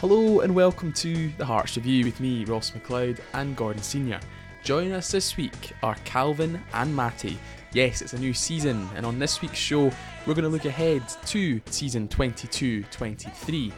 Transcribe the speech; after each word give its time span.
Hello 0.00 0.42
and 0.42 0.54
welcome 0.54 0.92
to 0.92 1.28
the 1.38 1.44
Hearts 1.44 1.76
Review 1.76 2.04
with 2.04 2.20
me, 2.20 2.44
Ross 2.44 2.70
McLeod 2.70 3.18
and 3.32 3.56
Gordon 3.56 3.82
Senior. 3.82 4.20
Joining 4.62 4.92
us 4.92 5.10
this 5.10 5.36
week 5.36 5.72
are 5.82 5.96
Calvin 6.04 6.62
and 6.72 6.94
Matty. 6.94 7.36
Yes, 7.72 8.00
it's 8.00 8.12
a 8.12 8.18
new 8.18 8.32
season, 8.32 8.88
and 8.94 9.04
on 9.04 9.18
this 9.18 9.42
week's 9.42 9.58
show, 9.58 9.90
we're 10.24 10.34
going 10.34 10.44
to 10.44 10.50
look 10.50 10.66
ahead 10.66 11.02
to 11.26 11.60
season 11.66 12.06
22 12.06 12.84
23, 12.84 13.72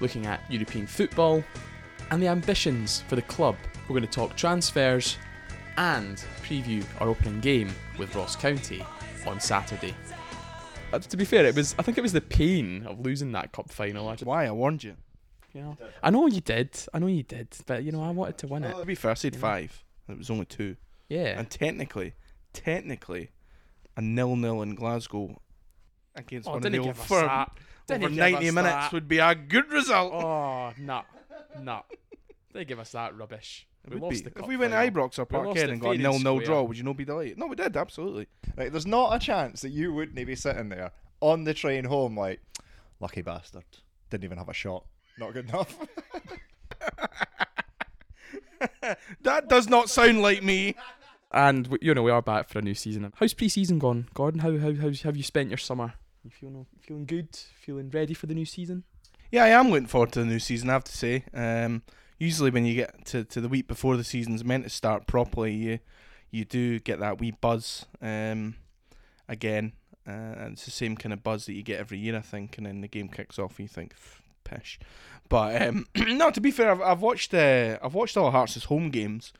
looking 0.00 0.26
at 0.26 0.42
European 0.50 0.86
football 0.86 1.42
and 2.10 2.22
the 2.22 2.28
ambitions 2.28 3.02
for 3.08 3.16
the 3.16 3.22
club. 3.22 3.56
We're 3.88 3.98
going 3.98 4.02
to 4.02 4.06
talk 4.06 4.36
transfers 4.36 5.16
and 5.78 6.22
preview 6.42 6.84
our 7.00 7.08
opening 7.08 7.40
game 7.40 7.70
with 7.98 8.14
Ross 8.14 8.36
County 8.36 8.84
on 9.26 9.40
Saturday. 9.40 9.94
Uh, 10.92 10.98
to 10.98 11.16
be 11.16 11.24
fair, 11.24 11.46
it 11.46 11.54
was 11.54 11.74
I 11.78 11.82
think 11.82 11.96
it 11.96 12.02
was 12.02 12.12
the 12.12 12.20
pain 12.20 12.84
of 12.86 13.00
losing 13.00 13.32
that 13.32 13.52
cup 13.52 13.70
final. 13.70 14.14
Why? 14.24 14.44
I 14.44 14.50
warned 14.50 14.84
you. 14.84 14.96
You 15.58 15.64
know, 15.64 15.76
I 16.02 16.10
know 16.10 16.26
you 16.26 16.40
did. 16.40 16.78
I 16.94 16.98
know 16.98 17.06
you 17.08 17.22
did, 17.22 17.48
but 17.66 17.82
you 17.82 17.92
know, 17.92 18.02
I 18.02 18.10
wanted 18.10 18.38
to 18.38 18.46
win 18.46 18.64
it. 18.64 18.74
To 18.76 18.84
be 18.84 18.94
fair, 18.94 19.10
I 19.10 19.14
said 19.14 19.36
five. 19.36 19.84
It 20.08 20.16
was 20.16 20.30
only 20.30 20.46
two. 20.46 20.76
Yeah. 21.08 21.38
And 21.38 21.50
technically, 21.50 22.14
technically, 22.52 23.30
a 23.96 24.00
nil-nil 24.00 24.62
in 24.62 24.74
Glasgow 24.74 25.40
against 26.14 26.48
Oh, 26.48 26.52
one 26.52 26.64
of 26.66 26.72
the 26.72 26.78
give 26.78 26.96
firm 26.96 27.28
over 27.90 27.98
give 28.08 28.12
90 28.12 28.48
us 28.48 28.54
minutes 28.54 28.74
that. 28.74 28.92
would 28.92 29.08
be 29.08 29.18
a 29.18 29.34
good 29.34 29.70
result. 29.72 30.12
Oh, 30.12 30.72
no, 30.78 31.02
no! 31.60 31.82
They 32.52 32.64
give 32.64 32.78
us 32.78 32.92
that 32.92 33.16
rubbish. 33.16 33.66
It 33.86 33.94
We 33.94 34.00
lost 34.00 34.24
be. 34.24 34.30
the 34.30 34.38
if 34.40 34.46
we 34.46 34.56
went 34.56 34.72
to. 34.72 34.78
Ibrox 34.78 35.18
or 35.18 35.26
Parkhead 35.26 35.70
and 35.70 35.80
got 35.80 35.96
a 35.96 35.98
nil-nil 35.98 36.40
draw, 36.40 36.62
would 36.62 36.76
you 36.76 36.84
not 36.84 36.96
be 36.96 37.04
delighted? 37.04 37.38
No, 37.38 37.46
we 37.46 37.56
did, 37.56 37.76
absolutely. 37.76 38.26
Right, 38.56 38.70
there's 38.70 38.86
not 38.86 39.14
a 39.14 39.18
chance 39.18 39.62
that 39.62 39.70
you 39.70 39.92
wouldn't 39.92 40.14
be 40.26 40.34
sitting 40.36 40.68
there 40.68 40.92
on 41.20 41.44
the 41.44 41.54
train 41.54 41.84
home 41.84 42.16
like, 42.16 42.40
lucky 43.00 43.22
bastard, 43.22 43.64
didn't 44.10 44.24
even 44.24 44.38
have 44.38 44.48
a 44.48 44.54
shot. 44.54 44.84
Not 45.18 45.32
good 45.32 45.48
enough. 45.48 45.76
That 49.22 49.48
does 49.48 49.68
not 49.68 49.88
sound 49.88 50.20
like 50.22 50.42
me. 50.42 50.74
And 51.30 51.66
we- 51.68 51.78
you 51.82 51.94
know 51.94 52.02
we 52.02 52.10
are 52.10 52.22
back 52.22 52.48
for 52.48 52.58
a 52.58 52.62
new 52.62 52.74
season. 52.74 53.12
How's 53.16 53.34
pre-season 53.34 53.78
gone, 53.78 54.08
Gordon? 54.14 54.40
How 54.40 54.56
how 54.58 54.74
how 54.74 54.90
have 55.04 55.16
you 55.16 55.22
spent 55.22 55.50
your 55.50 55.58
summer? 55.58 55.92
You 56.24 56.30
feeling 56.30 56.66
feeling 56.80 57.04
good? 57.04 57.28
Feeling 57.60 57.90
ready 57.90 58.14
for 58.14 58.26
the 58.26 58.34
new 58.34 58.44
season? 58.46 58.84
Yeah, 59.30 59.44
I 59.44 59.48
am 59.48 59.68
looking 59.70 59.86
forward 59.86 60.10
to 60.12 60.20
the 60.20 60.26
new 60.26 60.38
season. 60.40 60.70
I 60.70 60.72
have 60.72 60.84
to 60.84 60.96
say. 60.96 61.24
Um, 61.34 61.82
usually, 62.18 62.50
when 62.50 62.64
you 62.64 62.74
get 62.74 63.04
to, 63.06 63.24
to 63.24 63.40
the 63.40 63.48
week 63.48 63.68
before 63.68 63.96
the 63.96 64.04
season's 64.04 64.44
meant 64.44 64.64
to 64.64 64.70
start 64.70 65.06
properly, 65.06 65.52
you 65.52 65.78
you 66.30 66.44
do 66.44 66.80
get 66.80 66.98
that 67.00 67.20
wee 67.20 67.30
buzz 67.40 67.86
um, 68.02 68.56
again, 69.28 69.72
uh, 70.06 70.10
and 70.10 70.52
it's 70.54 70.64
the 70.64 70.70
same 70.70 70.96
kind 70.96 71.12
of 71.12 71.22
buzz 71.22 71.46
that 71.46 71.52
you 71.52 71.62
get 71.62 71.78
every 71.78 71.98
year, 71.98 72.16
I 72.16 72.20
think. 72.22 72.56
And 72.58 72.66
then 72.66 72.80
the 72.80 72.88
game 72.88 73.08
kicks 73.08 73.38
off, 73.38 73.58
and 73.58 73.64
you 73.64 73.68
think, 73.68 73.94
"Pff, 73.94 74.20
pish. 74.48 74.78
But 75.28 75.60
um, 75.62 75.86
no, 75.96 76.30
to 76.30 76.40
be 76.40 76.50
fair, 76.50 76.70
I've, 76.70 76.80
I've 76.80 77.00
watched 77.00 77.34
uh, 77.34 77.78
I've 77.82 77.94
watched 77.94 78.16
all 78.16 78.30
Hearts' 78.30 78.64
home 78.64 78.90
games. 78.90 79.32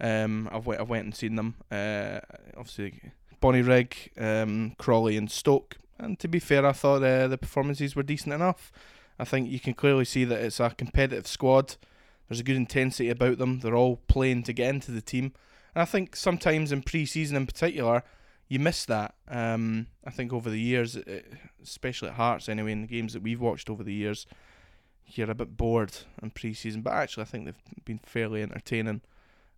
Um, 0.00 0.48
I've 0.50 0.66
went, 0.66 0.80
I've 0.80 0.88
went 0.88 1.04
and 1.04 1.14
seen 1.14 1.36
them. 1.36 1.56
Uh, 1.70 2.20
obviously, 2.56 3.00
Bonnyrigg, 3.42 3.92
um, 4.20 4.74
Crawley, 4.78 5.16
and 5.16 5.30
Stoke. 5.30 5.76
And 5.98 6.18
to 6.20 6.28
be 6.28 6.38
fair, 6.38 6.64
I 6.64 6.72
thought 6.72 7.02
uh, 7.02 7.28
the 7.28 7.38
performances 7.38 7.94
were 7.94 8.02
decent 8.02 8.32
enough. 8.34 8.72
I 9.18 9.24
think 9.24 9.50
you 9.50 9.60
can 9.60 9.74
clearly 9.74 10.06
see 10.06 10.24
that 10.24 10.40
it's 10.40 10.60
a 10.60 10.70
competitive 10.70 11.26
squad. 11.26 11.76
There's 12.28 12.40
a 12.40 12.44
good 12.44 12.56
intensity 12.56 13.10
about 13.10 13.38
them. 13.38 13.60
They're 13.60 13.76
all 13.76 13.96
playing 14.08 14.44
to 14.44 14.54
get 14.54 14.70
into 14.70 14.92
the 14.92 15.02
team. 15.02 15.34
And 15.74 15.82
I 15.82 15.84
think 15.84 16.16
sometimes 16.16 16.72
in 16.72 16.82
pre-season 16.82 17.36
in 17.36 17.46
particular, 17.46 18.02
you 18.48 18.58
miss 18.58 18.84
that. 18.86 19.14
Um, 19.28 19.88
I 20.06 20.10
think 20.10 20.32
over 20.32 20.48
the 20.48 20.60
years, 20.60 20.98
especially 21.62 22.08
at 22.08 22.14
Hearts 22.14 22.48
anyway, 22.48 22.72
in 22.72 22.82
the 22.82 22.88
games 22.88 23.12
that 23.12 23.22
we've 23.22 23.40
watched 23.40 23.68
over 23.68 23.84
the 23.84 23.92
years, 23.92 24.26
you're 25.16 25.30
a 25.30 25.34
bit 25.34 25.56
bored 25.56 25.92
in 26.22 26.30
pre-season. 26.30 26.82
But 26.82 26.94
actually, 26.94 27.22
I 27.22 27.26
think 27.26 27.44
they've 27.44 27.84
been 27.84 28.00
fairly 28.04 28.42
entertaining. 28.42 29.02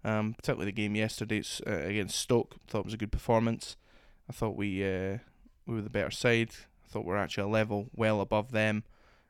Um, 0.04 0.34
particularly 0.34 0.72
the 0.72 0.74
game 0.74 0.96
yesterday 0.96 1.44
uh, 1.64 1.70
against 1.70 2.18
Stoke. 2.18 2.56
I 2.56 2.70
thought 2.70 2.80
it 2.80 2.86
was 2.86 2.94
a 2.94 2.98
good 2.98 3.12
performance. 3.12 3.76
I 4.28 4.32
thought 4.32 4.56
we 4.56 4.82
uh, 4.82 5.18
we 5.64 5.76
were 5.76 5.80
the 5.80 5.90
better 5.90 6.10
side. 6.10 6.50
I 6.84 6.88
thought 6.88 7.04
we 7.04 7.12
are 7.12 7.18
actually 7.18 7.44
a 7.44 7.46
level 7.46 7.88
well 7.94 8.20
above 8.20 8.50
them 8.50 8.82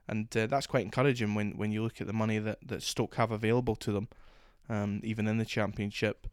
and 0.08 0.36
uh, 0.36 0.46
that's 0.46 0.66
quite 0.66 0.84
encouraging 0.84 1.34
when, 1.34 1.52
when 1.52 1.72
you 1.72 1.82
look 1.82 2.00
at 2.00 2.06
the 2.06 2.12
money 2.12 2.38
that, 2.38 2.58
that 2.66 2.82
Stoke 2.82 3.14
have 3.16 3.30
available 3.30 3.76
to 3.76 3.92
them, 3.92 4.08
um, 4.68 5.00
even 5.04 5.26
in 5.26 5.38
the 5.38 5.44
Championship. 5.44 6.26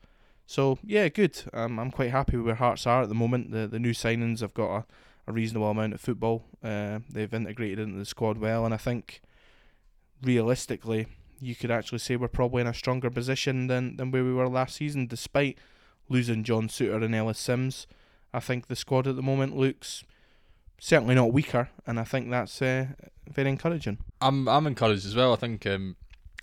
So 0.46 0.80
yeah, 0.84 1.08
good. 1.10 1.42
Um, 1.54 1.80
I'm 1.80 1.92
quite 1.92 2.12
happy 2.12 2.38
with 2.38 2.46
where 2.48 2.56
Hearts 2.56 2.88
are 2.88 3.04
at 3.04 3.10
the 3.10 3.16
moment. 3.16 3.52
The 3.52 3.68
the 3.68 3.80
new 3.80 3.92
signings 3.92 4.40
have 4.40 4.56
got 4.56 4.76
a, 4.76 4.86
a 5.28 5.32
reasonable 5.32 5.70
amount 5.70 5.94
of 5.94 6.02
football. 6.02 6.44
Uh, 6.64 7.00
they've 7.10 7.34
integrated 7.34 7.80
into 7.80 8.00
the 8.00 8.06
squad 8.06 8.40
well, 8.40 8.66
and 8.66 8.74
I 8.74 8.78
think 8.78 9.22
realistically, 10.22 11.08
you 11.40 11.56
could 11.56 11.72
actually 11.72 12.00
say 12.00 12.16
we're 12.16 12.28
probably 12.28 12.62
in 12.62 12.68
a 12.68 12.74
stronger 12.74 13.10
position 13.10 13.68
than, 13.68 13.98
than 13.98 14.12
where 14.12 14.24
we 14.24 14.34
were 14.34 14.48
last 14.48 14.76
season, 14.76 15.08
despite 15.08 15.58
losing 16.10 16.44
John 16.44 16.68
Souttar 16.68 17.04
and 17.04 17.16
Ellis 17.16 17.40
Simms. 17.40 17.88
I 18.34 18.40
think 18.40 18.68
the 18.68 18.76
squad 18.76 19.08
at 19.08 19.16
the 19.16 19.22
moment 19.22 19.58
looks 19.58 20.04
certainly 20.80 21.16
not 21.16 21.34
weaker, 21.34 21.70
and 21.86 22.00
I 22.00 22.04
think 22.04 22.30
that's 22.30 22.62
uh, 22.62 22.88
very 23.28 23.50
encouraging. 23.50 24.00
I'm 24.22 24.48
I'm 24.48 24.68
encouraged 24.68 25.06
as 25.06 25.16
well. 25.16 25.34
I 25.34 25.36
think 25.36 25.66
um, 25.66 25.96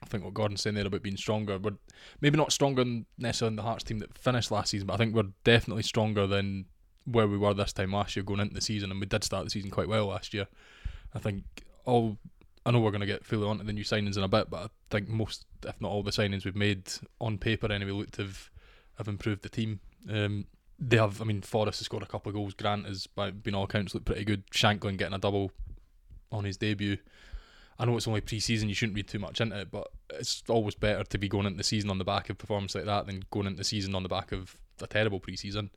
I 0.02 0.06
think 0.06 0.24
what 0.24 0.34
Gordon's 0.34 0.62
saying 0.62 0.74
there 0.74 0.86
about 0.86 1.02
being 1.02 1.16
stronger. 1.16 1.58
We're 1.58 1.76
maybe 2.20 2.36
not 2.36 2.52
stronger 2.52 2.82
than 2.82 3.06
necessarily 3.18 3.50
than 3.50 3.56
the 3.56 3.62
Hearts 3.62 3.84
team 3.84 3.98
that 4.00 4.16
finished 4.16 4.50
last 4.50 4.70
season, 4.70 4.86
but 4.86 4.94
I 4.94 4.96
think 4.96 5.14
we're 5.14 5.32
definitely 5.44 5.82
stronger 5.82 6.26
than 6.26 6.66
where 7.04 7.28
we 7.28 7.38
were 7.38 7.54
this 7.54 7.72
time 7.72 7.92
last 7.92 8.16
year 8.16 8.24
going 8.24 8.40
into 8.40 8.54
the 8.54 8.60
season, 8.60 8.90
and 8.90 9.00
we 9.00 9.06
did 9.06 9.24
start 9.24 9.44
the 9.44 9.50
season 9.50 9.70
quite 9.70 9.88
well 9.88 10.06
last 10.06 10.34
year. 10.34 10.48
I 11.14 11.18
think 11.18 11.44
all 11.84 12.18
I 12.66 12.72
know 12.72 12.80
we're 12.80 12.90
going 12.90 13.00
to 13.00 13.06
get 13.06 13.24
fully 13.24 13.46
onto 13.46 13.62
the 13.62 13.72
new 13.72 13.84
signings 13.84 14.16
in 14.16 14.24
a 14.24 14.28
bit, 14.28 14.50
but 14.50 14.64
I 14.64 14.66
think 14.90 15.08
most, 15.08 15.46
if 15.64 15.80
not 15.80 15.88
all, 15.88 16.02
the 16.02 16.10
signings 16.10 16.44
we've 16.44 16.56
made 16.56 16.90
on 17.20 17.38
paper 17.38 17.70
anyway 17.70 17.92
look 17.92 18.10
to 18.12 18.22
have, 18.22 18.50
have 18.98 19.06
improved 19.06 19.42
the 19.42 19.48
team. 19.48 19.78
Um, 20.10 20.46
they 20.76 20.96
have, 20.96 21.22
I 21.22 21.24
mean, 21.24 21.42
Forrest 21.42 21.78
has 21.78 21.84
scored 21.84 22.02
a 22.02 22.06
couple 22.06 22.30
of 22.30 22.34
goals. 22.34 22.54
Grant 22.54 22.86
has, 22.86 23.06
by 23.06 23.30
been 23.30 23.54
all 23.54 23.64
accounts, 23.64 23.94
looked 23.94 24.06
pretty 24.06 24.24
good. 24.24 24.50
Shankland 24.50 24.98
getting 24.98 25.14
a 25.14 25.18
double 25.18 25.52
on 26.32 26.42
his 26.42 26.56
debut. 26.56 26.98
I 27.78 27.84
know 27.84 27.96
it's 27.96 28.08
only 28.08 28.20
pre-season; 28.20 28.68
you 28.68 28.74
shouldn't 28.74 28.96
read 28.96 29.06
too 29.06 29.20
much 29.20 29.40
into 29.40 29.60
it, 29.60 29.70
but 29.70 29.88
it's 30.10 30.42
always 30.48 30.74
better 30.74 31.04
to 31.04 31.18
be 31.18 31.28
going 31.28 31.46
into 31.46 31.58
the 31.58 31.64
season 31.64 31.90
on 31.90 31.98
the 31.98 32.04
back 32.04 32.30
of 32.30 32.38
performance 32.38 32.74
like 32.74 32.86
that 32.86 33.06
than 33.06 33.22
going 33.30 33.46
into 33.46 33.58
the 33.58 33.64
season 33.64 33.94
on 33.94 34.02
the 34.02 34.08
back 34.08 34.32
of 34.32 34.56
a 34.82 34.86
terrible 34.86 35.20
pre-season. 35.20 35.70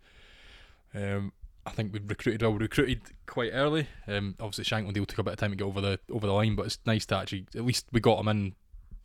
Um, 0.95 1.33
I 1.69 1.74
think 1.74 1.94
we've 1.94 2.09
recruited 2.09 2.41
well. 2.41 2.52
We 2.52 2.59
recruited 2.59 3.02
quite 3.25 3.52
early. 3.53 3.88
Um, 4.07 4.35
obviously, 4.40 4.63
Shankland 4.63 4.94
deal 4.94 5.06
took 5.06 5.19
a 5.19 5.24
bit 5.24 5.34
of 5.34 5.40
time 5.40 5.52
to 5.52 5.56
get 5.56 5.63
over 5.63 5.81
the 5.81 6.00
over 6.12 6.28
the 6.28 6.34
line, 6.34 6.56
but 6.56 6.66
it's 6.66 6.80
nice 6.85 7.06
to 7.07 7.18
actually 7.18 7.46
at 7.56 7.63
least 7.63 7.85
we 7.91 8.00
got 8.00 8.19
him 8.19 8.28
in 8.28 8.56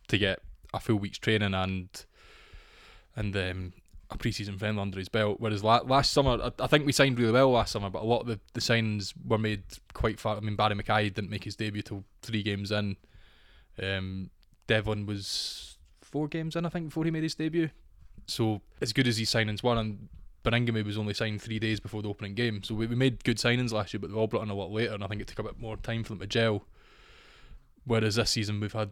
to 0.07 0.17
get 0.17 0.39
a 0.73 0.79
full 0.79 0.97
week's 0.97 1.19
training 1.19 1.53
and 1.53 2.05
and 3.15 3.35
um, 3.37 3.73
a 4.09 4.17
pre-season 4.17 4.57
friendly 4.57 4.81
under 4.81 4.99
his 4.99 5.09
belt. 5.09 5.39
Whereas 5.39 5.63
la- 5.63 5.83
last 5.85 6.11
summer, 6.11 6.39
I, 6.41 6.63
I 6.63 6.67
think 6.67 6.85
we 6.85 6.91
signed 6.91 7.19
really 7.19 7.31
well 7.31 7.51
last 7.51 7.71
summer, 7.71 7.89
but 7.89 8.01
a 8.01 8.05
lot 8.05 8.21
of 8.21 8.27
the, 8.27 8.39
the 8.53 8.59
signings 8.59 9.13
were 9.25 9.37
made 9.37 9.63
quite 9.93 10.19
far. 10.19 10.35
I 10.35 10.39
mean, 10.39 10.55
Barrie 10.55 10.75
McKay 10.75 11.13
didn't 11.13 11.29
make 11.29 11.43
his 11.43 11.55
debut 11.55 11.81
till 11.81 12.03
three 12.21 12.43
games 12.43 12.71
in. 12.71 12.97
Um, 13.81 14.31
Devlin 14.67 15.05
was 15.05 15.77
four 16.01 16.27
games 16.27 16.55
in, 16.55 16.65
I 16.65 16.69
think, 16.69 16.87
before 16.87 17.05
he 17.05 17.11
made 17.11 17.23
his 17.23 17.35
debut. 17.35 17.69
So 18.27 18.61
as 18.81 18.93
good 18.93 19.07
as 19.07 19.17
these 19.17 19.31
signings 19.31 19.63
were, 19.63 19.75
and 19.75 20.09
Baningime 20.45 20.85
was 20.85 20.97
only 20.97 21.13
signed 21.13 21.41
three 21.41 21.59
days 21.59 21.79
before 21.79 22.01
the 22.01 22.09
opening 22.09 22.35
game. 22.35 22.63
So 22.63 22.75
we, 22.75 22.87
we 22.87 22.95
made 22.95 23.23
good 23.23 23.37
signings 23.37 23.71
last 23.71 23.93
year, 23.93 23.99
but 23.99 24.09
they 24.09 24.15
all 24.15 24.27
brought 24.27 24.43
in 24.43 24.49
a 24.49 24.55
lot 24.55 24.71
later, 24.71 24.93
and 24.93 25.03
I 25.03 25.07
think 25.07 25.21
it 25.21 25.27
took 25.27 25.39
a 25.39 25.43
bit 25.43 25.59
more 25.59 25.77
time 25.77 26.03
for 26.03 26.09
them 26.09 26.19
to 26.19 26.27
gel. 26.27 26.63
Whereas 27.85 28.15
this 28.15 28.31
season 28.31 28.59
we've 28.59 28.73
had 28.73 28.91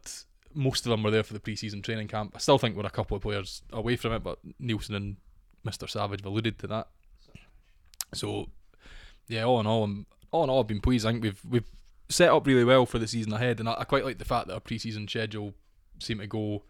most 0.55 0.85
of 0.85 0.91
them 0.91 1.03
were 1.03 1.11
there 1.11 1.23
for 1.23 1.33
the 1.33 1.39
pre-season 1.39 1.81
training 1.81 2.07
camp. 2.07 2.33
I 2.35 2.39
still 2.39 2.57
think 2.57 2.75
we're 2.75 2.85
a 2.85 2.91
couple 2.91 3.17
of 3.17 3.23
players 3.23 3.63
away 3.71 3.95
from 3.95 4.13
it, 4.13 4.23
but 4.23 4.39
Neilson 4.61 4.95
and 4.95 5.17
Mr. 5.65 5.89
Savage 5.89 6.21
have 6.21 6.25
alluded 6.25 6.59
to 6.59 6.67
that. 6.67 6.87
So, 8.13 8.49
yeah, 9.27 9.43
all 9.43 9.59
in 9.59 9.67
all, 9.67 9.83
I'm, 9.83 10.05
all 10.31 10.43
in 10.43 10.49
all, 10.49 10.61
I've 10.61 10.67
been 10.67 10.81
pleased. 10.81 11.05
I 11.05 11.11
think 11.11 11.23
we've 11.23 11.41
we've 11.49 11.71
set 12.09 12.29
up 12.29 12.45
really 12.45 12.63
well 12.63 12.85
for 12.85 12.99
the 12.99 13.07
season 13.07 13.33
ahead, 13.33 13.59
and 13.59 13.67
I, 13.67 13.77
I 13.79 13.83
quite 13.85 14.05
like 14.05 14.19
the 14.19 14.25
fact 14.25 14.47
that 14.47 14.53
our 14.53 14.59
pre-season 14.59 15.07
schedule 15.07 15.53
seemed 15.99 16.21
to 16.21 16.27
go 16.27 16.63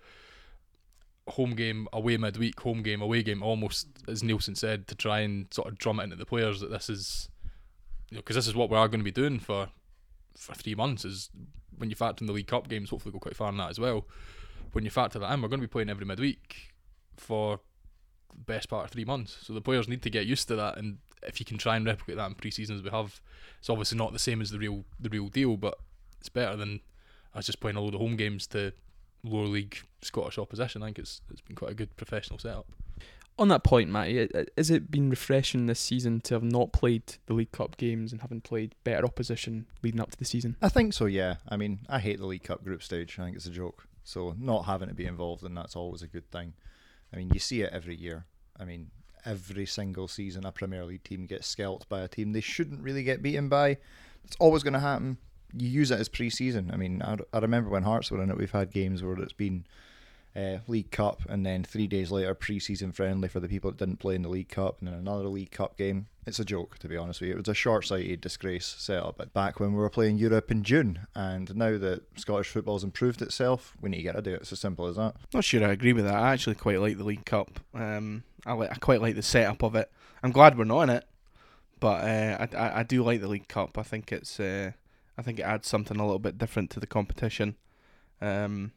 home 1.29 1.55
game 1.55 1.87
away 1.93 2.17
midweek, 2.17 2.59
home 2.59 2.83
game 2.83 3.01
away 3.01 3.23
game, 3.23 3.41
almost 3.41 3.87
as 4.07 4.21
Neilson 4.21 4.57
said, 4.57 4.87
to 4.87 4.95
try 4.95 5.19
and 5.19 5.47
sort 5.53 5.67
of 5.67 5.77
drum 5.77 5.99
it 5.99 6.03
into 6.03 6.15
the 6.15 6.25
players 6.25 6.59
that 6.59 6.69
this 6.69 6.89
is, 6.89 7.29
you 8.09 8.15
know, 8.15 8.21
because 8.21 8.35
this 8.35 8.47
is 8.47 8.55
what 8.55 8.69
we 8.69 8.77
are 8.77 8.87
going 8.87 8.99
to 8.99 9.05
be 9.05 9.11
doing 9.11 9.39
for 9.39 9.69
for 10.37 10.53
three 10.53 10.75
months. 10.75 11.05
Is 11.05 11.29
when 11.77 11.89
you 11.89 11.95
factor 11.95 12.23
in 12.23 12.27
the 12.27 12.33
League 12.33 12.47
Cup 12.47 12.67
games, 12.67 12.89
hopefully 12.89 13.13
go 13.13 13.19
quite 13.19 13.35
far 13.35 13.49
in 13.49 13.57
that 13.57 13.69
as 13.69 13.79
well. 13.79 14.05
When 14.73 14.83
you 14.83 14.91
factor 14.91 15.19
that 15.19 15.31
in, 15.31 15.41
we're 15.41 15.47
going 15.47 15.61
to 15.61 15.67
be 15.67 15.71
playing 15.71 15.89
every 15.89 16.05
midweek 16.05 16.73
for 17.15 17.59
the 18.29 18.43
best 18.43 18.69
part 18.69 18.85
of 18.85 18.91
three 18.91 19.05
months. 19.05 19.37
So 19.41 19.53
the 19.53 19.61
players 19.61 19.87
need 19.87 20.01
to 20.01 20.09
get 20.09 20.25
used 20.25 20.47
to 20.47 20.55
that, 20.55 20.77
and 20.77 20.97
if 21.21 21.39
you 21.39 21.45
can 21.45 21.57
try 21.57 21.77
and 21.77 21.85
replicate 21.85 22.17
that 22.17 22.27
in 22.27 22.35
pre-season 22.35 22.75
as 22.75 22.83
we 22.83 22.89
have, 22.89 23.21
it's 23.59 23.69
obviously 23.69 23.97
not 23.97 24.13
the 24.13 24.19
same 24.19 24.41
as 24.41 24.49
the 24.49 24.59
real 24.59 24.83
the 24.99 25.09
real 25.09 25.29
deal, 25.29 25.57
but 25.57 25.79
it's 26.19 26.29
better 26.29 26.55
than 26.55 26.81
us 27.33 27.45
just 27.45 27.59
playing 27.59 27.77
a 27.77 27.81
load 27.81 27.93
of 27.93 28.01
home 28.01 28.15
games 28.15 28.45
to 28.47 28.73
lower 29.23 29.45
league 29.47 29.77
Scottish 30.01 30.37
opposition. 30.37 30.83
I 30.83 30.87
think 30.87 30.99
it's 30.99 31.21
it's 31.31 31.41
been 31.41 31.55
quite 31.55 31.71
a 31.71 31.75
good 31.75 31.95
professional 31.97 32.39
setup. 32.39 32.65
On 33.39 33.47
that 33.47 33.63
point, 33.63 33.89
Matty, 33.89 34.21
i- 34.21 34.29
i- 34.39 34.45
has 34.57 34.69
it 34.69 34.91
been 34.91 35.09
refreshing 35.09 35.65
this 35.65 35.79
season 35.79 36.21
to 36.21 36.35
have 36.35 36.43
not 36.43 36.71
played 36.71 37.15
the 37.25 37.33
League 37.33 37.51
Cup 37.51 37.77
games 37.77 38.11
and 38.11 38.21
having 38.21 38.41
played 38.41 38.75
better 38.83 39.03
opposition 39.05 39.65
leading 39.81 39.99
up 39.99 40.11
to 40.11 40.17
the 40.17 40.25
season? 40.25 40.55
I 40.61 40.69
think 40.69 40.93
so, 40.93 41.05
yeah. 41.07 41.37
I 41.49 41.57
mean, 41.57 41.79
I 41.89 41.99
hate 41.99 42.19
the 42.19 42.27
League 42.27 42.43
Cup 42.43 42.63
group 42.63 42.83
stage. 42.83 43.17
I 43.17 43.23
think 43.23 43.35
it's 43.35 43.47
a 43.47 43.51
joke. 43.51 43.87
So 44.03 44.35
not 44.37 44.65
having 44.65 44.87
to 44.89 44.93
be 44.93 45.05
involved 45.05 45.43
in 45.43 45.55
that's 45.55 45.75
always 45.75 46.03
a 46.03 46.07
good 46.07 46.29
thing. 46.29 46.53
I 47.11 47.15
mean, 47.17 47.31
you 47.33 47.39
see 47.39 47.61
it 47.63 47.71
every 47.73 47.95
year. 47.95 48.25
I 48.59 48.65
mean, 48.65 48.91
every 49.25 49.65
single 49.65 50.07
season 50.07 50.45
a 50.45 50.51
Premier 50.51 50.83
League 50.85 51.03
team 51.03 51.25
gets 51.25 51.47
scalped 51.47 51.89
by 51.89 52.01
a 52.01 52.07
team 52.07 52.33
they 52.33 52.41
shouldn't 52.41 52.81
really 52.83 53.03
get 53.03 53.23
beaten 53.23 53.49
by. 53.49 53.77
It's 54.25 54.35
always 54.39 54.61
going 54.61 54.73
to 54.73 54.79
happen. 54.79 55.17
You 55.55 55.69
use 55.69 55.91
it 55.91 55.99
as 55.99 56.09
pre-season. 56.09 56.71
I 56.73 56.77
mean, 56.77 57.01
I, 57.01 57.17
I 57.31 57.39
remember 57.39 57.69
when 57.69 57.83
Hearts 57.83 58.09
were 58.11 58.21
in 58.21 58.29
it, 58.29 58.37
we've 58.37 58.51
had 58.51 58.71
games 58.71 59.03
where 59.03 59.17
it's 59.19 59.33
been 59.33 59.65
uh, 60.35 60.57
League 60.67 60.89
Cup 60.89 61.21
and 61.29 61.45
then 61.45 61.63
three 61.63 61.85
days 61.87 62.11
later 62.11 62.33
pre-season 62.33 62.91
friendly 62.91 63.27
for 63.27 63.39
the 63.39 63.47
people 63.47 63.69
that 63.69 63.77
didn't 63.77 63.99
play 63.99 64.15
in 64.15 64.23
the 64.23 64.29
League 64.29 64.49
Cup 64.49 64.79
and 64.79 64.87
then 64.87 64.95
another 64.95 65.27
League 65.27 65.51
Cup 65.51 65.77
game. 65.77 66.07
It's 66.25 66.39
a 66.39 66.45
joke, 66.45 66.79
to 66.79 66.87
be 66.87 66.97
honest 66.97 67.21
with 67.21 67.27
you. 67.27 67.35
It 67.35 67.39
was 67.39 67.49
a 67.49 67.53
short-sighted 67.53 68.21
disgrace 68.21 68.65
setup 68.65 69.17
but 69.17 69.33
back 69.33 69.59
when 69.59 69.73
we 69.73 69.79
were 69.79 69.89
playing 69.89 70.17
Europe 70.17 70.49
in 70.49 70.63
June. 70.63 71.05
And 71.13 71.55
now 71.55 71.77
that 71.77 72.03
Scottish 72.17 72.47
football's 72.47 72.83
improved 72.83 73.21
itself, 73.21 73.75
we 73.79 73.89
need 73.89 73.97
to 73.97 74.03
get 74.03 74.15
rid 74.15 74.27
of 74.27 74.33
it. 74.33 74.41
It's 74.41 74.51
as 74.53 74.59
simple 74.59 74.87
as 74.87 74.95
that. 74.95 75.15
Not 75.33 75.43
sure 75.43 75.63
I 75.63 75.71
agree 75.71 75.93
with 75.93 76.05
that. 76.05 76.15
I 76.15 76.31
actually 76.31 76.55
quite 76.55 76.79
like 76.79 76.97
the 76.97 77.03
League 77.03 77.25
Cup. 77.25 77.59
Um, 77.75 78.23
I 78.45 78.53
I 78.53 78.75
quite 78.79 79.01
like 79.01 79.15
the 79.15 79.21
setup 79.21 79.61
of 79.63 79.75
it. 79.75 79.91
I'm 80.23 80.31
glad 80.31 80.57
we're 80.57 80.63
not 80.63 80.83
in 80.83 80.89
it, 80.91 81.05
but 81.79 82.03
uh, 82.03 82.47
I, 82.51 82.57
I 82.57 82.79
I 82.79 82.83
do 82.83 83.03
like 83.03 83.21
the 83.21 83.27
League 83.27 83.49
Cup. 83.49 83.77
I 83.77 83.83
think 83.83 84.11
it's 84.11 84.39
uh, 84.39 84.71
I 85.17 85.21
think 85.21 85.39
it 85.39 85.43
adds 85.43 85.67
something 85.67 85.97
a 85.97 86.03
little 86.03 86.19
bit 86.19 86.37
different 86.37 86.69
to 86.71 86.79
the 86.79 86.87
competition. 86.87 87.55
Um, 88.21 88.71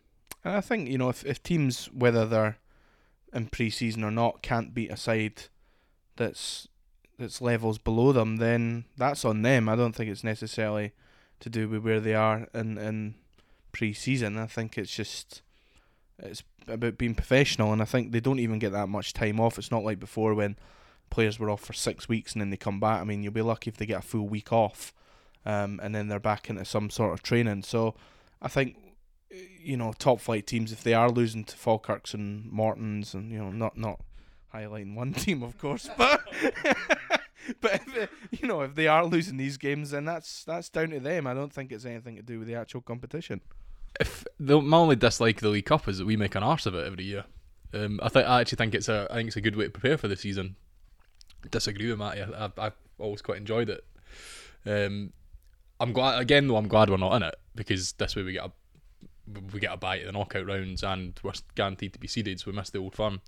and 0.45 0.55
I 0.55 0.61
think 0.61 0.89
you 0.89 0.99
know 0.99 1.09
if 1.09 1.25
if 1.25 1.43
teams 1.43 1.87
whether 1.93 2.27
they're 2.27 2.59
in 3.33 3.47
pre-season 3.47 4.05
or 4.05 4.11
not 4.11 4.43
can't 4.43 4.75
beat 4.75 4.91
a 4.91 4.97
side 4.97 5.45
that's 6.17 6.69
that's 7.19 7.41
levels 7.41 7.79
below 7.79 8.13
them, 8.13 8.37
then 8.37 8.85
that's 8.97 9.25
on 9.25 9.43
them. 9.43 9.69
I 9.69 9.77
don't 9.77 9.95
think 9.95 10.11
it's 10.11 10.25
necessarily 10.25 10.93
to 11.41 11.49
do 11.49 11.69
with 11.69 11.85
where 11.85 12.01
they 12.01 12.15
are 12.15 12.49
in 12.55 12.79
in 12.79 13.15
pre-season. 13.73 14.39
I 14.39 14.47
think 14.47 14.77
it's 14.79 14.95
just 14.95 15.43
it's 16.19 16.43
about 16.69 16.99
being 16.99 17.15
professional, 17.15 17.73
and 17.73 17.83
I 17.83 17.85
think 17.87 18.13
they 18.13 18.21
don't 18.21 18.41
even 18.41 18.59
get 18.59 18.73
that 18.73 18.89
much 18.89 19.13
time 19.13 19.41
off. 19.41 19.59
It's 19.59 19.71
not 19.71 19.85
like 19.85 19.99
before 19.99 20.35
when 20.35 20.57
players 21.11 21.39
were 21.39 21.51
off 21.51 21.61
for 21.61 21.73
six 21.73 22.09
weeks 22.09 22.33
and 22.33 22.41
then 22.41 22.51
they 22.51 22.57
come 22.57 22.81
back. 22.81 23.01
I 23.01 23.05
mean, 23.05 23.23
you'll 23.23 23.33
be 23.33 23.43
lucky 23.43 23.71
if 23.71 23.77
they 23.77 23.87
get 23.87 24.01
a 24.01 24.07
full 24.07 24.29
week 24.29 24.53
off, 24.53 24.93
um, 25.47 25.81
and 25.83 25.95
then 25.95 26.09
they're 26.09 26.21
back 26.21 26.51
into 26.51 26.67
some 26.67 26.91
sort 26.91 27.15
of 27.15 27.23
training. 27.23 27.63
So 27.63 27.95
I 28.43 28.49
think 28.49 28.77
you 29.31 29.77
know 29.77 29.93
top 29.99 30.21
flight 30.21 30.47
teams 30.47 30.73
if 30.73 30.83
they 30.83 30.95
are 30.95 31.11
losing 31.11 31.45
to 31.45 31.57
Falkirks 31.57 32.13
and 32.15 32.51
Mortons 32.51 33.15
and 33.15 33.33
you 33.33 33.39
know 33.39 33.51
not 33.51 33.79
not 33.79 34.01
highlighting 34.53 34.95
one 34.95 35.13
team 35.25 35.43
of 35.43 35.57
course, 35.59 35.89
but. 35.97 36.21
But 37.61 37.81
if 37.87 38.11
you 38.43 38.49
know 38.49 38.63
if 38.63 38.75
they 38.75 38.89
are 38.89 39.05
losing 39.05 39.37
these 39.37 39.57
games, 39.57 39.91
then 39.93 40.05
that's 40.05 40.43
that's 40.43 40.69
down 40.69 40.91
to 40.91 40.99
them. 40.99 41.29
I 41.29 41.35
don't 41.35 41.53
think 41.53 41.71
it's 41.71 41.85
anything 41.85 42.17
to 42.17 42.23
do 42.23 42.41
with 42.41 42.49
the 42.49 42.57
actual 42.57 42.81
competition. 42.81 43.41
if 44.01 44.25
the 44.41 44.61
my 44.61 44.77
only 44.79 44.97
dislike 44.97 45.37
of 45.37 45.43
the 45.43 45.51
League 45.51 45.67
Cup 45.67 45.87
is 45.87 45.99
that 45.99 46.07
we 46.07 46.17
make 46.17 46.35
an 46.35 46.43
arse 46.43 46.67
of 46.67 46.75
it 46.75 46.85
every 46.85 47.05
year. 47.05 47.25
Um, 47.73 48.01
I 48.03 48.09
think 48.09 48.27
I 48.27 48.41
actually 48.41 48.57
think 48.57 48.75
it's 48.75 48.89
a 48.89 49.07
I 49.11 49.15
think 49.15 49.29
it's 49.29 49.37
a 49.37 49.41
good 49.41 49.55
way 49.55 49.65
to 49.65 49.71
prepare 49.71 49.97
for 49.97 50.09
the 50.09 50.17
season. 50.17 50.57
Disagree 51.49 51.89
with 51.89 51.99
Matty. 51.99 52.23
I, 52.23 52.47
I, 52.47 52.51
I've 52.59 52.77
always 52.99 53.23
quite 53.23 53.39
enjoyed 53.39 53.71
it. 53.71 53.85
Um, 54.65 55.13
I'm 55.81 55.93
glad 55.93 56.21
again 56.21 56.49
though. 56.49 56.57
I'm 56.57 56.69
glad 56.69 56.91
we're 56.91 56.97
not 56.97 57.17
in 57.17 57.23
it 57.23 57.35
because 57.55 57.93
this 57.93 58.17
way 58.17 58.23
we 58.23 58.33
get 58.33 58.47
a 58.47 58.53
we 59.53 59.61
get 59.61 59.73
a 59.73 59.77
bite 59.77 60.01
at 60.01 60.07
the 60.07 60.13
knockout 60.13 60.47
rounds 60.47 60.83
and 60.83 61.19
we're 61.23 61.33
guaranteed 61.55 61.93
to 61.93 61.99
be 61.99 62.09
seeded. 62.09 62.41
So 62.41 62.51
we 62.51 62.57
miss 62.57 62.71
the 62.71 62.79
old 62.79 62.95
firm. 62.95 63.21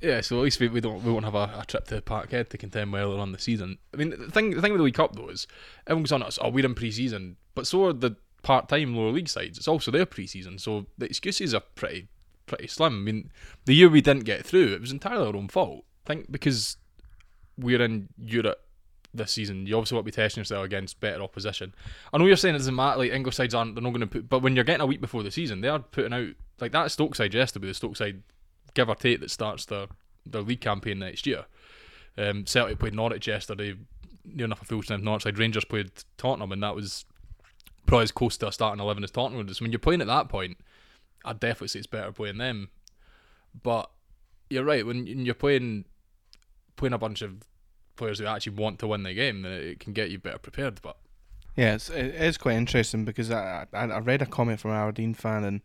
Yeah, 0.00 0.22
so 0.22 0.38
at 0.38 0.44
least 0.44 0.60
we, 0.60 0.68
we 0.68 0.80
don't 0.80 1.02
we 1.02 1.12
won't 1.12 1.24
have 1.24 1.34
a, 1.34 1.60
a 1.60 1.64
trip 1.66 1.86
to 1.88 2.00
Parkhead 2.00 2.48
to 2.50 2.58
contend 2.58 2.92
well 2.92 3.20
on 3.20 3.32
the 3.32 3.38
season. 3.38 3.78
I 3.92 3.98
mean, 3.98 4.10
the 4.10 4.30
thing 4.30 4.50
the 4.50 4.62
thing 4.62 4.72
with 4.72 4.78
the 4.78 4.84
League 4.84 4.94
Cup 4.94 5.14
though 5.14 5.28
is 5.28 5.46
everyone 5.86 6.04
goes 6.04 6.12
on 6.12 6.22
us. 6.22 6.38
Oh, 6.40 6.48
we're 6.48 6.64
in 6.64 6.74
pre-season, 6.74 7.36
but 7.54 7.66
so 7.66 7.86
are 7.86 7.92
the 7.92 8.16
part-time 8.42 8.94
lower 8.96 9.10
league 9.10 9.28
sides. 9.28 9.58
It's 9.58 9.68
also 9.68 9.90
their 9.90 10.06
pre-season, 10.06 10.58
so 10.58 10.86
the 10.96 11.06
excuses 11.06 11.54
are 11.54 11.62
pretty 11.74 12.08
pretty 12.46 12.66
slim. 12.66 12.94
I 12.94 12.98
mean, 12.98 13.30
the 13.66 13.74
year 13.74 13.88
we 13.88 14.00
didn't 14.00 14.24
get 14.24 14.46
through, 14.46 14.72
it 14.72 14.80
was 14.80 14.92
entirely 14.92 15.26
our 15.26 15.36
own 15.36 15.48
fault. 15.48 15.84
I 16.06 16.08
think 16.08 16.32
because 16.32 16.78
we're 17.58 17.82
in 17.82 18.08
Europe 18.16 18.64
this 19.12 19.32
season, 19.32 19.66
you 19.66 19.76
obviously 19.76 19.96
want 19.96 20.06
to 20.06 20.12
be 20.12 20.22
testing 20.22 20.40
yourself 20.40 20.64
against 20.64 21.00
better 21.00 21.22
opposition. 21.22 21.74
I 22.12 22.18
know 22.18 22.26
you're 22.26 22.36
saying 22.36 22.54
it 22.54 22.58
doesn't 22.58 22.74
matter, 22.74 22.98
like 22.98 23.12
English 23.12 23.36
sides 23.36 23.54
aren't, 23.54 23.74
they're 23.74 23.82
not 23.82 23.90
going 23.90 24.00
to 24.00 24.06
put, 24.06 24.28
but 24.28 24.40
when 24.40 24.54
you're 24.54 24.64
getting 24.64 24.82
a 24.82 24.86
week 24.86 25.00
before 25.00 25.22
the 25.22 25.30
season, 25.30 25.60
they 25.60 25.68
are 25.68 25.78
putting 25.78 26.12
out, 26.12 26.28
like 26.60 26.72
that 26.72 26.90
Stoke 26.90 27.14
side 27.14 27.34
yesterday, 27.34 27.68
the 27.68 27.74
Stoke 27.74 27.96
side, 27.96 28.22
give 28.74 28.88
or 28.88 28.94
take, 28.94 29.20
that 29.20 29.30
starts 29.30 29.64
their, 29.66 29.86
their 30.24 30.42
league 30.42 30.60
campaign 30.60 30.98
next 30.98 31.26
year. 31.26 31.46
Um, 32.16 32.46
Celtic 32.46 32.78
played 32.78 32.94
Norwich 32.94 33.26
yesterday, 33.26 33.74
near 34.24 34.44
enough 34.44 34.62
a 34.62 34.64
full 34.64 34.82
strength 34.82 35.04
Norwich 35.04 35.24
side. 35.24 35.38
Rangers 35.38 35.64
played 35.64 35.90
Tottenham, 36.16 36.52
and 36.52 36.62
that 36.62 36.74
was 36.74 37.04
probably 37.86 38.04
as 38.04 38.12
close 38.12 38.36
to 38.38 38.48
a 38.48 38.52
starting 38.52 38.82
11 38.82 39.04
as 39.04 39.10
Tottenham 39.10 39.46
was. 39.46 39.60
When 39.60 39.72
you're 39.72 39.78
playing 39.78 40.00
at 40.00 40.06
that 40.06 40.28
point, 40.28 40.58
I'd 41.24 41.40
definitely 41.40 41.68
say 41.68 41.80
it's 41.80 41.86
better 41.86 42.12
playing 42.12 42.38
them. 42.38 42.68
But 43.62 43.90
you're 44.48 44.64
right, 44.64 44.86
when 44.86 45.06
you're 45.06 45.34
playing 45.34 45.86
playing 46.76 46.92
a 46.92 46.98
bunch 46.98 47.20
of 47.20 47.44
players 48.00 48.18
who 48.18 48.26
actually 48.26 48.56
want 48.56 48.80
to 48.80 48.88
win 48.88 49.04
the 49.04 49.14
game, 49.14 49.42
then 49.42 49.52
it 49.52 49.78
can 49.78 49.92
get 49.92 50.10
you 50.10 50.18
better 50.18 50.38
prepared. 50.38 50.80
But 50.82 50.96
Yeah, 51.56 51.74
it's, 51.74 51.88
it 51.88 52.14
is 52.14 52.36
quite 52.36 52.56
interesting 52.56 53.04
because 53.04 53.30
I, 53.30 53.66
I 53.72 53.84
I 53.84 53.98
read 54.00 54.22
a 54.22 54.26
comment 54.26 54.58
from 54.58 54.72
an 54.72 54.78
Aberdeen 54.78 55.14
fan 55.14 55.44
and 55.44 55.60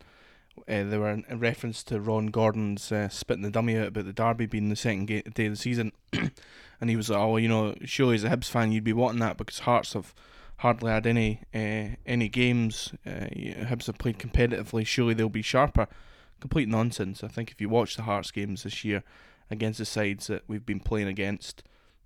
uh, 0.67 0.83
they 0.83 0.97
were 0.97 1.09
in 1.09 1.25
reference 1.39 1.83
to 1.83 1.99
Ron 1.99 2.27
Gordon's 2.27 2.91
uh, 2.91 3.09
spitting 3.09 3.43
the 3.43 3.51
dummy 3.51 3.77
out 3.77 3.87
about 3.87 4.05
the 4.05 4.13
derby 4.13 4.45
being 4.45 4.69
the 4.69 4.75
second 4.75 5.07
day 5.07 5.45
of 5.45 5.53
the 5.53 5.55
season, 5.55 5.91
and 6.13 6.89
he 6.89 6.95
was 6.95 7.09
like, 7.09 7.19
"Oh, 7.19 7.37
you 7.37 7.49
know, 7.49 7.75
surely 7.83 8.15
as 8.15 8.23
a 8.23 8.29
Hibs 8.29 8.49
fan 8.49 8.71
you'd 8.71 8.83
be 8.83 8.93
wanting 8.93 9.19
that 9.19 9.37
because 9.37 9.59
Hearts 9.59 9.93
have 9.93 10.13
hardly 10.57 10.91
had 10.91 11.05
any 11.05 11.41
uh, 11.53 11.95
any 12.05 12.29
games. 12.29 12.93
Uh, 13.05 13.27
Hibs 13.69 13.87
have 13.87 13.97
played 13.97 14.17
competitively. 14.17 14.85
Surely 14.85 15.13
they'll 15.13 15.29
be 15.29 15.41
sharper." 15.41 15.87
Complete 16.41 16.67
nonsense. 16.67 17.23
I 17.23 17.27
think 17.27 17.49
if 17.49 17.59
you 17.59 17.69
watch 17.69 17.95
the 17.95 18.03
Hearts 18.03 18.31
games 18.31 18.63
this 18.63 18.83
year 18.83 19.03
against 19.49 19.79
the 19.79 19.85
sides 19.85 20.27
that 20.27 20.43
we've 20.47 20.65
been 20.65 20.79
playing 20.79 21.07
against, 21.07 21.63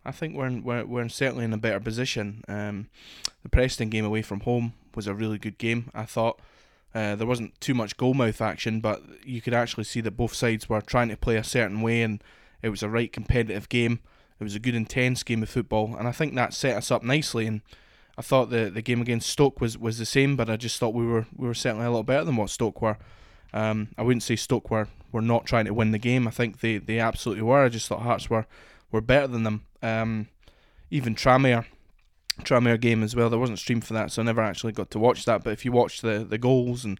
I 0.09 0.11
think 0.11 0.35
we're 0.35 0.47
in, 0.47 0.63
we're 0.63 0.85
we're 0.85 1.07
certainly 1.07 1.45
in 1.45 1.53
a 1.53 1.57
better 1.57 1.79
position. 1.79 2.43
Um, 2.47 2.89
the 3.43 3.49
Preston 3.49 3.89
game 3.89 4.05
away 4.05 4.21
from 4.21 4.41
home 4.41 4.73
was 4.95 5.07
a 5.07 5.13
really 5.13 5.37
good 5.37 5.57
game. 5.59 5.91
I 5.93 6.05
thought 6.05 6.39
uh, 6.95 7.15
there 7.15 7.27
wasn't 7.27 7.59
too 7.61 7.75
much 7.75 7.95
goalmouth 7.95 8.41
action, 8.41 8.81
but 8.81 9.03
you 9.23 9.39
could 9.39 9.53
actually 9.53 9.83
see 9.83 10.01
that 10.01 10.17
both 10.17 10.33
sides 10.33 10.67
were 10.67 10.81
trying 10.81 11.09
to 11.09 11.17
play 11.17 11.35
a 11.35 11.43
certain 11.43 11.81
way, 11.81 12.01
and 12.01 12.23
it 12.63 12.69
was 12.69 12.81
a 12.81 12.89
right 12.89 13.13
competitive 13.13 13.69
game. 13.69 13.99
It 14.39 14.43
was 14.43 14.55
a 14.55 14.59
good, 14.59 14.73
intense 14.73 15.21
game 15.21 15.43
of 15.43 15.49
football, 15.49 15.95
and 15.95 16.07
I 16.07 16.11
think 16.11 16.33
that 16.35 16.53
set 16.53 16.75
us 16.75 16.89
up 16.89 17.03
nicely. 17.03 17.45
And 17.45 17.61
I 18.17 18.23
thought 18.23 18.49
the 18.49 18.71
the 18.71 18.81
game 18.81 19.01
against 19.01 19.29
Stoke 19.29 19.61
was, 19.61 19.77
was 19.77 19.99
the 19.99 20.05
same, 20.05 20.35
but 20.35 20.49
I 20.49 20.57
just 20.57 20.79
thought 20.79 20.95
we 20.95 21.05
were 21.05 21.27
we 21.35 21.47
were 21.47 21.53
certainly 21.53 21.85
a 21.85 21.89
little 21.89 22.03
better 22.03 22.25
than 22.25 22.35
what 22.35 22.49
Stoke 22.49 22.81
were. 22.81 22.97
Um, 23.53 23.89
I 23.97 24.01
wouldn't 24.03 24.23
say 24.23 24.35
Stoke 24.35 24.69
were, 24.69 24.87
were 25.11 25.21
not 25.21 25.45
trying 25.45 25.65
to 25.65 25.73
win 25.73 25.91
the 25.91 25.97
game. 25.97 26.27
I 26.27 26.31
think 26.31 26.59
they, 26.59 26.77
they 26.77 26.99
absolutely 26.99 27.41
were. 27.43 27.63
I 27.63 27.69
just 27.69 27.87
thought 27.87 28.01
Hearts 28.01 28.29
were, 28.29 28.45
were 28.91 29.01
better 29.01 29.27
than 29.27 29.43
them. 29.43 29.65
Um, 29.81 30.27
even 30.91 31.15
Tranmere, 31.15 31.65
Tranmere 32.41 32.79
game 32.79 33.03
as 33.03 33.15
well. 33.15 33.29
There 33.29 33.39
wasn't 33.39 33.59
stream 33.59 33.81
for 33.81 33.93
that, 33.93 34.11
so 34.11 34.21
I 34.21 34.25
never 34.25 34.41
actually 34.41 34.73
got 34.73 34.91
to 34.91 34.99
watch 34.99 35.25
that. 35.25 35.43
But 35.43 35.53
if 35.53 35.65
you 35.65 35.71
watch 35.71 36.01
the, 36.01 36.25
the 36.27 36.37
goals 36.37 36.85
and 36.85 36.99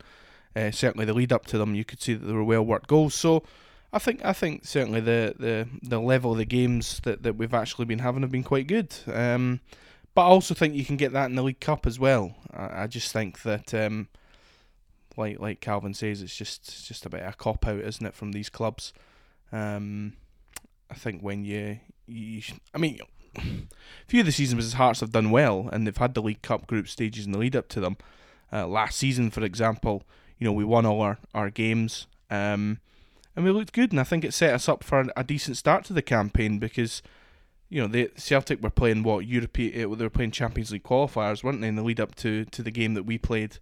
uh, 0.56 0.72
certainly 0.72 1.06
the 1.06 1.14
lead 1.14 1.34
up 1.34 1.46
to 1.48 1.58
them, 1.58 1.76
you 1.76 1.86
could 1.86 2.02
see 2.02 2.14
that 2.14 2.26
they 2.26 2.34
were 2.34 2.44
well 2.44 2.66
worked 2.66 2.88
goals. 2.88 3.16
So 3.16 3.44
I 3.92 4.00
think 4.00 4.24
I 4.24 4.34
think 4.34 4.66
certainly 4.66 5.00
the, 5.02 5.36
the, 5.38 5.68
the 5.82 6.00
level 6.00 6.32
of 6.32 6.38
the 6.38 6.46
games 6.46 7.00
that, 7.04 7.24
that 7.24 7.36
we've 7.36 7.54
actually 7.54 7.86
been 7.86 8.00
having 8.00 8.22
have 8.22 8.32
been 8.32 8.44
quite 8.44 8.68
good. 8.68 8.94
Um, 9.08 9.62
but 10.16 10.24
I 10.24 10.30
also 10.30 10.54
think 10.54 10.76
you 10.76 10.86
can 10.86 10.98
get 10.98 11.14
that 11.14 11.30
in 11.30 11.36
the 11.36 11.44
League 11.44 11.60
Cup 11.60 11.88
as 11.88 12.00
well. 12.00 12.36
I, 12.54 12.84
I 12.84 12.88
just 12.88 13.12
think 13.12 13.42
that. 13.44 13.74
Um, 13.74 14.08
like 15.18 15.40
like 15.40 15.62
Calvin 15.62 15.94
says, 15.94 16.22
it's 16.22 16.36
just 16.36 16.68
it's 16.68 16.88
just 16.88 17.06
a 17.06 17.10
bit 17.10 17.22
of 17.22 17.34
a 17.34 17.36
cop 17.36 17.68
out, 17.68 17.82
isn't 17.82 18.06
it, 18.06 18.16
from 18.16 18.32
these 18.32 18.50
clubs? 18.50 18.94
Um, 19.52 20.14
I 20.90 20.96
think 20.96 21.22
when 21.22 21.44
you 21.44 21.80
you, 22.08 22.42
I 22.74 22.78
mean, 22.78 23.00
a 23.36 23.42
few 24.08 24.22
of 24.22 24.26
the 24.26 24.32
seasons 24.32 24.74
Hearts 24.74 25.02
have 25.02 25.12
done 25.12 25.30
well, 25.32 25.70
and 25.72 25.86
they've 25.86 25.96
had 25.96 26.14
the 26.14 26.22
League 26.22 26.42
Cup 26.42 26.68
group 26.68 26.88
stages 26.88 27.26
in 27.26 27.32
the 27.32 27.38
lead 27.38 27.56
up 27.56 27.68
to 27.70 27.80
them. 27.80 27.98
Uh, 28.52 28.68
last 28.68 28.98
season, 28.98 29.30
for 29.30 29.44
example, 29.44 30.04
you 30.38 30.46
know 30.46 30.52
we 30.52 30.64
won 30.64 30.86
all 30.86 31.02
our 31.02 31.18
our 31.34 31.50
games, 31.50 32.08
um, 32.30 32.80
and 33.36 33.46
we 33.46 33.52
looked 33.52 33.74
good, 33.74 33.92
and 33.92 34.00
I 34.00 34.04
think 34.04 34.24
it 34.24 34.34
set 34.34 34.54
us 34.54 34.68
up 34.68 34.84
for 34.84 35.06
a 35.16 35.24
decent 35.24 35.58
start 35.58 35.86
to 35.86 35.94
the 35.94 36.02
campaign 36.02 36.60
because. 36.60 37.02
You 37.72 37.82
know, 37.82 37.88
the 37.88 38.10
Celtic 38.16 38.64
were 38.64 38.72
playing 38.72 39.04
what 39.04 39.28
European. 39.28 39.74
They 39.76 39.86
were 39.86 40.10
playing 40.10 40.32
Champions 40.32 40.72
League 40.72 40.82
qualifiers, 40.82 41.44
weren't 41.44 41.62
they? 41.62 41.68
In 41.68 41.76
the 41.76 41.84
lead 41.84 42.00
up 42.00 42.16
to, 42.16 42.46
to 42.46 42.64
the 42.64 42.72
game 42.72 42.96
that 42.96 43.04
we 43.04 43.20
played, 43.20 43.60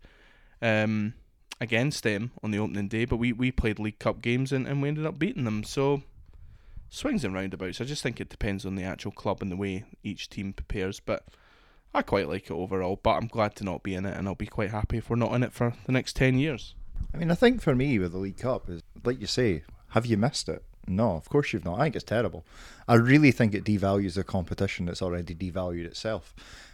um, 0.62 1.14
against 1.60 2.04
them 2.04 2.32
on 2.44 2.52
the 2.52 2.60
opening 2.60 2.88
day, 2.88 3.06
but 3.06 3.18
we, 3.18 3.34
we 3.34 3.52
played 3.52 3.80
League 3.80 4.00
Cup 4.00 4.22
games 4.22 4.52
and, 4.52 4.68
and 4.68 4.82
we 4.82 4.88
ended 4.88 5.06
up 5.06 5.20
beating 5.20 5.44
them. 5.44 5.64
So 5.64 6.04
swings 6.90 7.24
and 7.24 7.34
roundabouts. 7.34 7.82
I 7.82 7.86
just 7.86 8.04
think 8.04 8.20
it 8.20 8.30
depends 8.30 8.66
on 8.66 8.76
the 8.76 8.84
actual 8.84 9.12
club 9.12 9.42
and 9.42 9.52
the 9.52 9.58
way 9.58 9.86
each 10.04 10.30
team 10.30 10.54
prepares. 10.54 11.00
But 11.00 11.26
I 11.94 12.02
quite 12.02 12.28
like 12.28 12.46
it 12.46 12.52
overall. 12.52 13.00
But 13.02 13.18
I'm 13.18 13.28
glad 13.28 13.56
to 13.58 13.64
not 13.64 13.84
be 13.84 13.96
in 13.96 14.06
it, 14.06 14.18
and 14.18 14.28
I'll 14.28 14.36
be 14.36 14.48
quite 14.48 14.72
happy 14.72 14.98
if 14.98 15.10
we're 15.10 15.16
not 15.16 15.34
in 15.34 15.44
it 15.44 15.54
for 15.54 15.74
the 15.86 15.92
next 15.92 16.16
ten 16.16 16.38
years. 16.38 16.76
I 17.14 17.18
mean, 17.18 17.32
I 17.32 17.36
think 17.36 17.62
for 17.62 17.76
me 17.76 18.00
with 18.00 18.12
the 18.12 18.18
League 18.18 18.38
Cup 18.38 18.70
is 18.70 18.82
like 19.04 19.20
you 19.20 19.28
say, 19.28 19.64
have 19.90 20.06
you 20.06 20.18
missed 20.18 20.50
it? 20.50 20.64
No, 20.88 21.12
of 21.16 21.30
course 21.30 21.52
you've 21.52 21.66
not. 21.66 21.80
I 21.80 21.84
think 21.84 21.96
it's 21.96 22.06
terrible. 22.06 22.46
I 22.88 22.96
really 22.96 23.32
think 23.32 23.54
it 23.54 23.66
devalues 23.66 24.16
the 24.16 24.24
competition 24.24 24.86
that's 24.86 25.02
already 25.02 25.36
devalued 25.36 25.86
itself. 25.86 26.34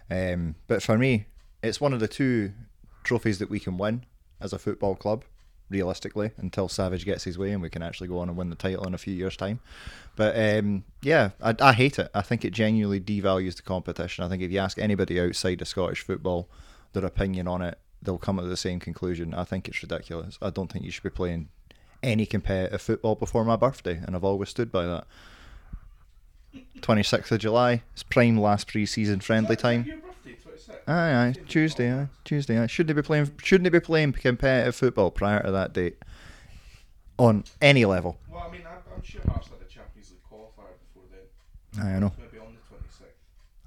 Um, 0.09 0.55
but 0.67 0.83
for 0.83 0.97
me, 0.97 1.25
it's 1.63 1.81
one 1.81 1.93
of 1.93 1.99
the 1.99 2.07
two 2.07 2.53
trophies 3.03 3.39
that 3.39 3.49
we 3.49 3.59
can 3.59 3.77
win 3.77 4.05
as 4.39 4.53
a 4.53 4.59
football 4.59 4.95
club, 4.95 5.23
realistically, 5.69 6.31
until 6.37 6.69
Savage 6.69 7.05
gets 7.05 7.23
his 7.23 7.37
way 7.37 7.51
and 7.51 7.61
we 7.61 7.69
can 7.69 7.81
actually 7.81 8.07
go 8.07 8.19
on 8.19 8.29
and 8.29 8.37
win 8.37 8.49
the 8.49 8.55
title 8.55 8.85
in 8.85 8.93
a 8.93 8.97
few 8.97 9.13
years' 9.13 9.37
time. 9.37 9.59
But 10.15 10.37
um, 10.37 10.83
yeah, 11.01 11.31
I, 11.41 11.55
I 11.59 11.73
hate 11.73 11.99
it. 11.99 12.09
I 12.13 12.21
think 12.21 12.45
it 12.45 12.53
genuinely 12.53 12.99
devalues 12.99 13.55
the 13.55 13.63
competition. 13.63 14.23
I 14.23 14.29
think 14.29 14.43
if 14.43 14.51
you 14.51 14.59
ask 14.59 14.77
anybody 14.77 15.19
outside 15.19 15.61
of 15.61 15.67
Scottish 15.67 16.01
football 16.01 16.47
their 16.93 17.05
opinion 17.05 17.47
on 17.47 17.61
it, 17.61 17.79
they'll 18.01 18.17
come 18.17 18.37
to 18.37 18.43
the 18.43 18.57
same 18.57 18.79
conclusion. 18.79 19.33
I 19.33 19.43
think 19.43 19.67
it's 19.67 19.81
ridiculous. 19.81 20.37
I 20.41 20.49
don't 20.49 20.71
think 20.71 20.85
you 20.85 20.91
should 20.91 21.03
be 21.03 21.09
playing 21.09 21.49
any 22.03 22.25
competitive 22.25 22.81
football 22.81 23.15
before 23.15 23.45
my 23.45 23.55
birthday, 23.55 24.01
and 24.05 24.15
I've 24.15 24.23
always 24.23 24.49
stood 24.49 24.71
by 24.71 24.85
that. 24.85 25.07
26th 26.81 27.31
of 27.31 27.39
July, 27.39 27.81
it's 27.93 28.03
prime 28.03 28.37
last 28.37 28.67
pre-season 28.67 29.21
friendly 29.21 29.55
time. 29.55 30.03
Aye, 30.87 31.13
aye, 31.13 31.35
Tuesday, 31.47 31.91
aye, 31.93 32.07
Tuesday. 32.23 32.59
Aye. 32.59 32.67
Shouldn't 32.67 32.95
they 32.95 33.01
be 33.01 33.05
playing? 33.05 33.31
Shouldn't 33.41 33.63
they 33.63 33.69
be 33.77 33.79
playing 33.83 34.13
competitive 34.13 34.75
football 34.75 35.11
prior 35.11 35.41
to 35.43 35.51
that 35.51 35.73
date? 35.73 35.97
On 37.19 37.43
any 37.61 37.85
level. 37.85 38.17
Well, 38.29 38.45
I 38.47 38.51
mean, 38.51 38.61
I'm, 38.67 38.79
I'm 38.95 39.03
sure 39.03 39.21
Hearts 39.27 39.47
had 39.47 39.61
a 39.61 39.69
Champions 39.69 40.11
League 40.11 40.19
qualifier 40.31 40.73
before 40.87 41.03
then. 41.11 41.85
Aye, 41.85 41.95
I 41.95 41.99
know. 41.99 42.11
Maybe 42.17 42.39
on 42.39 42.53
the 42.53 42.75
26th. 42.75 43.05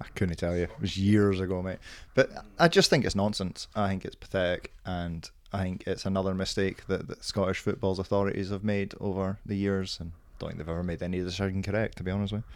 I 0.01 0.05
couldn't 0.15 0.35
tell 0.35 0.55
you. 0.55 0.63
It 0.63 0.81
was 0.81 0.97
years 0.97 1.39
ago, 1.39 1.61
mate. 1.61 1.79
But 2.13 2.29
I 2.59 2.67
just 2.67 2.89
think 2.89 3.05
it's 3.05 3.15
nonsense. 3.15 3.67
I 3.75 3.87
think 3.87 4.03
it's 4.05 4.15
pathetic, 4.15 4.73
and 4.85 5.29
I 5.53 5.63
think 5.63 5.87
it's 5.87 6.05
another 6.05 6.33
mistake 6.33 6.85
that, 6.87 7.07
that 7.07 7.23
Scottish 7.23 7.59
football's 7.59 7.99
authorities 7.99 8.49
have 8.49 8.63
made 8.65 8.93
over 8.99 9.39
the 9.45 9.55
years, 9.55 9.97
and 9.99 10.11
don't 10.39 10.49
think 10.49 10.59
they've 10.59 10.69
ever 10.69 10.83
made 10.83 11.01
any 11.01 11.21
decision 11.21 11.63
correct, 11.63 11.97
to 11.97 12.03
be 12.03 12.11
honest 12.11 12.33
with 12.33 12.43
you. 12.43 12.47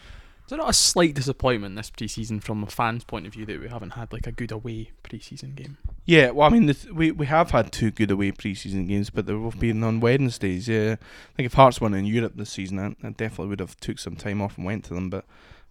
Is 0.52 0.56
it 0.56 0.58
not 0.58 0.70
a 0.70 0.74
slight 0.74 1.14
disappointment 1.14 1.78
this 1.78 1.90
pre-season 1.90 2.42
from 2.42 2.62
a 2.62 2.68
fan's 2.68 3.06
point 3.06 3.26
of 3.26 3.32
view 3.32 3.46
that 3.46 3.62
we 3.62 3.70
haven't 3.70 3.92
had 3.92 4.12
like 4.12 4.28
a 4.28 4.34
good 4.34 4.52
away 4.52 4.92
pre-season 5.02 5.54
game? 5.54 5.78
Yeah, 6.04 6.32
well, 6.32 6.46
I 6.46 6.52
mean, 6.52 6.66
th- 6.66 6.92
we 6.92 7.10
we 7.12 7.26
have 7.28 7.52
had 7.52 7.72
two 7.72 7.90
good 7.90 8.12
away 8.12 8.34
pre-season 8.34 8.86
games, 8.86 9.10
but 9.10 9.26
they've 9.26 9.38
both 9.38 9.58
been 9.58 9.82
on 9.82 10.02
Wednesdays. 10.02 10.68
Yeah, 10.68 10.98
I 11.00 11.36
think 11.38 11.46
if 11.46 11.54
Hearts 11.54 11.80
won 11.80 11.94
in 11.94 12.06
Europe 12.06 12.34
this 12.36 12.50
season, 12.50 12.80
I, 12.80 12.88
I 13.08 13.12
definitely 13.12 13.48
would 13.48 13.62
have 13.62 13.80
took 13.80 13.98
some 13.98 14.18
time 14.18 14.42
off 14.42 14.58
and 14.58 14.66
went 14.66 14.84
to 14.86 14.94
them. 14.94 15.10
But 15.10 15.24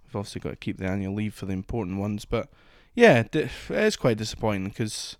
we've 0.06 0.16
obviously 0.16 0.40
got 0.40 0.50
to 0.50 0.56
keep 0.56 0.78
the 0.78 0.86
annual 0.86 1.12
leave 1.12 1.34
for 1.34 1.44
the 1.44 1.52
important 1.52 1.98
ones. 1.98 2.24
But 2.24 2.48
yeah, 2.94 3.24
it 3.30 3.50
is 3.68 3.96
quite 3.96 4.16
disappointing 4.16 4.70
because 4.70 5.18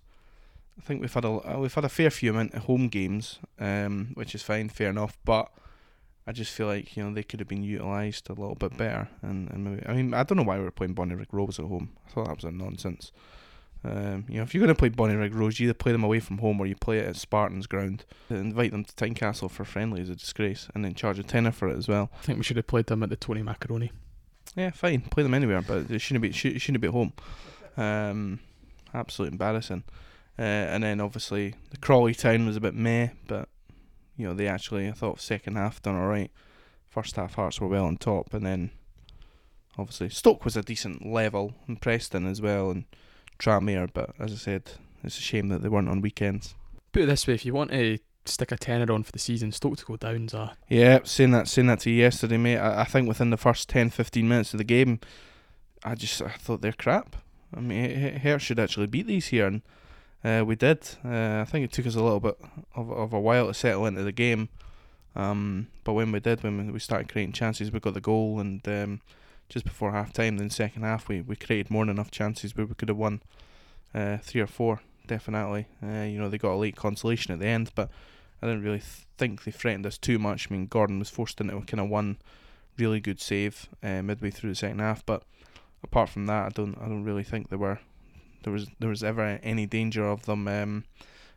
I 0.75 0.81
think 0.81 1.01
we've 1.01 1.13
had 1.13 1.25
a 1.25 1.59
we've 1.59 1.71
had 1.71 1.85
a 1.85 1.89
fair 1.89 2.09
few 2.09 2.31
amount 2.31 2.55
of 2.55 2.63
home 2.63 2.87
games, 2.87 3.37
um, 3.59 4.09
which 4.15 4.33
is 4.33 4.41
fine, 4.41 4.69
fair 4.69 4.89
enough. 4.89 5.19
But 5.23 5.51
I 6.27 6.31
just 6.31 6.51
feel 6.51 6.67
like 6.67 6.95
you 6.95 7.03
know 7.03 7.13
they 7.13 7.23
could 7.23 7.39
have 7.39 7.49
been 7.49 7.63
utilised 7.63 8.29
a 8.29 8.33
little 8.33 8.55
bit 8.55 8.77
better. 8.77 9.09
And, 9.21 9.49
and 9.49 9.63
maybe 9.63 9.85
I 9.87 9.93
mean 9.93 10.13
I 10.13 10.23
don't 10.23 10.37
know 10.37 10.43
why 10.43 10.57
we 10.57 10.63
were 10.63 10.71
playing 10.71 10.95
Bonnyrigg 10.95 11.31
Rose 11.31 11.59
at 11.59 11.65
home. 11.65 11.91
I 12.07 12.11
thought 12.11 12.27
that 12.27 12.35
was 12.35 12.45
a 12.45 12.51
nonsense. 12.51 13.11
Um, 13.83 14.25
you 14.29 14.37
know, 14.37 14.43
if 14.43 14.53
you're 14.53 14.63
going 14.63 14.75
to 14.75 14.77
play 14.77 14.91
Bonnyrigg 14.91 15.33
Rose, 15.33 15.59
you 15.59 15.65
either 15.65 15.73
play 15.73 15.91
them 15.91 16.03
away 16.03 16.19
from 16.19 16.37
home 16.37 16.59
or 16.59 16.67
you 16.67 16.75
play 16.75 16.99
it 16.99 17.07
at 17.07 17.15
Spartans 17.15 17.65
Ground. 17.65 18.05
To 18.29 18.35
invite 18.35 18.71
them 18.71 18.85
to 18.85 18.93
Tynecastle 18.93 19.49
for 19.49 19.65
friendly 19.65 20.01
is 20.01 20.09
a 20.09 20.15
disgrace, 20.15 20.67
and 20.75 20.85
then 20.85 20.93
charge 20.93 21.17
a 21.17 21.23
tenner 21.23 21.51
for 21.51 21.67
it 21.67 21.77
as 21.77 21.87
well. 21.87 22.11
I 22.19 22.21
think 22.21 22.37
we 22.37 22.43
should 22.43 22.57
have 22.57 22.67
played 22.67 22.85
them 22.85 23.01
at 23.01 23.09
the 23.09 23.15
Tony 23.15 23.41
Macaroni. 23.41 23.91
Yeah, 24.55 24.69
fine, 24.71 25.01
play 25.01 25.23
them 25.23 25.33
anywhere, 25.33 25.61
but 25.61 25.89
it 25.89 25.99
shouldn't 25.99 26.21
be 26.21 26.31
should, 26.31 26.55
it 26.55 26.59
shouldn't 26.59 26.81
be 26.81 26.89
at 26.89 26.93
home. 26.93 27.13
Um, 27.77 28.39
absolute 28.93 29.31
embarrassing. 29.31 29.83
Uh, 30.37 30.41
and 30.41 30.83
then 30.83 30.99
obviously 31.01 31.55
the 31.71 31.77
Crawley 31.77 32.13
Town 32.13 32.45
was 32.45 32.57
a 32.57 32.61
bit 32.61 32.75
meh, 32.75 33.09
but 33.27 33.49
you 34.17 34.27
know 34.27 34.33
they 34.33 34.47
actually 34.47 34.87
I 34.87 34.91
thought 34.91 35.19
second 35.21 35.55
half 35.55 35.81
done 35.81 35.95
all 35.95 36.07
right. 36.07 36.31
First 36.89 37.15
half 37.15 37.35
Hearts 37.35 37.61
were 37.61 37.67
well 37.67 37.85
on 37.85 37.97
top, 37.97 38.33
and 38.33 38.45
then 38.45 38.71
obviously 39.77 40.09
Stoke 40.09 40.43
was 40.43 40.57
a 40.57 40.61
decent 40.61 41.05
level, 41.05 41.53
and 41.67 41.81
Preston 41.81 42.27
as 42.27 42.41
well, 42.41 42.69
and 42.71 42.85
Tranmere. 43.39 43.89
But 43.93 44.11
as 44.19 44.31
I 44.33 44.35
said, 44.35 44.71
it's 45.03 45.17
a 45.17 45.21
shame 45.21 45.47
that 45.49 45.61
they 45.61 45.69
weren't 45.69 45.89
on 45.89 46.01
weekends. 46.01 46.55
Put 46.91 47.03
it 47.03 47.05
this 47.05 47.27
way: 47.27 47.33
if 47.33 47.45
you 47.45 47.53
want 47.53 47.71
to 47.71 47.97
stick 48.25 48.51
a 48.51 48.57
tenner 48.57 48.91
on 48.93 49.03
for 49.03 49.11
the 49.11 49.19
season, 49.19 49.51
Stoke 49.51 49.77
to 49.77 49.85
go 49.85 49.97
down's 49.97 50.33
a 50.33 50.55
Yeah, 50.69 50.99
saying 51.03 51.31
that 51.31 51.47
saying 51.47 51.67
that 51.67 51.79
to 51.81 51.89
you 51.89 52.01
yesterday, 52.01 52.37
mate. 52.37 52.57
I, 52.57 52.81
I 52.81 52.83
think 52.83 53.07
within 53.07 53.29
the 53.29 53.37
first 53.37 53.69
10, 53.69 53.89
15 53.89 54.27
minutes 54.27 54.53
of 54.53 54.57
the 54.57 54.63
game, 54.63 54.99
I 55.83 55.95
just 55.95 56.21
I 56.21 56.29
thought 56.29 56.61
they're 56.61 56.73
crap. 56.73 57.15
I 57.55 57.59
mean, 57.59 57.85
H- 57.85 58.25
H- 58.25 58.41
should 58.41 58.59
actually 58.59 58.87
beat 58.87 59.07
these 59.07 59.27
here, 59.27 59.47
and 59.47 59.61
uh, 60.23 60.43
we 60.45 60.55
did. 60.55 60.87
Uh, 61.03 61.41
I 61.41 61.45
think 61.45 61.65
it 61.65 61.71
took 61.71 61.87
us 61.87 61.95
a 61.95 62.03
little 62.03 62.19
bit 62.19 62.37
of, 62.75 62.91
of 62.91 63.13
a 63.13 63.19
while 63.19 63.47
to 63.47 63.53
settle 63.53 63.85
into 63.85 64.03
the 64.03 64.11
game. 64.11 64.49
Um, 65.15 65.67
but 65.83 65.93
when 65.93 66.11
we 66.11 66.19
did, 66.19 66.43
when 66.43 66.71
we 66.71 66.79
started 66.79 67.11
creating 67.11 67.33
chances, 67.33 67.71
we 67.71 67.79
got 67.79 67.93
the 67.93 68.01
goal, 68.01 68.39
and 68.39 68.65
um, 68.67 69.01
just 69.49 69.65
before 69.65 69.91
half 69.91 70.13
time, 70.13 70.37
then 70.37 70.49
second 70.49 70.83
half, 70.83 71.09
we, 71.09 71.21
we 71.21 71.35
created 71.35 71.69
more 71.69 71.85
than 71.85 71.95
enough 71.95 72.11
chances 72.11 72.55
where 72.55 72.65
we 72.65 72.75
could 72.75 72.89
have 72.89 72.97
won 72.97 73.21
uh, 73.93 74.17
three 74.17 74.41
or 74.41 74.47
four, 74.47 74.81
definitely. 75.07 75.67
Uh, 75.83 76.03
you 76.03 76.17
know, 76.17 76.29
they 76.29 76.37
got 76.37 76.53
a 76.53 76.55
late 76.55 76.75
consolation 76.75 77.33
at 77.33 77.39
the 77.39 77.47
end, 77.47 77.71
but 77.75 77.89
I 78.41 78.47
didn't 78.47 78.63
really 78.63 78.79
th- 78.79 79.05
think 79.17 79.43
they 79.43 79.51
threatened 79.51 79.85
us 79.85 79.97
too 79.97 80.17
much. 80.17 80.47
I 80.49 80.53
mean, 80.53 80.67
Gordon 80.67 80.99
was 80.99 81.09
forced 81.09 81.41
into 81.41 81.57
a 81.57 81.61
kind 81.61 81.81
of 81.81 81.89
one 81.89 82.17
really 82.77 82.99
good 82.99 83.19
save 83.19 83.67
uh, 83.83 84.01
midway 84.01 84.31
through 84.31 84.51
the 84.51 84.55
second 84.55 84.79
half, 84.79 85.05
but 85.05 85.23
apart 85.83 86.09
from 86.09 86.25
that, 86.27 86.45
I 86.45 86.49
don't 86.49 86.77
I 86.77 86.87
don't 86.87 87.03
really 87.03 87.23
think 87.23 87.49
they 87.49 87.57
were 87.57 87.79
there 88.43 88.53
was 88.53 88.67
there 88.79 88.89
was 88.89 89.03
ever 89.03 89.39
any 89.43 89.65
danger 89.65 90.05
of 90.07 90.25
them 90.25 90.47
um, 90.47 90.83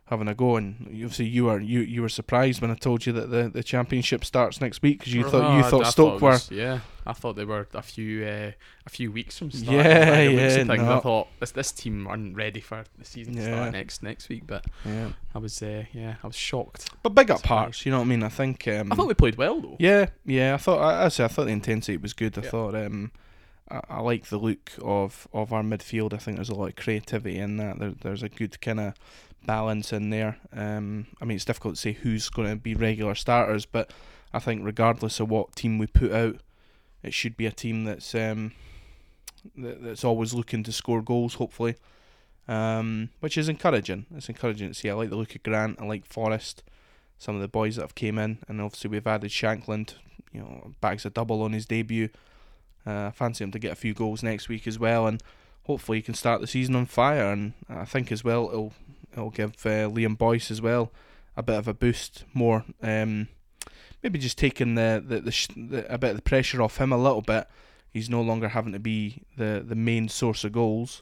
having 0.07 0.27
a 0.27 0.35
go. 0.35 0.55
And 0.55 0.75
obviously, 0.87 1.25
you 1.25 1.45
were 1.45 1.59
you 1.59 1.79
you 1.81 2.01
were 2.01 2.09
surprised 2.09 2.61
when 2.61 2.71
I 2.71 2.75
told 2.75 3.05
you 3.05 3.13
that 3.13 3.29
the, 3.31 3.49
the 3.49 3.63
championship 3.63 4.23
starts 4.25 4.61
next 4.61 4.81
week 4.81 4.99
because 4.99 5.13
you 5.13 5.23
thought 5.23 5.57
you 5.57 5.63
I- 5.65 5.69
thought 5.69 5.85
I 5.85 5.89
Stoke 5.89 6.21
were 6.21 6.29
was- 6.31 6.51
yeah, 6.51 6.79
I 7.07 7.13
thought 7.13 7.35
they 7.35 7.45
were 7.45 7.67
a 7.73 7.81
few 7.81 8.25
uh, 8.25 8.51
a 8.85 8.89
few 8.89 9.11
weeks 9.11 9.37
from 9.37 9.51
starting. 9.51 9.73
Yeah, 9.79 10.63
like, 10.67 10.79
yeah, 10.79 10.83
no. 10.83 10.97
I 10.97 10.99
thought 10.99 11.27
this 11.39 11.51
this 11.51 11.71
team 11.71 12.07
aren't 12.07 12.35
ready 12.35 12.59
for 12.61 12.83
the 12.97 13.05
season 13.05 13.35
to 13.35 13.41
Yeah. 13.41 13.47
start 13.55 13.71
next 13.73 14.03
next 14.03 14.29
week, 14.29 14.43
but 14.47 14.65
yeah. 14.85 15.09
I 15.33 15.39
was 15.39 15.61
uh, 15.61 15.85
yeah 15.93 16.15
I 16.23 16.27
was 16.27 16.35
shocked. 16.35 16.89
But 17.03 17.09
big 17.15 17.29
up. 17.31 17.45
Hearts, 17.45 17.85
you 17.85 17.91
know 17.91 17.99
what 17.99 18.05
I 18.05 18.07
mean? 18.07 18.23
I 18.23 18.29
think 18.29 18.67
um, 18.67 18.91
I 18.91 18.95
thought 18.95 19.07
we 19.07 19.13
played 19.13 19.37
well 19.37 19.59
though. 19.61 19.75
Yeah, 19.79 20.07
yeah. 20.25 20.53
I 20.55 20.57
thought 20.57 20.79
I, 20.79 21.05
I 21.05 21.07
say 21.09 21.23
I 21.25 21.27
thought 21.27 21.45
the 21.45 21.51
intensity 21.51 21.97
was 21.97 22.13
good. 22.13 22.37
I 22.37 22.41
Yeah. 22.41 22.49
thought 22.49 22.75
um, 22.75 23.11
I, 23.69 23.81
I 23.89 23.99
like 24.01 24.27
the 24.27 24.37
look 24.37 24.71
of, 24.81 25.27
of 25.33 25.53
our 25.53 25.63
midfield. 25.63 26.13
I 26.13 26.17
think 26.17 26.37
there's 26.37 26.49
a 26.49 26.55
lot 26.55 26.69
of 26.69 26.75
creativity 26.75 27.37
in 27.37 27.57
that. 27.57 27.79
There, 27.79 27.93
there's 28.01 28.23
a 28.23 28.29
good 28.29 28.59
kind 28.61 28.79
of 28.79 28.93
balance 29.45 29.93
in 29.93 30.09
there. 30.09 30.37
Um, 30.53 31.07
I 31.21 31.25
mean, 31.25 31.35
it's 31.35 31.45
difficult 31.45 31.75
to 31.75 31.81
say 31.81 31.93
who's 31.93 32.29
going 32.29 32.49
to 32.49 32.55
be 32.55 32.75
regular 32.75 33.15
starters, 33.15 33.65
but 33.65 33.91
I 34.33 34.39
think 34.39 34.65
regardless 34.65 35.19
of 35.19 35.29
what 35.29 35.55
team 35.55 35.77
we 35.77 35.87
put 35.87 36.11
out, 36.11 36.37
it 37.03 37.13
should 37.13 37.37
be 37.37 37.45
a 37.45 37.51
team 37.51 37.85
that's 37.85 38.15
um, 38.15 38.53
that, 39.55 39.83
that's 39.83 40.03
always 40.03 40.33
looking 40.33 40.63
to 40.63 40.71
score 40.71 41.01
goals. 41.01 41.35
Hopefully. 41.35 41.75
Um, 42.47 43.09
which 43.21 43.37
is 43.39 43.49
encouraging. 43.49 44.05
It's 44.15 44.29
encouraging 44.29 44.67
to 44.67 44.73
see. 44.75 44.89
I 44.89 44.93
like 44.93 45.09
the 45.09 45.15
look 45.15 45.33
of 45.35 45.41
Grant. 45.41 45.81
I 45.81 45.85
like 45.85 46.05
Forrest. 46.05 46.63
Some 47.17 47.35
of 47.35 47.41
the 47.41 47.47
boys 47.47 47.75
that 47.75 47.81
have 47.81 47.95
came 47.95 48.19
in, 48.19 48.39
and 48.47 48.61
obviously 48.61 48.89
we've 48.89 49.07
added 49.07 49.31
Shankland. 49.31 49.95
You 50.31 50.41
know, 50.41 50.71
bags 50.81 51.05
a 51.05 51.09
double 51.09 51.41
on 51.41 51.53
his 51.53 51.65
debut. 51.65 52.09
Uh, 52.85 53.07
I 53.07 53.11
fancy 53.11 53.43
him 53.43 53.51
to 53.51 53.59
get 53.59 53.71
a 53.71 53.75
few 53.75 53.93
goals 53.93 54.21
next 54.23 54.49
week 54.49 54.67
as 54.67 54.77
well, 54.77 55.07
and 55.07 55.21
hopefully 55.63 55.97
he 55.97 56.01
can 56.01 56.13
start 56.13 56.41
the 56.41 56.47
season 56.47 56.75
on 56.75 56.85
fire. 56.85 57.31
And 57.31 57.53
I 57.69 57.85
think 57.85 58.11
as 58.11 58.23
well 58.23 58.49
it'll 58.49 58.73
it'll 59.13 59.31
give 59.31 59.51
uh, 59.65 59.89
Liam 59.89 60.17
Boyce 60.17 60.51
as 60.51 60.61
well 60.61 60.91
a 61.37 61.43
bit 61.43 61.57
of 61.57 61.67
a 61.67 61.73
boost. 61.73 62.23
More, 62.33 62.65
um, 62.81 63.27
maybe 64.03 64.19
just 64.19 64.37
taking 64.37 64.75
the 64.75 65.03
the, 65.05 65.21
the, 65.21 65.31
sh- 65.31 65.47
the 65.55 65.91
a 65.93 65.97
bit 65.97 66.11
of 66.11 66.15
the 66.17 66.21
pressure 66.21 66.61
off 66.61 66.77
him 66.77 66.91
a 66.91 66.97
little 66.97 67.21
bit. 67.21 67.47
He's 67.91 68.09
no 68.09 68.21
longer 68.21 68.49
having 68.49 68.73
to 68.73 68.79
be 68.79 69.23
the 69.37 69.63
the 69.65 69.75
main 69.75 70.09
source 70.09 70.43
of 70.43 70.51
goals, 70.51 71.01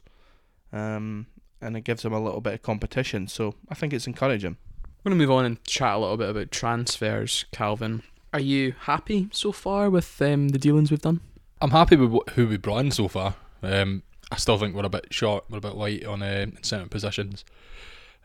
um, 0.72 1.26
and 1.60 1.76
it 1.76 1.82
gives 1.82 2.04
him 2.04 2.12
a 2.12 2.22
little 2.22 2.40
bit 2.40 2.54
of 2.54 2.62
competition. 2.62 3.28
So 3.28 3.54
I 3.68 3.74
think 3.74 3.92
it's 3.92 4.06
encouraging. 4.06 4.56
We're 5.02 5.10
gonna 5.10 5.18
move 5.18 5.30
on 5.30 5.44
and 5.44 5.62
chat 5.64 5.96
a 5.96 5.98
little 5.98 6.16
bit 6.16 6.30
about 6.30 6.50
transfers. 6.50 7.44
Calvin, 7.52 8.04
are 8.32 8.40
you 8.40 8.74
happy 8.80 9.28
so 9.32 9.52
far 9.52 9.90
with 9.90 10.22
um, 10.22 10.48
the 10.48 10.58
dealings 10.58 10.90
we've 10.90 11.00
done? 11.02 11.20
I'm 11.64 11.70
happy 11.70 11.96
with 11.96 12.12
wh- 12.12 12.32
who 12.32 12.46
we've 12.46 12.60
brought 12.60 12.80
in 12.80 12.90
so 12.90 13.08
far. 13.08 13.36
Um, 13.62 14.02
I 14.30 14.36
still 14.36 14.58
think 14.58 14.74
we're 14.74 14.84
a 14.84 14.90
bit 14.90 15.06
short, 15.08 15.44
we're 15.48 15.56
a 15.56 15.62
bit 15.62 15.74
light 15.74 16.04
on 16.04 16.22
uh, 16.22 16.44
centre 16.60 16.90
positions. 16.90 17.42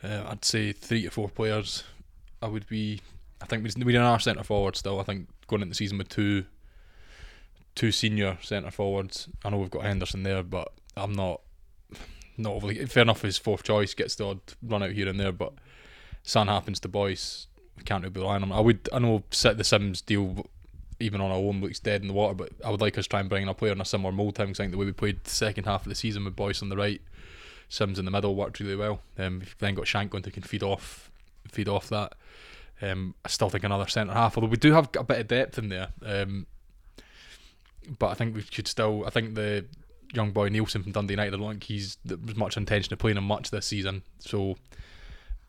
Uh, 0.04 0.26
I'd 0.28 0.44
say 0.44 0.74
three 0.74 1.04
to 1.04 1.10
four 1.10 1.30
players. 1.30 1.86
I 2.42 2.48
would 2.48 2.68
be. 2.68 3.00
I 3.42 3.46
think 3.46 3.64
we 3.64 3.84
we 3.86 3.96
in 3.96 4.02
our 4.02 4.20
centre 4.20 4.44
forward 4.44 4.76
still. 4.76 5.00
I 5.00 5.04
think 5.04 5.30
going 5.48 5.62
into 5.62 5.70
the 5.70 5.76
season 5.76 5.98
with 5.98 6.10
two, 6.10 6.48
two 7.76 7.94
senior 7.94 8.38
centre 8.42 8.72
forwards. 8.72 9.30
I 9.46 9.52
know 9.52 9.58
we've 9.60 9.72
got 9.72 9.84
Henderson 9.84 10.24
there, 10.24 10.44
but 10.44 10.74
I'm 10.98 11.14
not. 11.14 11.40
Not 12.38 12.54
overly 12.54 12.86
fair 12.88 13.04
enough. 13.04 13.22
His 13.22 13.38
fourth 13.38 13.64
choice 13.64 13.94
gets 13.94 14.16
the 14.16 14.26
odd 14.26 14.42
run 14.62 14.84
out 14.84 14.92
here 14.92 15.08
and 15.08 15.20
there, 15.20 15.32
but 15.32 15.54
Son 16.24 16.50
happens 16.50 16.82
to 16.82 16.90
Boyce. 16.90 17.48
We 17.78 17.84
can't 17.84 18.04
really 18.04 18.20
rely 18.20 18.36
on 18.36 18.44
him. 18.44 18.52
I 18.52 18.60
would. 18.60 18.90
I 18.92 19.00
know 19.00 19.24
set 19.32 19.58
the 19.58 19.64
Simms 19.64 20.02
deal 20.02 20.46
even 21.00 21.22
on 21.22 21.32
our 21.32 21.38
own 21.38 21.62
looks 21.62 21.80
dead 21.80 22.02
in 22.02 22.08
the 22.08 22.14
water. 22.14 22.34
But 22.34 22.52
I 22.66 22.70
would 22.70 22.82
like 22.82 22.98
us 22.98 23.06
to 23.06 23.10
try 23.10 23.20
and 23.20 23.30
bring 23.30 23.44
in 23.44 23.50
a 23.50 23.54
player 23.54 23.72
in 23.72 23.82
a 23.82 23.86
similar 23.86 24.12
mould 24.12 24.36
time. 24.36 24.48
'cause 24.48 24.60
I 24.60 24.64
think 24.64 24.72
the 24.72 24.78
way 24.78 24.86
we 24.86 24.92
played 24.92 25.24
the 25.24 25.30
second 25.30 25.66
half 25.66 25.84
of 25.84 25.90
the 25.90 25.96
season 25.96 26.26
with 26.26 26.36
Boyce 26.36 26.62
on 26.62 26.70
the 26.70 26.78
right, 26.78 27.02
Simms 27.70 28.00
in 28.00 28.06
the 28.06 28.12
middle 28.12 28.36
worked 28.36 28.60
really 28.60 28.76
well. 28.76 29.02
Um, 29.18 29.40
we've 29.40 29.56
then 29.60 29.76
got 29.76 29.88
Shank 29.88 30.12
going 30.12 30.24
to 30.24 30.32
can 30.32 30.44
feed 30.44 30.64
off, 30.64 31.12
feed 31.48 31.68
off 31.68 31.88
that. 31.90 32.14
Um, 32.82 33.14
I 33.24 33.30
still 33.30 33.50
think 33.50 33.64
another 33.64 33.88
centre 33.88 34.14
half, 34.14 34.38
although 34.38 34.48
we 34.48 34.58
do 34.58 34.72
have 34.74 34.90
a 34.98 35.04
bit 35.04 35.20
of 35.20 35.28
depth 35.28 35.58
in 35.60 35.70
there. 35.70 35.90
Um, 36.04 36.48
but 37.98 38.08
I 38.08 38.14
think 38.16 38.36
we 38.36 38.44
could 38.44 38.68
still. 38.68 39.06
I 39.06 39.10
think 39.10 39.36
the 39.36 39.66
young 40.14 40.32
boy 40.32 40.50
Neilson 40.50 40.84
from 40.84 40.92
Dundee 40.92 41.14
United. 41.14 41.36
I 41.36 41.38
don't 41.38 41.52
think 41.52 41.64
he's 41.64 41.98
there 42.04 42.18
was 42.18 42.36
much 42.36 42.58
intention 42.58 42.92
of 42.94 43.00
playing 43.00 43.18
him 43.18 43.24
much 43.26 43.52
this 43.52 43.66
season. 43.68 44.04
So 44.20 44.58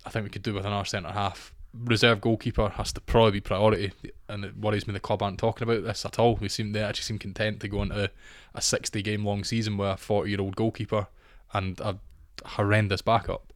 I 0.04 0.11
think 0.11 0.25
we 0.25 0.30
could 0.30 0.42
do 0.42 0.54
with 0.54 0.66
another 0.66 0.85
centre 0.85 1.12
half. 1.12 1.52
Reserve 1.73 2.21
goalkeeper 2.21 2.69
has 2.71 2.93
to 2.93 3.00
probably 3.00 3.33
be 3.33 3.41
priority, 3.41 3.93
and 4.29 4.45
it 4.45 4.57
worries 4.57 4.87
me 4.87 4.93
the 4.93 5.00
club 5.00 5.23
aren't 5.23 5.39
talking 5.39 5.69
about 5.69 5.85
this 5.85 6.05
at 6.05 6.19
all. 6.19 6.37
We 6.37 6.49
seem 6.49 6.73
they 6.73 6.83
actually 6.83 7.05
seem 7.05 7.19
content 7.19 7.61
to 7.61 7.69
go 7.69 7.83
into 7.83 8.11
a 8.55 8.62
sixty 8.62 9.03
game 9.03 9.25
long 9.25 9.45
season 9.45 9.77
with 9.77 9.89
a 9.89 9.97
forty 9.97 10.31
year 10.31 10.41
old 10.41 10.57
goalkeeper 10.57 11.07
and 11.53 11.79
a 11.81 11.99
horrendous 12.45 13.03
backup. 13.03 13.53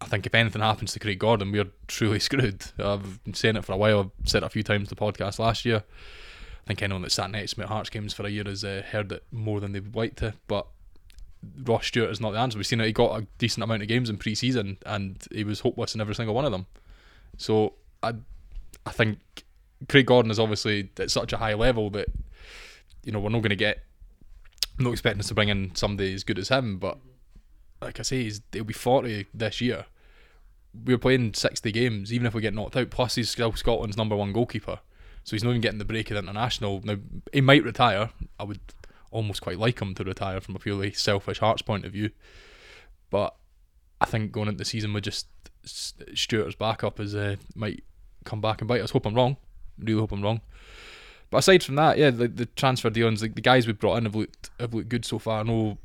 I 0.00 0.06
think 0.06 0.26
if 0.26 0.34
anything 0.34 0.60
happens 0.60 0.92
to 0.92 0.98
Craig 0.98 1.18
Gordon, 1.18 1.52
we're 1.52 1.70
truly 1.86 2.18
screwed. 2.20 2.64
I've 2.78 3.22
been 3.24 3.34
saying 3.34 3.56
it 3.56 3.64
for 3.64 3.72
a 3.72 3.76
while. 3.76 4.00
I've 4.00 4.28
said 4.28 4.42
it 4.42 4.46
a 4.46 4.50
few 4.50 4.62
times 4.62 4.88
the 4.88 4.96
podcast 4.96 5.38
last 5.38 5.64
year. 5.64 5.84
I 6.64 6.66
think 6.66 6.82
anyone 6.82 7.02
that 7.02 7.12
sat 7.12 7.30
next 7.30 7.52
to 7.52 7.60
me 7.60 7.64
at 7.64 7.68
Hearts 7.68 7.90
games 7.90 8.14
for 8.14 8.24
a 8.24 8.30
year 8.30 8.44
has 8.44 8.64
uh, 8.64 8.82
heard 8.90 9.12
it 9.12 9.24
more 9.30 9.60
than 9.60 9.72
they'd 9.72 9.94
like 9.94 10.16
to. 10.16 10.34
But 10.48 10.66
Ross 11.62 11.86
Stewart 11.86 12.10
is 12.10 12.20
not 12.20 12.32
the 12.32 12.38
answer. 12.38 12.58
We've 12.58 12.66
seen 12.66 12.78
that 12.78 12.86
he 12.86 12.92
got 12.92 13.20
a 13.20 13.26
decent 13.38 13.62
amount 13.62 13.82
of 13.82 13.88
games 13.88 14.08
in 14.08 14.16
pre-season, 14.16 14.78
and 14.86 15.22
he 15.30 15.44
was 15.44 15.60
hopeless 15.60 15.94
in 15.94 16.00
every 16.00 16.14
single 16.14 16.34
one 16.34 16.44
of 16.44 16.52
them. 16.52 16.66
So 17.36 17.74
I, 18.02 18.14
I 18.86 18.90
think 18.90 19.18
Craig 19.88 20.06
Gordon 20.06 20.30
is 20.30 20.38
obviously 20.38 20.90
at 20.98 21.10
such 21.10 21.32
a 21.32 21.36
high 21.36 21.54
level 21.54 21.90
that 21.90 22.08
you 23.04 23.12
know 23.12 23.20
we're 23.20 23.30
not 23.30 23.42
going 23.42 23.50
to 23.50 23.56
get. 23.56 23.82
I'm 24.78 24.84
not 24.84 24.92
expecting 24.92 25.20
us 25.20 25.28
to 25.28 25.34
bring 25.34 25.48
in 25.48 25.74
somebody 25.74 26.14
as 26.14 26.24
good 26.24 26.38
as 26.38 26.48
him, 26.48 26.78
but 26.78 26.98
like 27.80 28.00
I 28.00 28.02
say, 28.02 28.24
he's, 28.24 28.40
he'll 28.50 28.64
be 28.64 28.72
40 28.72 29.26
this 29.32 29.60
year. 29.60 29.86
We're 30.84 30.98
playing 30.98 31.34
60 31.34 31.70
games, 31.70 32.12
even 32.12 32.26
if 32.26 32.34
we 32.34 32.40
get 32.40 32.54
knocked 32.54 32.76
out. 32.76 32.90
Plus, 32.90 33.14
he's 33.14 33.30
still 33.30 33.52
Scotland's 33.52 33.96
number 33.96 34.16
one 34.16 34.32
goalkeeper, 34.32 34.80
so 35.22 35.36
he's 35.36 35.44
not 35.44 35.50
even 35.50 35.60
getting 35.60 35.78
the 35.78 35.84
break 35.84 36.10
at 36.10 36.16
international. 36.16 36.80
Now 36.82 36.96
he 37.32 37.40
might 37.40 37.62
retire. 37.62 38.10
I 38.40 38.44
would 38.44 38.60
almost 39.12 39.42
quite 39.42 39.60
like 39.60 39.80
him 39.80 39.94
to 39.94 40.02
retire 40.02 40.40
from 40.40 40.56
a 40.56 40.58
purely 40.58 40.92
selfish 40.92 41.38
Hearts 41.38 41.62
point 41.62 41.84
of 41.84 41.92
view, 41.92 42.10
but 43.10 43.36
I 44.00 44.06
think 44.06 44.32
going 44.32 44.48
into 44.48 44.58
the 44.58 44.64
season 44.64 44.92
with 44.92 45.04
just 45.04 45.28
Stewart's 45.64 46.56
backup 46.56 47.00
is 47.00 47.14
uh, 47.14 47.36
might 47.54 47.84
come 48.24 48.40
back 48.40 48.60
and 48.60 48.68
bite 48.68 48.80
us. 48.80 48.90
Hope 48.90 49.06
I'm 49.06 49.14
wrong. 49.14 49.36
Really 49.78 50.00
hope 50.00 50.12
I'm 50.12 50.22
wrong. 50.22 50.40
But 51.30 51.38
aside 51.38 51.62
from 51.62 51.74
that, 51.76 51.98
yeah, 51.98 52.10
the, 52.10 52.28
the 52.28 52.46
transfer 52.46 52.90
dealings, 52.90 53.20
the, 53.20 53.28
the 53.28 53.40
guys 53.40 53.66
we've 53.66 53.78
brought 53.78 53.96
in 53.96 54.04
have 54.04 54.14
looked 54.14 54.50
have 54.60 54.74
looked 54.74 54.88
good 54.88 55.04
so 55.04 55.18
far. 55.18 55.40
I 55.40 55.42
know 55.42 55.78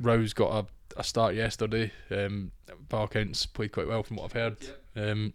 Rowles 0.00 0.32
got 0.32 0.64
a, 0.96 1.00
a 1.00 1.04
start 1.04 1.34
yesterday. 1.34 1.92
Um, 2.10 2.52
by 2.88 2.98
all 2.98 3.04
accounts, 3.04 3.46
played 3.46 3.72
quite 3.72 3.88
well 3.88 4.02
from 4.02 4.16
what 4.16 4.24
I've 4.24 4.32
heard. 4.32 4.56
Um, 4.96 5.34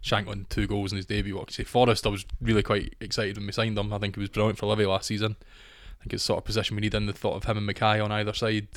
Shank 0.00 0.28
on 0.28 0.46
two 0.50 0.66
goals 0.66 0.92
in 0.92 0.96
his 0.96 1.06
debut. 1.06 1.34
What 1.34 1.46
can 1.46 1.54
I 1.54 1.56
say? 1.56 1.64
Forrest, 1.64 2.06
I 2.06 2.10
was 2.10 2.26
really 2.40 2.62
quite 2.62 2.94
excited 3.00 3.38
when 3.38 3.46
we 3.46 3.52
signed 3.52 3.78
him. 3.78 3.92
I 3.92 3.98
think 3.98 4.16
he 4.16 4.20
was 4.20 4.28
brilliant 4.28 4.58
for 4.58 4.66
Livy 4.66 4.84
last 4.84 5.06
season. 5.06 5.36
I 5.40 6.02
think 6.02 6.12
it's 6.12 6.24
sort 6.24 6.38
of 6.38 6.44
position 6.44 6.76
we 6.76 6.82
need 6.82 6.94
in 6.94 7.06
the 7.06 7.14
thought 7.14 7.36
of 7.36 7.44
him 7.44 7.56
and 7.56 7.68
McKay 7.68 8.04
on 8.04 8.12
either 8.12 8.34
side 8.34 8.68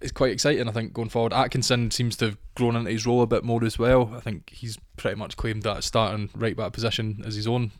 it's 0.00 0.12
quite 0.12 0.32
exciting. 0.32 0.68
I 0.68 0.72
think 0.72 0.92
going 0.92 1.08
forward, 1.08 1.32
Atkinson 1.32 1.90
seems 1.90 2.16
to 2.16 2.26
have 2.26 2.38
grown 2.54 2.76
into 2.76 2.90
his 2.90 3.06
role 3.06 3.22
a 3.22 3.26
bit 3.26 3.44
more 3.44 3.62
as 3.64 3.78
well. 3.78 4.12
I 4.14 4.20
think 4.20 4.50
he's 4.50 4.78
pretty 4.96 5.16
much 5.16 5.36
claimed 5.36 5.62
that 5.64 5.84
starting 5.84 6.30
right 6.34 6.56
back 6.56 6.72
position 6.72 7.22
as 7.26 7.34
his 7.34 7.46
own. 7.46 7.72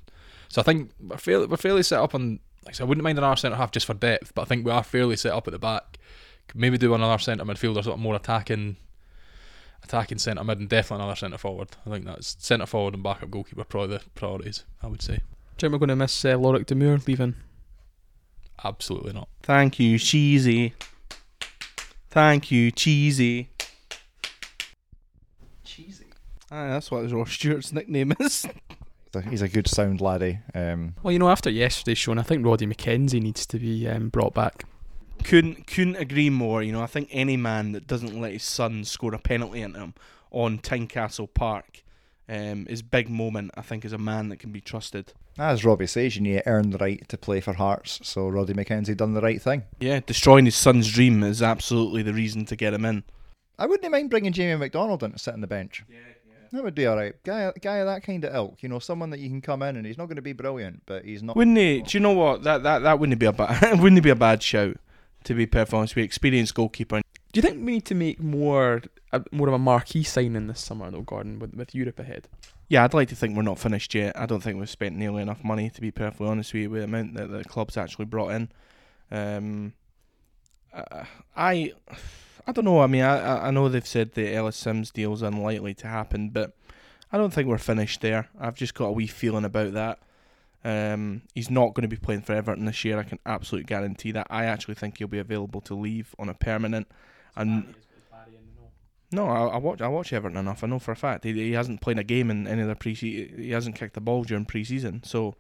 So 0.49 0.61
I 0.61 0.65
think 0.65 0.91
we're 1.01 1.17
fairly 1.17 1.47
we're 1.47 1.57
fairly 1.57 1.83
set 1.83 2.01
up 2.01 2.15
on. 2.15 2.41
Like 2.67 2.75
I, 2.75 2.77
said, 2.77 2.85
I 2.85 2.87
wouldn't 2.89 3.05
mind 3.05 3.17
another 3.17 3.37
centre 3.37 3.57
half 3.57 3.71
just 3.71 3.87
for 3.87 3.95
depth, 3.95 4.35
but 4.35 4.43
I 4.43 4.45
think 4.45 4.67
we 4.67 4.71
are 4.71 4.85
fairly 4.85 5.17
set 5.17 5.33
up 5.33 5.49
at 5.49 5.53
the 5.53 5.59
back. 5.59 5.97
Could 6.49 6.61
maybe 6.61 6.77
do 6.77 6.93
another 6.93 7.19
centre 7.19 7.45
midfielder, 7.45 7.83
sort 7.83 7.95
of 7.95 8.01
more 8.01 8.17
attacking, 8.17 8.77
attacking 9.83 10.19
centre 10.19 10.45
mid, 10.45 10.59
and 10.59 10.69
definitely 10.69 11.05
another 11.05 11.17
centre 11.17 11.39
forward. 11.39 11.69
I 11.87 11.91
think 11.91 12.05
that's 12.05 12.37
centre 12.39 12.67
forward 12.67 12.95
and 12.95 13.03
backup 13.03 13.31
goalkeeper 13.31 13.65
probably 13.65 13.97
the 13.97 14.05
priorities. 14.15 14.65
I 14.83 14.89
would 14.89 15.01
say. 15.01 15.15
Do 15.17 15.67
you 15.67 15.71
think 15.71 15.73
we're 15.73 15.87
going 15.87 15.89
to 15.89 15.97
miss 15.97 16.25
uh, 16.25 16.35
Loïc 16.35 16.67
Damour 16.67 17.07
leaving? 17.07 17.35
Absolutely 18.63 19.15
not. 19.15 19.29
Thank 19.43 19.79
you, 19.79 19.99
cheesy. 19.99 20.75
Thank 22.11 22.51
you, 22.51 22.71
cheesy. 22.71 23.51
Cheesy. 25.65 26.07
Ah, 26.51 26.69
that's 26.69 26.91
what 26.91 27.09
Ross 27.13 27.31
Stewart's 27.33 27.73
nickname 27.73 28.13
is. 28.19 28.47
He's 29.29 29.43
a 29.43 29.49
good 29.49 29.69
sound 29.69 30.01
laddie. 30.01 30.41
Um, 30.55 30.95
Well, 31.03 31.13
you 31.13 31.19
know, 31.19 31.31
after 31.31 31.51
yesterday's 31.51 31.99
show, 31.99 32.13
and 32.13 32.21
I 32.21 32.25
think 32.25 32.45
Roddy 32.45 32.67
McKenzie 32.67 33.21
needs 33.23 33.47
to 33.47 33.59
be 33.59 33.89
um, 33.89 34.09
brought 34.09 34.35
back. 34.35 34.65
couldn't 35.25 35.67
couldn't 35.67 35.97
agree 35.97 36.31
more. 36.31 36.63
You 36.63 36.73
know, 36.73 36.83
I 36.83 36.87
think 36.87 37.09
any 37.11 37.37
man 37.37 37.73
that 37.73 37.87
doesn't 37.87 38.21
let 38.21 38.33
his 38.33 38.45
son 38.45 38.85
score 38.85 39.15
a 39.15 39.19
penalty 39.19 39.63
into 39.63 39.81
him 39.81 39.95
on 40.31 40.59
Tynecastle 40.59 41.33
Park 41.35 41.83
um, 42.29 42.67
is 42.69 42.83
big 42.83 43.09
moment. 43.09 43.51
I 43.57 43.63
think 43.63 43.85
is 43.85 43.93
a 43.93 43.99
man 43.99 44.29
that 44.31 44.39
can 44.39 44.51
be 44.53 44.61
trusted. 44.61 45.13
As 45.41 45.65
Robbie 45.65 45.87
says, 45.87 46.17
you 46.17 46.23
need 46.23 46.35
to 46.35 46.49
earn 46.49 46.71
the 46.71 46.79
right 46.79 47.07
to 47.09 47.19
play 47.19 47.41
for 47.41 47.55
Hearts. 47.55 48.01
So 48.03 48.29
Roddy 48.29 48.53
McKenzie 48.53 48.97
done 48.97 49.15
the 49.15 49.21
right 49.21 49.41
thing. 49.41 49.65
Yeah, 49.81 50.01
destroying 50.01 50.45
his 50.45 50.57
son's 50.57 50.91
dream 50.93 51.23
is 51.23 51.43
absolutely 51.43 52.03
the 52.03 52.15
reason 52.15 52.45
to 52.47 52.57
get 52.57 52.75
him 52.75 52.85
in. 52.85 53.05
I 53.59 53.67
wouldn't 53.67 53.91
mind 53.93 54.11
bringing 54.11 54.33
Jamie 54.33 54.59
McDonald 54.59 55.03
in 55.03 55.13
to 55.13 55.19
sit 55.19 55.35
on 55.35 55.41
the 55.41 55.47
bench. 55.47 55.85
Yeah, 55.89 55.99
yeah. 56.27 56.35
That 56.53 56.65
would 56.65 56.75
be 56.75 56.87
all 56.87 56.97
right. 56.97 57.15
Guy, 57.25 57.53
guy 57.61 57.77
of 57.77 57.87
that 57.87 58.03
kind 58.03 58.25
of 58.25 58.35
ilk. 58.35 58.63
You 58.63 58.69
know, 58.69 58.79
someone 58.79 59.11
that 59.11 59.21
you 59.21 59.29
can 59.29 59.41
come 59.41 59.63
in 59.63 59.77
and 59.77 59.87
he's 59.87 59.99
not 59.99 60.07
going 60.07 60.17
to 60.17 60.23
be 60.23 60.33
brilliant, 60.33 60.83
but 60.87 61.05
he's 61.05 61.23
not. 61.23 61.37
Wouldn't 61.37 61.57
he? 61.57 61.83
Do 61.83 61.97
you 61.97 62.01
know 62.01 62.13
what? 62.13 62.43
That 62.43 62.63
that 62.63 62.81
that 62.81 62.99
wouldn't 62.99 63.19
be 63.19 63.27
a 63.27 63.33
bad 63.33 63.81
wouldn't 63.81 64.03
be 64.03 64.11
a 64.11 64.17
bad 64.17 64.43
shout. 64.43 64.77
To 65.25 65.35
be 65.35 65.47
perfectly 65.47 65.79
honest, 65.79 65.97
we 65.97 66.03
experienced 66.03 66.55
goalkeeper. 66.55 67.03
Do 67.33 67.39
you 67.39 67.43
think 67.43 67.65
we 67.65 67.73
need 67.73 67.85
to 67.85 67.95
make 67.95 68.19
more 68.19 68.83
a, 69.13 69.23
more 69.31 69.49
of 69.49 69.55
a 69.55 69.59
marquee 69.59 70.03
signing 70.03 70.47
this 70.47 70.61
summer, 70.61 70.91
though, 70.91 71.03
Gordon, 71.03 71.39
with, 71.39 71.55
with 71.55 71.75
Europe 71.75 71.99
ahead? 71.99 72.27
Yeah, 72.71 72.85
I'd 72.85 72.95
like 72.95 73.09
to 73.09 73.17
think 73.17 73.37
we're 73.37 73.43
not 73.43 73.59
finished 73.59 73.97
yet. 73.97 74.17
I 74.17 74.27
don't 74.27 74.41
think 74.41 74.57
we've 74.57 74.71
spent 74.71 74.95
nearly 74.95 75.23
enough 75.23 75.43
money 75.43 75.71
to 75.71 75.81
be 75.81 75.91
perfectly 75.91 76.29
honest 76.29 76.53
with 76.55 76.63
you 76.63 76.71
with 76.71 76.83
the 76.83 76.85
amount 76.85 77.15
that 77.15 77.27
the 77.29 77.43
club's 77.43 77.77
actually 77.77 78.05
brought 78.05 78.31
in. 78.31 78.49
Um, 79.11 79.73
uh, 80.73 81.03
I 81.37 81.73
I 82.47 82.53
don't 82.53 82.65
know. 82.65 82.81
I 82.81 82.87
mean, 82.87 83.03
I 83.03 83.49
I- 83.49 83.51
know 83.51 83.69
they've 83.69 83.85
said 83.85 84.13
the 84.13 84.33
Ellis 84.33 84.57
Simms 84.57 84.93
deal's 84.93 85.21
unlikely 85.21 85.75
to 85.75 85.89
happen, 85.89 86.29
but 86.31 86.57
I 87.11 87.19
don't 87.19 87.33
think 87.33 87.49
we're 87.49 87.59
finished 87.59 88.03
there. 88.03 88.29
I've 88.39 88.55
just 88.55 88.75
got 88.75 88.87
a 88.87 88.93
wee 88.93 89.09
feeling 89.09 89.45
about 89.45 89.73
that. 89.73 89.99
Um, 90.63 91.23
he's 91.35 91.51
not 91.51 91.75
going 91.75 91.83
to 91.83 91.89
be 91.89 91.97
playing 91.97 92.23
for 92.23 92.35
Everton 92.35 92.67
this 92.67 92.85
year. 92.85 93.01
I 93.01 93.03
can 93.03 93.19
absolutely 93.27 93.67
guarantee 93.67 94.13
that. 94.13 94.29
I 94.31 94.45
actually 94.45 94.75
think 94.77 94.99
he'll 94.99 95.09
be 95.09 95.19
available 95.19 95.61
to 95.63 95.75
leave 95.75 96.15
on 96.21 96.29
a 96.29 96.35
permanent. 96.35 96.87
And 97.35 97.75
no, 99.13 99.29
I, 99.29 99.47
I 99.47 99.57
watch 99.59 99.81
I 99.81 99.89
watch 99.89 100.13
Everton 100.13 100.39
enough. 100.39 100.63
I 100.63 100.67
know 100.67 100.79
for 100.79 100.93
a 100.93 100.97
fact 100.97 101.25
he, 101.25 101.33
he 101.33 101.53
hasn't 101.53 101.81
played 101.81 101.99
a 101.99 102.05
game 102.05 102.31
in 102.31 102.47
any 102.47 102.61
of 102.63 102.67
their 102.69 102.77
pre. 102.77 102.95
He 102.95 103.51
hasn't 103.51 103.77
kicked 103.77 103.95
the 103.95 104.01
ball 104.01 104.25
during 104.25 104.45
pre-season. 104.45 105.03
So, 105.05 105.35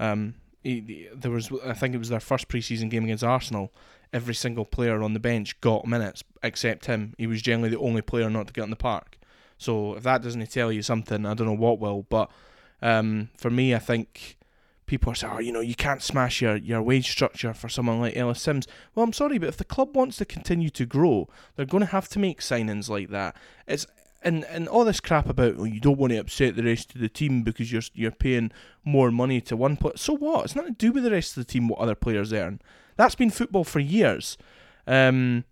um, 0.00 0.34
he, 0.62 0.80
he- 0.80 1.08
there 1.14 1.30
was 1.30 1.50
I 1.64 1.72
think 1.74 1.94
it 1.94 1.98
was 1.98 2.08
their 2.08 2.20
first 2.20 2.48
pre-season 2.48 2.88
game 2.88 3.04
against 3.04 3.24
Arsenal. 3.24 3.72
Every 4.12 4.34
single 4.34 4.64
player 4.66 5.02
on 5.02 5.14
the 5.14 5.20
bench 5.20 5.58
got 5.60 5.86
minutes 5.86 6.22
except 6.42 6.86
him. 6.86 7.14
He 7.16 7.26
was 7.26 7.40
generally 7.40 7.70
the 7.70 7.78
only 7.78 8.02
player 8.02 8.28
not 8.28 8.46
to 8.48 8.52
get 8.52 8.64
in 8.64 8.70
the 8.70 8.76
park. 8.76 9.16
So 9.56 9.94
if 9.94 10.02
that 10.02 10.22
doesn't 10.22 10.50
tell 10.50 10.70
you 10.72 10.82
something, 10.82 11.24
I 11.24 11.34
don't 11.34 11.46
know 11.46 11.52
what 11.54 11.78
will. 11.78 12.04
But 12.10 12.30
um, 12.82 13.30
for 13.38 13.48
me, 13.48 13.74
I 13.74 13.78
think 13.78 14.36
people 14.86 15.12
are 15.12 15.14
saying, 15.14 15.32
oh, 15.36 15.40
you 15.40 15.52
know, 15.52 15.60
you 15.60 15.74
can't 15.74 16.02
smash 16.02 16.42
your, 16.42 16.56
your 16.56 16.82
wage 16.82 17.10
structure 17.10 17.54
for 17.54 17.68
someone 17.68 18.00
like 18.00 18.16
Ellis 18.16 18.40
Simms. 18.42 18.66
Well, 18.94 19.04
I'm 19.04 19.12
sorry, 19.12 19.38
but 19.38 19.48
if 19.48 19.56
the 19.56 19.64
club 19.64 19.96
wants 19.96 20.16
to 20.18 20.24
continue 20.24 20.70
to 20.70 20.86
grow, 20.86 21.28
they're 21.56 21.66
going 21.66 21.84
to 21.84 21.90
have 21.92 22.08
to 22.10 22.18
make 22.18 22.40
signings 22.40 22.88
like 22.88 23.10
that. 23.10 23.36
It's 23.66 23.86
and 24.24 24.44
and 24.44 24.68
all 24.68 24.84
this 24.84 25.00
crap 25.00 25.28
about 25.28 25.56
oh, 25.58 25.64
you 25.64 25.80
don't 25.80 25.98
want 25.98 26.12
to 26.12 26.18
upset 26.18 26.56
the 26.56 26.62
rest 26.62 26.94
of 26.94 27.00
the 27.00 27.08
team 27.08 27.42
because 27.42 27.72
you're 27.72 27.82
you're 27.94 28.10
paying 28.10 28.52
more 28.84 29.10
money 29.10 29.40
to 29.42 29.56
one 29.56 29.76
player. 29.76 29.96
So 29.96 30.16
what? 30.16 30.44
It's 30.44 30.56
nothing 30.56 30.74
to 30.74 30.86
do 30.86 30.92
with 30.92 31.04
the 31.04 31.10
rest 31.10 31.36
of 31.36 31.46
the 31.46 31.52
team 31.52 31.68
what 31.68 31.80
other 31.80 31.94
players 31.94 32.32
earn. 32.32 32.60
That's 32.96 33.14
been 33.14 33.30
football 33.30 33.64
for 33.64 33.80
years. 33.80 34.36
Um, 34.86 35.44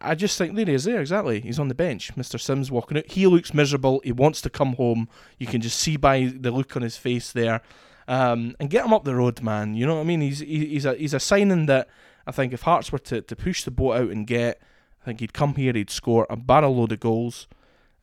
I- 0.00 0.14
just 0.14 0.38
think 0.38 0.54
there 0.54 0.66
he 0.66 0.74
is 0.74 0.84
there 0.84 1.00
exactly. 1.00 1.40
He's 1.40 1.58
on 1.58 1.68
the 1.68 1.74
bench. 1.74 2.14
Mr. 2.14 2.40
Simms 2.40 2.70
walking 2.70 2.98
out. 2.98 3.06
He 3.06 3.26
looks 3.26 3.54
miserable. 3.54 4.00
He 4.04 4.12
wants 4.12 4.40
to 4.42 4.50
come 4.50 4.74
home. 4.74 5.08
You 5.38 5.46
can 5.46 5.60
just 5.60 5.78
see 5.78 5.96
by 5.96 6.32
the 6.34 6.50
look 6.50 6.76
on 6.76 6.82
his 6.82 6.96
face 6.96 7.32
there. 7.32 7.62
Um, 8.12 8.54
and 8.60 8.68
get 8.68 8.84
him 8.84 8.92
up 8.92 9.04
the 9.04 9.14
road, 9.14 9.40
man. 9.40 9.74
You 9.74 9.86
know 9.86 9.94
what 9.94 10.02
I 10.02 10.04
mean? 10.04 10.20
He's 10.20 10.40
he's 10.40 10.84
a 10.84 10.94
he's 10.94 11.14
a 11.14 11.18
signing 11.18 11.64
that 11.64 11.88
I 12.26 12.30
think 12.30 12.52
if 12.52 12.60
Hearts 12.60 12.92
were 12.92 12.98
to, 12.98 13.22
to 13.22 13.34
push 13.34 13.64
the 13.64 13.70
boat 13.70 13.94
out 13.94 14.10
and 14.10 14.26
get, 14.26 14.60
I 15.00 15.06
think 15.06 15.20
he'd 15.20 15.32
come 15.32 15.54
here, 15.54 15.72
he'd 15.72 15.88
score 15.88 16.26
a 16.28 16.36
barrel 16.36 16.76
load 16.76 16.92
of 16.92 17.00
goals. 17.00 17.48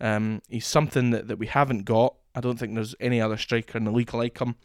Um, 0.01 0.41
he's 0.49 0.65
something 0.65 1.11
that, 1.11 1.27
that 1.27 1.37
we 1.37 1.45
haven't 1.45 1.85
got. 1.85 2.15
I 2.33 2.39
don't 2.39 2.57
think 2.57 2.73
there's 2.73 2.95
any 2.99 3.21
other 3.21 3.37
striker 3.37 3.77
in 3.77 3.83
the 3.83 3.91
league 3.91 4.11
like 4.11 4.39
him. 4.39 4.55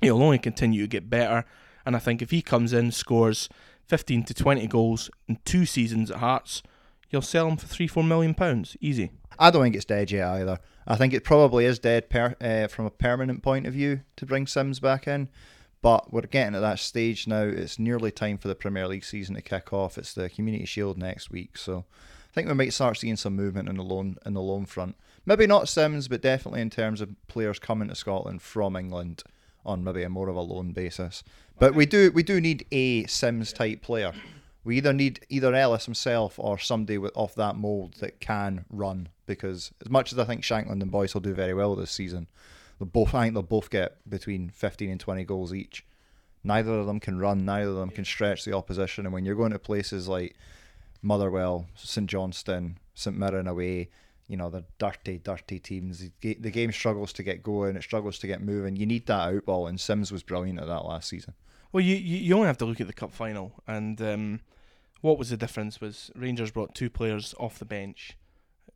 He'll 0.00 0.22
only 0.22 0.38
continue 0.38 0.80
to 0.80 0.88
get 0.88 1.10
better. 1.10 1.44
And 1.84 1.94
I 1.94 1.98
think 1.98 2.22
if 2.22 2.30
he 2.30 2.40
comes 2.40 2.72
in, 2.72 2.92
scores 2.92 3.50
15 3.88 4.24
to 4.24 4.32
20 4.32 4.66
goals 4.68 5.10
in 5.28 5.38
two 5.44 5.66
seasons 5.66 6.10
at 6.10 6.16
Hearts, 6.16 6.62
you'll 7.10 7.20
sell 7.20 7.46
him 7.46 7.58
for 7.58 7.66
three, 7.66 7.86
four 7.86 8.04
million 8.04 8.32
pounds. 8.32 8.74
Easy. 8.80 9.10
I 9.38 9.50
don't 9.50 9.62
think 9.62 9.76
it's 9.76 9.84
dead 9.84 10.10
yet 10.10 10.28
either. 10.28 10.60
I 10.86 10.96
think 10.96 11.14
it 11.14 11.24
probably 11.24 11.64
is 11.64 11.78
dead 11.78 12.10
per, 12.10 12.34
uh, 12.40 12.66
from 12.68 12.86
a 12.86 12.90
permanent 12.90 13.42
point 13.42 13.66
of 13.66 13.72
view 13.72 14.00
to 14.16 14.26
bring 14.26 14.46
Simms 14.46 14.80
back 14.80 15.06
in. 15.06 15.28
But 15.80 16.12
we're 16.12 16.22
getting 16.22 16.54
at 16.54 16.60
that 16.60 16.78
stage 16.78 17.26
now. 17.26 17.42
It's 17.42 17.78
nearly 17.78 18.12
time 18.12 18.38
for 18.38 18.48
the 18.48 18.54
Premier 18.54 18.86
League 18.86 19.04
season 19.04 19.34
to 19.34 19.42
kick 19.42 19.72
off. 19.72 19.98
It's 19.98 20.14
the 20.14 20.30
Community 20.30 20.64
Shield 20.64 20.96
next 20.96 21.30
week, 21.30 21.58
so 21.58 21.84
I 21.98 22.32
think 22.32 22.46
we 22.46 22.54
might 22.54 22.72
start 22.72 22.98
seeing 22.98 23.16
some 23.16 23.34
movement 23.34 23.68
in 23.68 23.76
the 23.76 23.82
loan 23.82 24.16
in 24.24 24.34
the 24.34 24.40
loan 24.40 24.64
front. 24.64 24.96
Maybe 25.26 25.46
not 25.46 25.68
Simms, 25.68 26.06
but 26.06 26.22
definitely 26.22 26.60
in 26.60 26.70
terms 26.70 27.00
of 27.00 27.10
players 27.26 27.58
coming 27.58 27.88
to 27.88 27.96
Scotland 27.96 28.42
from 28.42 28.76
England 28.76 29.24
on 29.66 29.84
maybe 29.84 30.02
a 30.02 30.08
more 30.08 30.28
of 30.28 30.36
a 30.36 30.40
loan 30.40 30.72
basis. 30.72 31.24
But 31.58 31.74
we 31.74 31.84
do 31.84 32.12
we 32.12 32.22
do 32.22 32.40
need 32.40 32.64
a 32.70 33.06
Simms 33.06 33.52
type 33.52 33.82
player. 33.82 34.12
We 34.64 34.76
either 34.76 34.92
need 34.92 35.26
either 35.28 35.52
Ellis 35.52 35.84
himself 35.84 36.38
or 36.38 36.58
somebody 36.58 36.96
with 36.96 37.12
off 37.16 37.34
that 37.34 37.56
mould 37.56 37.94
that 37.94 38.20
can 38.20 38.64
run. 38.70 39.08
Because 39.34 39.72
as 39.84 39.90
much 39.90 40.12
as 40.12 40.18
I 40.18 40.24
think 40.24 40.42
Shankland 40.42 40.82
and 40.82 40.90
Boyce 40.90 41.14
will 41.14 41.20
do 41.20 41.34
very 41.34 41.54
well 41.54 41.74
this 41.74 41.90
season, 41.90 42.28
they 42.78 42.86
both 42.86 43.14
I 43.14 43.24
think 43.24 43.34
they'll 43.34 43.42
both 43.42 43.70
get 43.70 44.08
between 44.08 44.50
fifteen 44.50 44.90
and 44.90 45.00
twenty 45.00 45.24
goals 45.24 45.52
each. 45.54 45.84
Neither 46.44 46.72
of 46.72 46.86
them 46.86 47.00
can 47.00 47.18
run. 47.18 47.44
Neither 47.44 47.70
of 47.70 47.76
them 47.76 47.90
can 47.90 48.04
stretch 48.04 48.44
the 48.44 48.56
opposition. 48.56 49.06
And 49.06 49.12
when 49.12 49.24
you're 49.24 49.36
going 49.36 49.52
to 49.52 49.58
places 49.58 50.08
like 50.08 50.34
Motherwell, 51.00 51.66
St 51.76 52.08
Johnstone, 52.08 52.78
St 52.94 53.16
Mirren 53.16 53.46
away, 53.46 53.90
you 54.28 54.36
know 54.36 54.50
they're 54.50 54.64
dirty, 54.78 55.18
dirty 55.18 55.58
teams. 55.58 56.10
The 56.20 56.34
game 56.34 56.72
struggles 56.72 57.12
to 57.14 57.22
get 57.22 57.42
going. 57.42 57.76
It 57.76 57.82
struggles 57.82 58.18
to 58.20 58.26
get 58.26 58.40
moving. 58.40 58.76
You 58.76 58.86
need 58.86 59.06
that 59.06 59.32
outball, 59.32 59.68
and 59.68 59.80
Simms 59.80 60.10
was 60.10 60.22
brilliant 60.22 60.60
at 60.60 60.66
that 60.66 60.84
last 60.84 61.08
season. 61.08 61.34
Well, 61.70 61.82
you 61.84 61.96
you, 61.96 62.18
you 62.18 62.34
only 62.34 62.46
have 62.46 62.58
to 62.58 62.64
look 62.64 62.80
at 62.80 62.86
the 62.86 62.92
cup 62.92 63.12
final, 63.12 63.62
and 63.66 64.00
um, 64.00 64.40
what 65.00 65.18
was 65.18 65.30
the 65.30 65.36
difference? 65.36 65.80
Was 65.80 66.10
Rangers 66.14 66.50
brought 66.50 66.74
two 66.74 66.90
players 66.90 67.34
off 67.38 67.58
the 67.58 67.64
bench, 67.64 68.16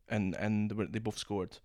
and 0.09 0.35
and 0.35 0.71
they 0.71 0.99
both 0.99 1.19
scored. 1.19 1.59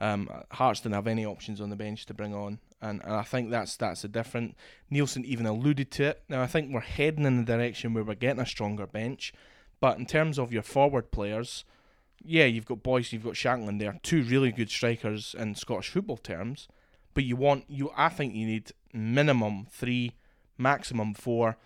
Um, 0.00 0.28
Hearts 0.50 0.80
didn't 0.80 0.94
have 0.94 1.06
any 1.06 1.24
options 1.24 1.60
on 1.60 1.70
the 1.70 1.76
bench 1.76 2.04
to 2.06 2.14
bring 2.14 2.34
on, 2.34 2.58
and, 2.82 3.00
and 3.02 3.14
I 3.14 3.22
think 3.22 3.50
that's 3.50 3.76
that's 3.76 4.04
a 4.04 4.08
different. 4.08 4.56
Neilson 4.92 5.24
even 5.24 5.46
alluded 5.46 5.90
to 5.92 6.04
it. 6.04 6.22
Now 6.28 6.42
I 6.42 6.46
think 6.46 6.72
we're 6.72 6.80
heading 6.80 7.24
in 7.24 7.38
the 7.38 7.44
direction 7.44 7.94
where 7.94 8.04
we're 8.04 8.14
getting 8.14 8.42
a 8.42 8.46
stronger 8.46 8.86
bench, 8.86 9.32
but 9.80 9.98
in 9.98 10.06
terms 10.06 10.38
of 10.38 10.52
your 10.52 10.62
forward 10.62 11.10
players, 11.10 11.64
yeah, 12.22 12.44
you've 12.44 12.66
got 12.66 12.82
Boyce, 12.82 13.12
you've 13.12 13.24
got 13.24 13.34
Shankland 13.34 13.78
there, 13.78 13.98
two 14.02 14.22
really 14.22 14.52
good 14.52 14.70
strikers 14.70 15.34
in 15.38 15.54
Scottish 15.54 15.88
football 15.88 16.18
terms, 16.18 16.68
but 17.14 17.24
you 17.24 17.36
want 17.36 17.64
you 17.68 17.90
I 17.96 18.10
think 18.10 18.34
you 18.34 18.46
need 18.46 18.72
minimum 18.92 19.66
three, 19.70 20.12
maximum 20.58 21.14
four, 21.14 21.56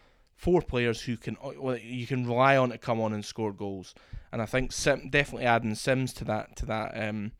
four 0.41 0.63
players 0.63 1.03
who 1.03 1.19
can 1.19 1.37
you 1.83 2.07
can 2.07 2.27
rely 2.27 2.57
on 2.57 2.71
to 2.71 2.79
come 2.79 2.99
on 2.99 3.13
and 3.13 3.25
score 3.25 3.53
goals, 3.53 3.95
and 4.33 4.41
I 4.41 4.47
think 4.47 4.73
Sim, 4.73 5.11
definitely 5.11 5.47
adding 5.47 5.75
Simms 5.75 6.15
to 6.15 6.25
that 6.25 6.57
to 6.57 6.67
that. 6.67 6.93
Um, 7.09 7.33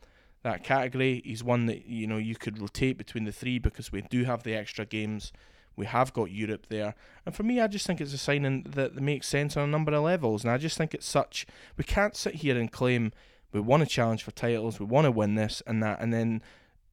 that 0.43 0.65
category. 0.65 1.21
He's 1.23 1.45
one 1.45 1.67
that 1.67 1.85
you 1.85 2.07
know 2.07 2.17
you 2.17 2.35
could 2.35 2.59
rotate 2.59 2.97
between 2.97 3.25
the 3.25 3.33
three 3.33 3.59
because 3.59 3.93
we 3.93 4.01
do 4.01 4.25
have 4.25 4.43
the 4.43 4.55
extra 4.55 4.87
games. 4.87 5.33
We 5.77 5.85
have 5.85 6.15
got 6.15 6.31
Europe 6.31 6.67
there, 6.71 6.95
and 7.27 7.35
for 7.35 7.43
me, 7.43 7.61
I 7.61 7.67
just 7.67 7.87
think 7.87 8.01
it's 8.01 8.15
a 8.15 8.19
signing 8.19 8.63
that, 8.71 8.95
that 8.95 9.01
makes 9.03 9.29
sense 9.29 9.55
on 9.57 9.65
a 9.65 9.71
number 9.71 9.93
of 9.93 10.03
levels. 10.03 10.43
And 10.43 10.51
I 10.51 10.57
just 10.57 10.79
think 10.79 10.95
it's 10.95 11.07
such 11.07 11.47
we 11.77 11.85
can't 11.85 12.17
sit 12.17 12.37
here 12.37 12.59
and 12.59 12.73
claim 12.73 13.13
we 13.53 13.61
want 13.61 13.83
to 13.83 13.89
challenge 13.89 14.23
for 14.23 14.31
titles, 14.31 14.81
we 14.81 14.87
want 14.87 15.05
to 15.05 15.11
win 15.11 15.35
this 15.35 15.63
and 15.67 15.83
that, 15.83 16.01
and 16.01 16.13
then 16.13 16.43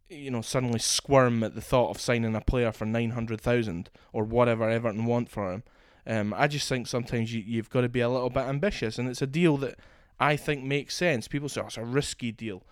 you 0.10 0.30
know 0.30 0.42
suddenly 0.42 0.80
squirm 0.80 1.42
at 1.44 1.56
the 1.56 1.62
thought 1.62 1.90
of 1.90 2.02
signing 2.02 2.36
a 2.36 2.42
player 2.42 2.74
for 2.74 2.86
nine 2.86 3.12
hundred 3.12 3.40
thousand 3.40 3.90
or 4.12 4.26
whatever 4.26 4.70
Everton 4.70 5.06
want 5.06 5.30
for 5.30 5.54
him. 5.54 5.64
Um, 6.08 6.34
I 6.36 6.48
just 6.48 6.70
think 6.70 6.88
sometimes 6.88 7.34
you, 7.34 7.44
you've 7.46 7.70
got 7.70 7.82
to 7.82 7.90
be 7.90 8.00
a 8.00 8.10
little 8.10 8.30
bit 8.30 8.46
ambitious, 8.46 8.98
and 8.98 9.10
it's 9.10 9.22
a 9.22 9.28
deal 9.28 9.58
that 9.58 9.78
I 10.20 10.38
think 10.38 10.64
makes 10.64 10.96
sense. 10.96 11.28
People 11.28 11.50
say 11.50 11.62
oh, 11.62 11.68
it's 11.68 11.78
a 11.78 11.84
risky 11.84 12.32
deal 12.32 12.64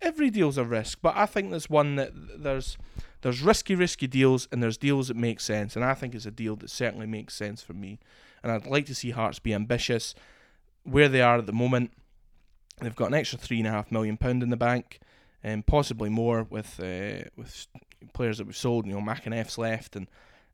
every 0.00 0.30
deal's 0.30 0.58
a 0.58 0.64
risk, 0.64 0.98
but 1.02 1.16
I 1.16 1.26
think 1.26 1.50
there's 1.50 1.70
one 1.70 1.96
that 1.96 2.12
there's 2.14 2.76
there's 3.22 3.40
risky, 3.40 3.74
risky 3.74 4.06
deals, 4.06 4.46
and 4.52 4.62
there's 4.62 4.76
deals 4.76 5.08
that 5.08 5.16
make 5.16 5.40
sense, 5.40 5.76
and 5.76 5.84
I 5.84 5.94
think 5.94 6.14
it's 6.14 6.26
a 6.26 6.30
deal 6.30 6.56
that 6.56 6.70
certainly 6.70 7.06
makes 7.06 7.34
sense 7.34 7.62
for 7.62 7.72
me. 7.72 7.98
And 8.42 8.52
I'd 8.52 8.66
like 8.66 8.86
to 8.86 8.94
see 8.94 9.10
Hearts 9.10 9.38
be 9.38 9.54
ambitious 9.54 10.14
where 10.84 11.08
they 11.08 11.20
are 11.20 11.38
at 11.38 11.46
the 11.46 11.52
moment. 11.52 11.92
They've 12.80 12.94
got 12.94 13.08
an 13.08 13.14
extra 13.14 13.38
three 13.38 13.58
and 13.58 13.66
a 13.66 13.72
half 13.72 13.90
million 13.90 14.16
pound 14.16 14.42
in 14.42 14.50
the 14.50 14.56
bank, 14.56 15.00
and 15.42 15.66
possibly 15.66 16.08
more 16.08 16.44
with 16.44 16.78
uh, 16.80 17.28
with 17.36 17.66
players 18.12 18.38
that 18.38 18.46
we've 18.46 18.56
sold. 18.56 18.86
You 18.86 18.94
know, 18.94 19.00
McEneff's 19.00 19.58
left, 19.58 19.96
and 19.96 20.06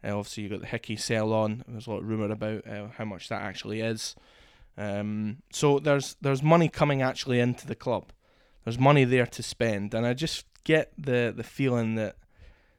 uh, 0.05 0.17
obviously 0.17 0.45
you've 0.45 0.53
got 0.53 0.61
the 0.61 0.67
Hickey 0.67 0.97
sell 0.97 1.33
on. 1.33 1.65
There's 1.67 1.87
a 1.87 1.91
lot 1.91 2.01
of 2.01 2.09
rumor 2.09 2.31
about 2.31 2.67
uh, 2.67 2.89
how 2.97 3.05
much 3.05 3.29
that 3.29 3.43
actually 3.43 3.81
is. 3.81 4.15
Um, 4.77 5.39
so 5.53 5.79
there's 5.79 6.17
there's 6.21 6.43
money 6.43 6.69
coming 6.69 7.03
actually 7.03 7.41
into 7.41 7.67
the 7.67 7.75
club 7.75 8.13
there's 8.65 8.79
money 8.79 9.05
there 9.05 9.27
to 9.27 9.43
spend, 9.43 9.95
and 9.95 10.07
I 10.07 10.15
just 10.15 10.47
get 10.65 10.93
the 10.97 11.33
the 11.37 11.43
feeling 11.43 11.97
that 11.97 12.17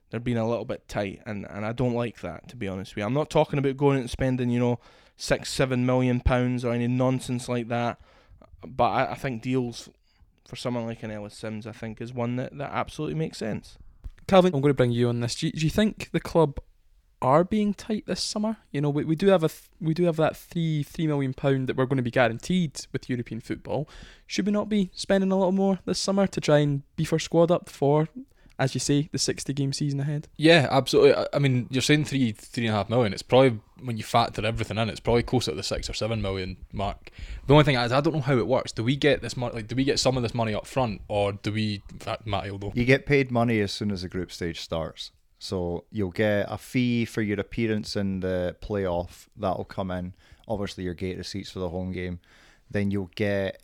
they're 0.10 0.20
being 0.20 0.38
a 0.38 0.48
little 0.48 0.66
bit 0.66 0.88
tight, 0.88 1.22
and, 1.26 1.46
and 1.50 1.66
I 1.66 1.74
don't 1.74 1.94
like 1.94 2.22
that 2.22 2.48
to 2.50 2.56
be 2.56 2.68
honest 2.68 2.92
with 2.92 3.02
you. 3.02 3.06
I'm 3.06 3.14
not 3.14 3.30
talking 3.30 3.60
about 3.60 3.78
going 3.78 4.00
and 4.00 4.10
spending 4.10 4.50
you 4.50 4.60
know 4.60 4.80
six 5.18 5.50
seven 5.50 5.86
million 5.86 6.22
pounds 6.22 6.64
or 6.64 6.74
any 6.74 6.88
nonsense 6.88 7.50
like 7.50 7.68
that, 7.68 8.00
but 8.66 8.90
I, 8.90 9.12
I 9.12 9.16
think 9.16 9.42
deals 9.42 9.90
for 10.48 10.56
someone 10.56 10.86
like 10.86 11.04
an 11.04 11.12
Ellis 11.12 11.36
Simms, 11.36 11.66
I 11.66 11.72
think, 11.72 12.02
is 12.02 12.14
one 12.14 12.36
that, 12.36 12.58
that 12.58 12.72
absolutely 12.72 13.16
makes 13.16 13.38
sense. 13.38 13.78
Calvin, 14.28 14.54
I'm 14.54 14.62
going 14.62 14.70
to 14.70 14.78
bring 14.78 14.92
you 14.92 15.10
on 15.10 15.20
this. 15.20 15.36
Do 15.36 15.48
you, 15.48 15.54
do 15.54 15.62
you 15.62 15.70
think 15.70 16.12
the 16.12 16.20
club 16.20 16.60
are 17.24 17.44
being 17.44 17.74
tight 17.74 18.06
this 18.06 18.22
summer. 18.22 18.58
You 18.72 18.82
know, 18.82 18.90
we, 18.90 19.06
we 19.06 19.16
do 19.16 19.28
have 19.28 19.44
a 19.44 19.50
th- 19.50 19.70
we 19.82 19.94
do 19.94 20.04
have 20.04 20.18
that 20.18 20.38
three 20.38 20.84
three 20.84 21.08
million 21.08 21.34
pound 21.34 21.68
that 21.68 21.78
we're 21.78 21.86
going 21.86 21.98
to 21.98 22.04
be 22.04 22.12
guaranteed 22.12 22.86
with 22.92 23.10
European 23.10 23.40
football. 23.40 23.90
Should 24.28 24.46
we 24.46 24.52
not 24.52 24.70
be 24.70 24.92
spending 24.94 25.32
a 25.32 25.38
little 25.38 25.52
more 25.54 25.80
this 25.86 25.98
summer 25.98 26.28
to 26.28 26.42
try 26.42 26.60
and 26.60 26.84
beef 26.96 27.14
our 27.14 27.20
squad 27.20 27.50
up 27.50 27.70
for, 27.70 28.10
as 28.60 28.74
you 28.74 28.80
say, 28.80 29.10
the 29.12 29.18
sixty 29.18 29.54
game 29.54 29.74
season 29.74 30.02
ahead? 30.02 30.28
Yeah, 30.36 30.68
absolutely. 30.70 31.16
I, 31.16 31.28
I 31.34 31.40
mean, 31.40 31.68
you're 31.72 31.82
saying 31.82 32.06
three 32.06 32.34
three 32.34 32.68
and 32.68 32.76
a 32.76 32.78
half 32.78 32.90
million. 32.90 33.14
It's 33.14 33.24
probably 33.24 33.60
when 33.82 33.98
you 33.98 34.04
factor 34.04 34.46
everything 34.46 34.78
in, 34.78 34.90
it's 34.90 35.00
probably 35.00 35.24
closer 35.24 35.52
to 35.52 35.58
the 35.58 35.64
six 35.64 35.90
or 35.90 35.94
seven 35.94 36.22
million 36.22 36.58
mark. 36.72 37.10
The 37.48 37.54
only 37.54 37.66
thing 37.66 37.76
is, 37.76 37.92
I 37.92 38.02
don't 38.02 38.14
know 38.14 38.22
how 38.22 38.38
it 38.38 38.48
works. 38.48 38.72
Do 38.72 38.84
we 38.84 38.96
get 38.96 39.22
this 39.22 39.36
money? 39.36 39.56
Like, 39.56 39.68
do 39.68 39.76
we 39.76 39.84
get 39.84 40.00
some 40.00 40.18
of 40.18 40.24
this 40.24 40.34
money 40.34 40.54
up 40.54 40.68
front, 40.68 41.02
or 41.08 41.34
do 41.34 41.52
we? 41.54 41.82
In 41.92 42.00
fact, 42.00 42.28
Matt, 42.28 42.46
you'll 42.46 42.60
know. 42.60 42.74
You 42.76 42.86
get 42.86 43.06
paid 43.06 43.32
money 43.32 43.60
as 43.62 43.72
soon 43.72 43.92
as 43.92 44.02
the 44.02 44.10
group 44.10 44.32
stage 44.32 44.60
starts. 44.60 45.12
So 45.44 45.84
you'll 45.92 46.12
get 46.12 46.46
a 46.50 46.58
fee 46.58 47.04
for 47.04 47.22
your 47.22 47.38
appearance 47.38 47.98
in 47.98 48.22
the 48.22 48.56
playoff. 48.62 49.28
That'll 49.36 49.66
come 49.66 49.92
in. 49.92 50.14
Obviously, 50.48 50.86
your 50.86 50.94
gate 50.94 51.18
receipts 51.18 51.52
for 51.52 51.60
the 51.60 51.68
home 51.68 51.92
game. 51.92 52.22
Then 52.72 52.92
you'll 52.92 53.12
get 53.16 53.62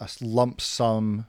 a 0.00 0.08
lump 0.20 0.60
sum, 0.60 1.26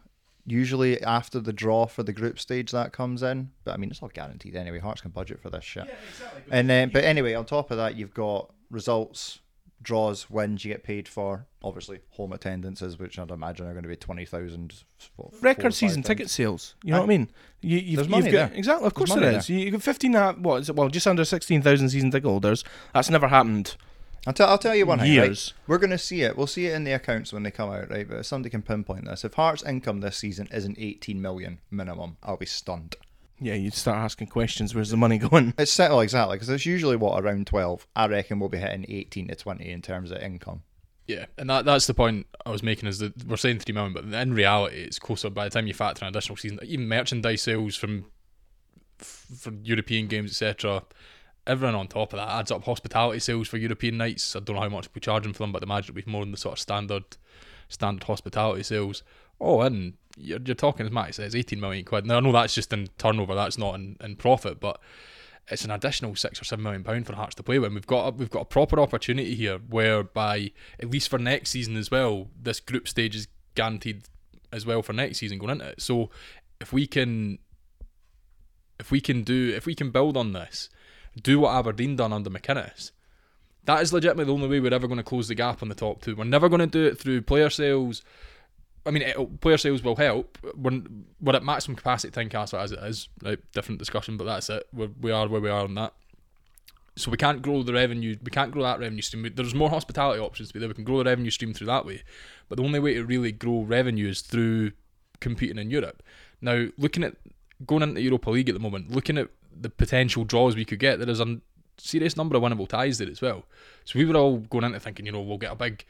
usually 0.47 0.99
after 1.03 1.39
the 1.39 1.53
draw 1.53 1.85
for 1.85 2.01
the 2.01 2.13
group 2.13 2.39
stage 2.39 2.71
that 2.71 2.93
comes 2.93 3.21
in. 3.21 3.51
But 3.63 3.75
I 3.75 3.77
mean, 3.77 3.91
it's 3.91 4.01
all 4.01 4.09
guaranteed 4.09 4.55
anyway. 4.55 4.79
Hearts 4.79 5.01
can 5.01 5.11
budget 5.11 5.39
for 5.39 5.51
this 5.51 5.63
shit. 5.63 5.85
Yeah, 5.85 5.93
exactly. 6.09 6.41
And 6.49 6.67
then, 6.67 6.89
but 6.89 7.03
anyway, 7.03 7.35
on 7.35 7.45
top 7.45 7.69
of 7.69 7.77
that, 7.77 7.95
you've 7.95 8.15
got 8.15 8.51
results 8.71 9.37
draws, 9.81 10.29
wins 10.29 10.65
you 10.65 10.73
get 10.73 10.83
paid 10.83 11.07
for. 11.07 11.47
Obviously, 11.63 11.99
home 12.11 12.33
attendances, 12.33 12.97
which 12.97 13.19
I'd 13.19 13.31
imagine 13.31 13.67
are 13.67 13.73
going 13.73 13.83
to 13.83 13.89
be 13.89 13.95
20,000. 13.95 14.83
Record 15.41 15.73
season 15.73 16.03
ticket 16.03 16.29
sales. 16.29 16.75
You 16.83 16.91
know 16.91 16.99
what 16.99 17.05
I 17.05 17.07
mean? 17.07 17.29
You, 17.61 17.77
you've, 17.77 17.95
There's 17.97 18.09
money 18.09 18.25
you've 18.25 18.33
got, 18.33 18.49
there. 18.49 18.57
Exactly, 18.57 18.87
of 18.87 18.93
course 18.93 19.13
there 19.13 19.37
is. 19.37 19.49
You've 19.49 19.73
got 19.73 19.83
15, 19.83 20.15
uh, 20.15 20.33
what 20.33 20.61
is 20.61 20.69
it, 20.69 20.75
well, 20.75 20.89
just 20.89 21.07
under 21.07 21.25
16,000 21.25 21.89
season 21.89 22.11
ticket 22.11 22.29
holders. 22.29 22.63
That's 22.93 23.09
never 23.09 23.27
happened. 23.27 23.75
I'll, 24.27 24.33
t- 24.33 24.43
I'll 24.43 24.57
tell 24.57 24.75
you 24.75 24.85
one 24.85 24.99
thing. 24.99 25.11
Years. 25.11 25.53
Right? 25.55 25.69
We're 25.69 25.77
going 25.79 25.91
to 25.91 25.97
see 25.97 26.21
it. 26.21 26.37
We'll 26.37 26.47
see 26.47 26.67
it 26.67 26.75
in 26.75 26.83
the 26.83 26.91
accounts 26.91 27.33
when 27.33 27.43
they 27.43 27.51
come 27.51 27.71
out, 27.71 27.89
right? 27.89 28.07
But 28.07 28.19
if 28.19 28.25
somebody 28.27 28.51
can 28.51 28.61
pinpoint 28.61 29.05
this, 29.05 29.25
if 29.25 29.33
Hearts' 29.33 29.63
income 29.63 30.01
this 30.01 30.17
season 30.17 30.47
isn't 30.51 30.77
18 30.79 31.21
million 31.21 31.59
minimum, 31.71 32.17
I'll 32.21 32.37
be 32.37 32.45
stunned. 32.45 32.95
Yeah, 33.43 33.55
you'd 33.55 33.73
start 33.73 33.97
asking 33.97 34.27
questions. 34.27 34.75
Where's 34.75 34.91
the 34.91 34.97
money 34.97 35.17
going? 35.17 35.55
It's 35.57 35.71
settled 35.71 36.03
exactly 36.03 36.35
because 36.35 36.49
it's 36.49 36.65
usually 36.65 36.95
what 36.95 37.21
around 37.21 37.47
twelve. 37.47 37.87
I 37.95 38.07
reckon 38.07 38.39
we'll 38.39 38.49
be 38.49 38.59
hitting 38.59 38.85
eighteen 38.87 39.27
to 39.29 39.35
twenty 39.35 39.71
in 39.71 39.81
terms 39.81 40.11
of 40.11 40.19
income. 40.19 40.61
Yeah, 41.07 41.25
and 41.37 41.49
that 41.49 41.65
that's 41.65 41.87
the 41.87 41.95
point 41.95 42.27
I 42.45 42.51
was 42.51 42.61
making 42.61 42.87
is 42.87 42.99
that 42.99 43.25
we're 43.25 43.37
saying 43.37 43.59
three 43.59 43.73
million, 43.73 43.93
but 43.93 44.05
in 44.05 44.33
reality, 44.33 44.77
it's 44.77 44.99
closer. 44.99 45.31
By 45.31 45.45
the 45.45 45.49
time 45.49 45.65
you 45.65 45.73
factor 45.73 46.05
in 46.05 46.09
additional 46.09 46.37
season, 46.37 46.59
even 46.63 46.87
merchandise 46.87 47.41
sales 47.41 47.75
from 47.75 48.05
for 48.99 49.51
European 49.63 50.07
games, 50.07 50.31
etc. 50.31 50.83
Everyone 51.47 51.73
on 51.73 51.87
top 51.87 52.13
of 52.13 52.19
that 52.19 52.29
adds 52.29 52.51
up. 52.51 52.63
Hospitality 52.63 53.19
sales 53.19 53.47
for 53.47 53.57
European 53.57 53.97
nights. 53.97 54.35
I 54.35 54.39
don't 54.39 54.55
know 54.55 54.61
how 54.61 54.69
much 54.69 54.87
we 54.93 55.01
charge 55.01 55.23
them 55.23 55.33
for 55.33 55.43
them, 55.43 55.51
but 55.51 55.63
I 55.63 55.65
imagine 55.65 55.95
it'll 55.97 56.05
be 56.05 56.11
more 56.11 56.23
than 56.23 56.31
the 56.31 56.37
sort 56.37 56.53
of 56.53 56.59
standard 56.59 57.03
standard 57.67 58.03
hospitality 58.03 58.61
sales. 58.61 59.01
Oh, 59.41 59.61
and 59.61 59.95
you're, 60.15 60.39
you're 60.45 60.55
talking, 60.55 60.85
as 60.85 60.91
Matt 60.91 61.15
says, 61.15 61.35
18 61.35 61.59
million 61.59 61.83
quid. 61.83 62.05
Now, 62.05 62.17
I 62.17 62.19
know 62.19 62.31
that's 62.31 62.53
just 62.53 62.71
in 62.71 62.87
turnover, 62.99 63.33
that's 63.33 63.57
not 63.57 63.75
in, 63.75 63.97
in 63.99 64.15
profit, 64.15 64.59
but 64.59 64.79
it's 65.49 65.65
an 65.65 65.71
additional 65.71 66.15
six 66.15 66.39
or 66.39 66.45
seven 66.45 66.63
million 66.63 66.83
pound 66.83 67.07
for 67.07 67.15
Hearts 67.15 67.35
to 67.35 67.43
play 67.43 67.57
with. 67.57 67.73
We've 67.73 67.87
got 67.87 68.07
a, 68.07 68.11
we've 68.11 68.29
got 68.29 68.43
a 68.43 68.45
proper 68.45 68.79
opportunity 68.79 69.35
here, 69.35 69.57
whereby 69.57 70.51
at 70.79 70.91
least 70.91 71.09
for 71.09 71.17
next 71.17 71.49
season 71.49 71.75
as 71.75 71.89
well, 71.89 72.27
this 72.39 72.59
group 72.59 72.87
stage 72.87 73.15
is 73.15 73.27
guaranteed 73.55 74.03
as 74.53 74.65
well 74.65 74.81
for 74.81 74.93
next 74.93 75.17
season 75.17 75.39
going 75.39 75.51
into 75.51 75.69
it. 75.69 75.81
So 75.81 76.11
if 76.59 76.71
we 76.71 76.85
can, 76.85 77.39
if 78.79 78.91
we 78.91 79.01
can 79.01 79.23
do, 79.23 79.53
if 79.55 79.65
we 79.65 79.73
can 79.73 79.89
build 79.89 80.15
on 80.15 80.33
this, 80.33 80.69
do 81.21 81.39
what 81.39 81.55
Aberdeen 81.55 81.95
done 81.95 82.13
under 82.13 82.29
McInnes. 82.29 82.91
That 83.65 83.81
is 83.81 83.93
legitimately 83.93 84.25
the 84.25 84.33
only 84.33 84.47
way 84.47 84.59
we're 84.59 84.73
ever 84.73 84.87
going 84.87 84.97
to 84.97 85.03
close 85.03 85.27
the 85.27 85.35
gap 85.35 85.61
on 85.61 85.69
the 85.69 85.75
top 85.75 86.01
two. 86.01 86.15
We're 86.15 86.23
never 86.23 86.49
going 86.49 86.59
to 86.61 86.67
do 86.67 86.85
it 86.85 86.97
through 86.97 87.21
player 87.21 87.49
sales 87.49 88.03
I 88.85 88.91
mean, 88.91 89.37
player 89.41 89.57
sales 89.57 89.83
will 89.83 89.95
help. 89.95 90.37
We're, 90.55 90.81
we're 91.19 91.35
at 91.35 91.43
maximum 91.43 91.75
capacity 91.75 92.11
Tynecastle 92.11 92.59
as 92.59 92.71
it 92.71 92.79
is. 92.79 93.09
Right, 93.23 93.39
different 93.53 93.79
discussion, 93.79 94.17
but 94.17 94.25
that's 94.25 94.49
it. 94.49 94.67
We're, 94.73 94.89
we 94.99 95.11
are 95.11 95.27
where 95.27 95.41
we 95.41 95.49
are 95.49 95.63
on 95.63 95.75
that. 95.75 95.93
So 96.97 97.09
we 97.09 97.17
can't 97.17 97.41
grow 97.41 97.63
the 97.63 97.73
revenue. 97.73 98.17
We 98.21 98.31
can't 98.31 98.51
grow 98.51 98.63
that 98.63 98.79
revenue 98.79 99.01
stream. 99.01 99.31
There's 99.33 99.55
more 99.55 99.69
hospitality 99.69 100.19
options, 100.19 100.51
but 100.51 100.61
we 100.61 100.73
can 100.73 100.83
grow 100.83 100.97
the 100.97 101.05
revenue 101.05 101.31
stream 101.31 101.53
through 101.53 101.67
that 101.67 101.85
way. 101.85 102.03
But 102.49 102.57
the 102.57 102.63
only 102.63 102.79
way 102.79 102.95
to 102.95 103.05
really 103.05 103.31
grow 103.31 103.61
revenue 103.61 104.09
is 104.09 104.21
through 104.21 104.71
competing 105.19 105.57
in 105.57 105.71
Europe. 105.71 106.03
Now, 106.41 106.67
looking 106.77 107.03
at 107.03 107.15
going 107.65 107.83
into 107.83 108.01
Europa 108.01 108.31
League 108.31 108.49
at 108.49 108.53
the 108.53 108.59
moment, 108.59 108.91
looking 108.91 109.17
at 109.17 109.29
the 109.55 109.69
potential 109.69 110.25
draws 110.25 110.55
we 110.55 110.65
could 110.65 110.79
get, 110.79 110.99
there 110.99 111.09
is 111.09 111.19
a 111.19 111.39
serious 111.77 112.17
number 112.17 112.35
of 112.35 112.43
winnable 112.43 112.67
ties 112.67 112.97
there 112.97 113.09
as 113.09 113.21
well. 113.21 113.45
So 113.85 113.97
we 113.97 114.05
were 114.05 114.17
all 114.17 114.37
going 114.37 114.65
into 114.65 114.79
thinking, 114.79 115.05
you 115.05 115.11
know, 115.11 115.21
we'll 115.21 115.37
get 115.37 115.51
a 115.51 115.55
big, 115.55 115.85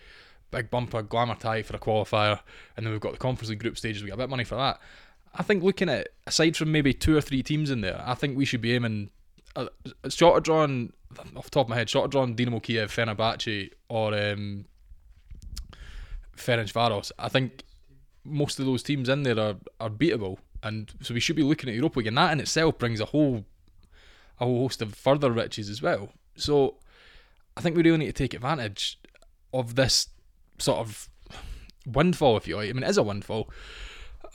big 0.51 0.69
bumper 0.69 1.01
glamour 1.01 1.35
tie 1.35 1.63
for 1.63 1.75
a 1.75 1.79
qualifier, 1.79 2.39
and 2.75 2.85
then 2.85 2.91
we've 2.91 3.01
got 3.01 3.13
the 3.13 3.17
Conference 3.17 3.49
League 3.49 3.59
group 3.59 3.77
stages. 3.77 4.03
We 4.03 4.07
get 4.07 4.15
a 4.15 4.17
bit 4.17 4.23
of 4.25 4.29
money 4.29 4.43
for 4.43 4.55
that. 4.55 4.79
I 5.33 5.43
think 5.43 5.63
looking 5.63 5.89
at 5.89 6.09
aside 6.27 6.57
from 6.57 6.71
maybe 6.71 6.93
two 6.93 7.15
or 7.15 7.21
three 7.21 7.41
teams 7.41 7.71
in 7.71 7.81
there, 7.81 8.01
I 8.05 8.13
think 8.15 8.37
we 8.37 8.45
should 8.45 8.61
be 8.61 8.73
aiming 8.73 9.09
uh, 9.55 9.67
short 10.09 10.37
of 10.37 10.43
drawing 10.43 10.93
off 11.35 11.45
the 11.45 11.49
top 11.49 11.65
of 11.65 11.69
my 11.69 11.75
head, 11.77 11.89
short 11.89 12.05
of 12.05 12.11
drawing 12.11 12.35
Dinamo 12.35 12.61
Kiev, 12.61 12.91
Fenerbahce, 12.91 13.71
or 13.89 14.13
um, 14.13 14.65
Ferencvaros. 16.35 17.11
I 17.17 17.29
think 17.29 17.63
most 18.23 18.59
of 18.59 18.65
those 18.65 18.83
teams 18.83 19.09
in 19.09 19.23
there 19.23 19.39
are, 19.39 19.55
are 19.79 19.89
beatable, 19.89 20.37
and 20.63 20.91
so 21.01 21.13
we 21.13 21.19
should 21.19 21.35
be 21.35 21.43
looking 21.43 21.69
at 21.69 21.75
Europa 21.75 21.99
League, 21.99 22.07
and 22.07 22.17
that 22.17 22.31
in 22.33 22.39
itself 22.39 22.77
brings 22.77 22.99
a 22.99 23.05
whole 23.05 23.45
a 24.39 24.45
whole 24.45 24.63
host 24.63 24.81
of 24.81 24.95
further 24.95 25.31
riches 25.31 25.69
as 25.69 25.81
well. 25.81 26.09
So 26.35 26.75
I 27.55 27.61
think 27.61 27.75
we 27.75 27.83
really 27.83 27.97
need 27.97 28.07
to 28.07 28.13
take 28.13 28.33
advantage 28.33 28.99
of 29.53 29.75
this 29.75 30.07
sort 30.61 30.79
of 30.79 31.09
windfall, 31.85 32.37
if 32.37 32.47
you 32.47 32.55
like. 32.57 32.69
I 32.69 32.73
mean, 32.73 32.83
it 32.83 32.89
is 32.89 32.97
a 32.97 33.03
windfall, 33.03 33.49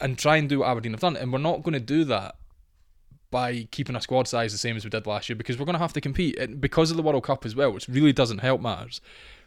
and 0.01 0.19
try 0.19 0.37
and 0.37 0.49
do 0.49 0.61
what 0.61 0.69
Aberdeen 0.69 0.93
have 0.93 1.01
done, 1.01 1.17
and 1.17 1.33
we're 1.33 1.39
not 1.39 1.62
going 1.62 1.75
to 1.75 1.81
do 1.81 2.05
that 2.05 2.37
by 3.31 3.69
keeping 3.71 3.97
a 3.97 4.01
squad 4.01 4.29
size 4.29 4.53
the 4.53 4.59
same 4.59 4.77
as 4.77 4.85
we 4.85 4.91
did 4.91 5.07
last 5.07 5.29
year 5.29 5.37
because 5.37 5.59
we're 5.59 5.65
going 5.65 5.75
to 5.75 5.81
have 5.81 5.93
to 5.93 6.01
compete 6.01 6.39
and 6.39 6.61
because 6.61 6.91
of 6.91 6.97
the 6.97 7.03
World 7.03 7.25
Cup 7.25 7.45
as 7.45 7.55
well, 7.55 7.73
which 7.73 7.89
really 7.89 8.12
doesn't 8.12 8.39
help 8.39 8.61
matters. 8.61 9.01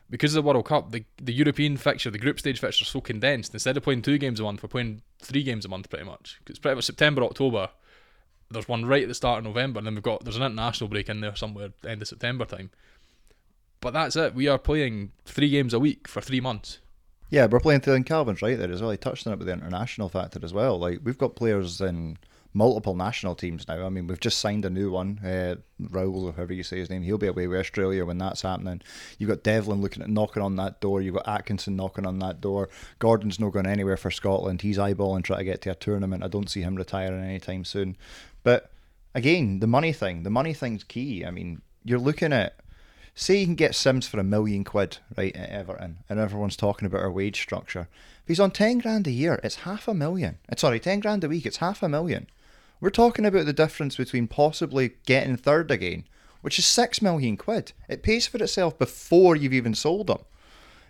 Because 0.10 0.36
of 0.36 0.44
the 0.44 0.48
World 0.48 0.66
Cup, 0.66 0.92
the 0.92 1.06
the 1.22 1.34
European 1.34 1.78
fixture, 1.78 2.10
the 2.10 2.18
group 2.18 2.40
stage 2.40 2.60
fixture, 2.60 2.84
is 2.84 2.90
so 2.90 3.00
condensed. 3.00 3.54
Instead 3.54 3.78
of 3.78 3.84
playing 3.84 4.02
two 4.02 4.18
games 4.18 4.40
a 4.40 4.44
month, 4.44 4.64
we're 4.64 4.70
playing 4.70 5.02
three 5.20 5.44
games 5.44 5.66
a 5.66 5.70
month 5.70 5.90
pretty 5.90 6.06
much. 6.06 6.38
Because 6.40 6.54
it's 6.54 6.60
pretty 6.60 6.76
much 6.76 6.86
September, 6.86 7.24
October. 7.24 7.70
There's 8.50 8.68
one 8.68 8.86
right 8.86 9.04
at 9.04 9.08
the 9.08 9.14
start 9.14 9.38
of 9.38 9.44
November, 9.44 9.78
and 9.78 9.86
then 9.86 9.94
we've 9.94 10.04
got 10.04 10.24
there's 10.24 10.36
an 10.36 10.42
international 10.42 10.88
break 10.88 11.10
in 11.10 11.22
there 11.22 11.36
somewhere 11.36 11.70
end 11.88 12.02
of 12.02 12.08
September 12.08 12.46
time. 12.46 12.72
But 13.82 13.94
that's 13.94 14.16
it. 14.16 14.36
We 14.36 14.48
are 14.48 14.58
playing 14.58 15.12
three 15.26 15.50
games 15.50 15.74
a 15.74 15.80
week 15.80 16.08
for 16.08 16.22
three 16.22 16.42
months. 16.42 16.80
Yeah, 17.30 17.46
we're 17.46 17.60
playing 17.60 17.82
Thielen 17.82 18.06
Calvin's 18.06 18.42
right 18.42 18.58
there 18.58 18.72
as 18.72 18.82
well. 18.82 18.92
He 18.92 18.98
touched 18.98 19.28
on 19.28 19.34
it 19.34 19.40
with 19.40 19.48
the 19.48 19.54
international 19.54 20.10
factor 20.10 20.40
as 20.44 20.54
well. 20.54 20.80
Like 20.80 21.00
we've 21.04 21.18
got 21.18 21.36
players 21.36 21.80
in 21.80 22.18
multiple 22.54 22.96
national 22.96 23.36
teams 23.36 23.68
now. 23.68 23.86
I 23.86 23.90
mean, 23.90 24.08
we've 24.08 24.20
just 24.20 24.40
signed 24.40 24.66
a 24.66 24.70
new 24.70 24.92
one, 24.92 25.20
uh, 25.24 25.56
Raul, 25.82 26.24
or 26.24 26.34
however 26.34 26.54
you 26.54 26.64
say 26.64 26.80
his 26.80 26.90
name. 26.90 27.04
He'll 27.04 27.18
be 27.18 27.28
away 27.28 27.48
with 27.48 27.60
Australia 27.60 28.06
when 28.06 28.18
that's 28.18 28.42
happening. 28.42 28.82
You've 29.18 29.30
got 29.30 29.44
Devlin 29.44 29.82
looking 29.82 30.02
at 30.02 30.10
knocking 30.10 30.42
on 30.42 30.56
that 30.56 30.82
door. 30.82 31.02
You've 31.02 31.16
got 31.16 31.28
Atkinson 31.28 31.76
knocking 31.76 32.08
on 32.08 32.20
that 32.20 32.42
door. 32.42 32.70
Gordon's 32.98 33.40
not 33.40 33.54
going 33.54 33.68
anywhere 33.68 33.98
for 33.98 34.12
Scotland. 34.12 34.62
He's 34.62 34.78
eyeballing 34.78 35.24
trying 35.24 35.40
to 35.40 35.46
get 35.46 35.62
to 35.64 35.72
a 35.72 35.76
tournament. 35.76 36.24
I 36.24 36.28
don't 36.28 36.50
see 36.50 36.62
him 36.62 36.76
retiring 36.76 37.24
anytime 37.24 37.64
soon. 37.64 37.96
But 38.44 38.72
again, 39.14 39.60
the 39.60 39.68
money 39.68 39.94
thing. 39.94 40.24
The 40.24 40.30
money 40.32 40.54
thing's 40.54 40.84
key. 40.84 41.26
I 41.26 41.32
mean, 41.32 41.62
you're 41.86 42.00
looking 42.00 42.34
at 42.34 42.56
say 43.16 43.40
you 43.40 43.46
can 43.46 43.56
get 43.56 43.76
Simms 43.76 44.08
for 44.08 44.20
a 44.20 44.24
million 44.24 44.64
quid, 44.64 44.98
right, 45.18 45.36
at 45.36 45.50
Everton, 45.50 46.00
and 46.10 46.20
everyone's 46.20 46.56
talking 46.56 46.86
about 46.86 47.02
our 47.02 47.12
wage 47.12 47.42
structure. 47.42 47.88
If 48.24 48.28
he's 48.28 48.40
on 48.40 48.52
10 48.52 48.80
grand 48.80 49.08
a 49.08 49.12
year, 49.12 49.40
it's 49.44 49.58
half 49.58 49.88
a 49.88 49.94
million. 49.94 50.38
It's, 50.50 50.62
sorry, 50.62 50.80
10 50.80 51.00
grand 51.00 51.24
a 51.24 51.30
week, 51.30 51.46
it's 51.46 51.58
half 51.58 51.84
a 51.84 51.90
million. 51.90 52.28
We're 52.82 52.90
talking 52.90 53.26
about 53.26 53.46
the 53.46 53.54
difference 53.54 53.98
between 53.98 54.28
possibly 54.28 54.94
getting 55.06 55.36
third 55.36 55.70
again, 55.72 56.06
which 56.42 56.58
is 56.58 56.66
6 56.66 57.02
million 57.02 57.36
quid. 57.36 57.74
It 57.88 58.04
pays 58.04 58.28
for 58.28 58.42
itself 58.42 58.78
before 58.78 59.36
you've 59.36 59.54
even 59.54 59.76
sold 59.76 60.10
him. 60.10 60.20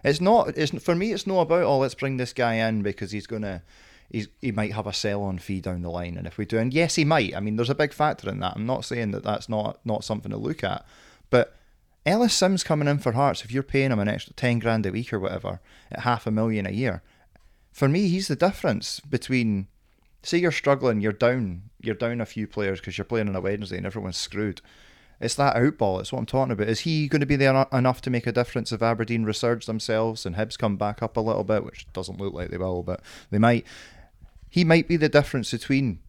It's 0.04 0.22
not, 0.22 0.58
it's, 0.58 0.72
for 0.84 0.96
me, 0.96 1.12
it's 1.12 1.28
not 1.28 1.42
about, 1.42 1.64
oh, 1.64 1.80
let's 1.80 1.96
bring 1.96 2.18
this 2.18 2.34
guy 2.34 2.56
in 2.56 2.84
because 2.84 3.12
he's 3.12 3.28
going 3.28 3.42
to 3.42 3.62
he's, 4.10 4.28
he 4.42 4.52
might 4.52 4.74
have 4.74 4.88
a 4.88 4.94
sell 4.94 5.24
on 5.24 5.38
fee 5.40 5.62
down 5.62 5.82
the 5.82 5.90
line. 5.90 6.18
And 6.18 6.28
if 6.28 6.38
we 6.38 6.46
do, 6.46 6.58
and 6.58 6.74
yes, 6.74 6.96
he 6.96 7.06
might. 7.06 7.36
I 7.36 7.40
mean, 7.40 7.56
there's 7.56 7.70
a 7.70 7.76
big 7.76 7.94
factor 7.94 8.30
in 8.30 8.40
that. 8.40 8.54
I'm 8.56 8.66
not 8.66 8.86
saying 8.86 9.12
that 9.12 9.24
that's 9.24 9.50
not, 9.50 9.80
not 9.86 10.04
something 10.04 10.32
to 10.32 10.38
look 10.38 10.64
at. 10.64 10.86
But 11.30 11.56
Ellis 12.06 12.34
Simms 12.34 12.64
coming 12.64 12.88
in 12.88 13.00
for 13.00 13.12
Hearts, 13.12 13.44
if 13.44 13.52
you're 13.52 13.64
paying 13.64 13.92
him 13.92 14.00
an 14.00 14.08
extra 14.08 14.34
10 14.34 14.60
grand 14.60 14.86
a 14.86 14.92
week 14.92 15.12
or 15.12 15.20
whatever, 15.20 15.60
at 15.92 16.02
half 16.02 16.26
a 16.26 16.32
million 16.32 16.66
a 16.66 16.72
year, 16.72 17.04
for 17.72 17.88
me, 17.88 18.08
he's 18.08 18.28
the 18.28 18.36
difference 18.36 19.00
between, 19.00 19.68
say 20.24 20.38
you're 20.38 20.52
struggling, 20.52 21.02
you're 21.02 21.12
down, 21.12 21.64
you're 21.82 21.96
down 21.96 22.22
a 22.22 22.26
few 22.26 22.48
players 22.48 22.80
because 22.80 22.98
you're 22.98 23.06
playing 23.06 23.30
on 23.30 23.36
a 23.36 23.42
Wednesday 23.42 23.78
and 23.78 23.86
everyone's 23.86 24.18
screwed. 24.18 24.62
It's 25.20 25.36
that 25.36 25.56
outball. 25.56 26.00
It's 26.00 26.14
what 26.14 26.20
I'm 26.20 26.26
talking 26.26 26.54
about. 26.54 26.70
Is 26.70 26.82
he 26.82 27.10
going 27.10 27.20
to 27.20 27.26
be 27.26 27.36
there 27.36 27.68
enough 27.74 28.02
to 28.02 28.10
make 28.10 28.26
a 28.26 28.32
difference 28.32 28.72
if 28.72 28.82
Aberdeen 28.82 29.26
resurge 29.26 29.66
themselves 29.66 30.26
and 30.26 30.36
Hibs 30.36 30.58
come 30.58 30.78
back 30.78 31.04
up 31.04 31.18
a 31.18 31.22
little 31.22 31.44
bit, 31.44 31.66
which 31.66 31.92
doesn't 31.92 32.20
look 32.20 32.34
like 32.34 32.50
they 32.50 32.58
will, 32.58 32.84
but 32.84 33.02
they 33.30 33.38
might 33.38 33.66
he 34.50 34.64
might 34.64 34.88
be 34.88 34.98
the 34.98 35.10
difference 35.10 35.52
between 35.52 36.00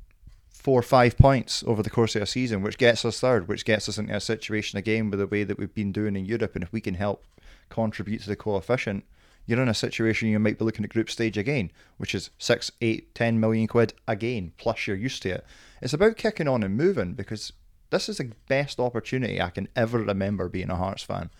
four 0.60 0.78
or 0.78 0.82
five 0.82 1.16
points 1.16 1.64
over 1.66 1.82
the 1.82 1.88
course 1.88 2.14
of 2.14 2.20
a 2.20 2.26
season, 2.26 2.60
which 2.60 2.76
gets 2.76 3.02
us 3.02 3.18
third, 3.18 3.48
which 3.48 3.64
gets 3.64 3.88
us 3.88 3.96
into 3.96 4.14
a 4.14 4.20
situation 4.20 4.78
again 4.78 5.08
with 5.08 5.18
the 5.18 5.26
way 5.26 5.42
that 5.42 5.58
we've 5.58 5.74
been 5.74 5.90
doing 5.90 6.14
in 6.16 6.26
Europe. 6.26 6.54
And 6.54 6.62
if 6.62 6.70
we 6.70 6.82
can 6.82 6.94
help 6.94 7.24
contribute 7.70 8.20
to 8.20 8.28
the 8.28 8.36
coefficient, 8.36 9.04
you're 9.46 9.62
in 9.62 9.70
a 9.70 9.74
situation 9.74 10.28
you 10.28 10.38
might 10.38 10.58
be 10.58 10.64
looking 10.66 10.84
at 10.84 10.90
group 10.90 11.08
stage 11.08 11.38
again, 11.38 11.70
which 11.96 12.14
is 12.14 12.28
six, 12.36 12.70
eight, 12.82 13.14
ten 13.14 13.40
million 13.40 13.68
quid 13.68 13.94
again, 14.06 14.52
plus 14.58 14.86
you're 14.86 14.98
used 14.98 15.22
to 15.22 15.30
it. 15.30 15.46
It's 15.80 15.94
about 15.94 16.18
kicking 16.18 16.46
on 16.46 16.62
and 16.62 16.76
moving 16.76 17.14
because 17.14 17.54
this 17.88 18.10
is 18.10 18.18
the 18.18 18.32
best 18.46 18.78
opportunity 18.78 19.40
I 19.40 19.48
can 19.48 19.66
ever 19.74 19.98
remember 19.98 20.50
being 20.50 20.68
a 20.68 20.76
Hearts 20.76 21.02
fan 21.02 21.30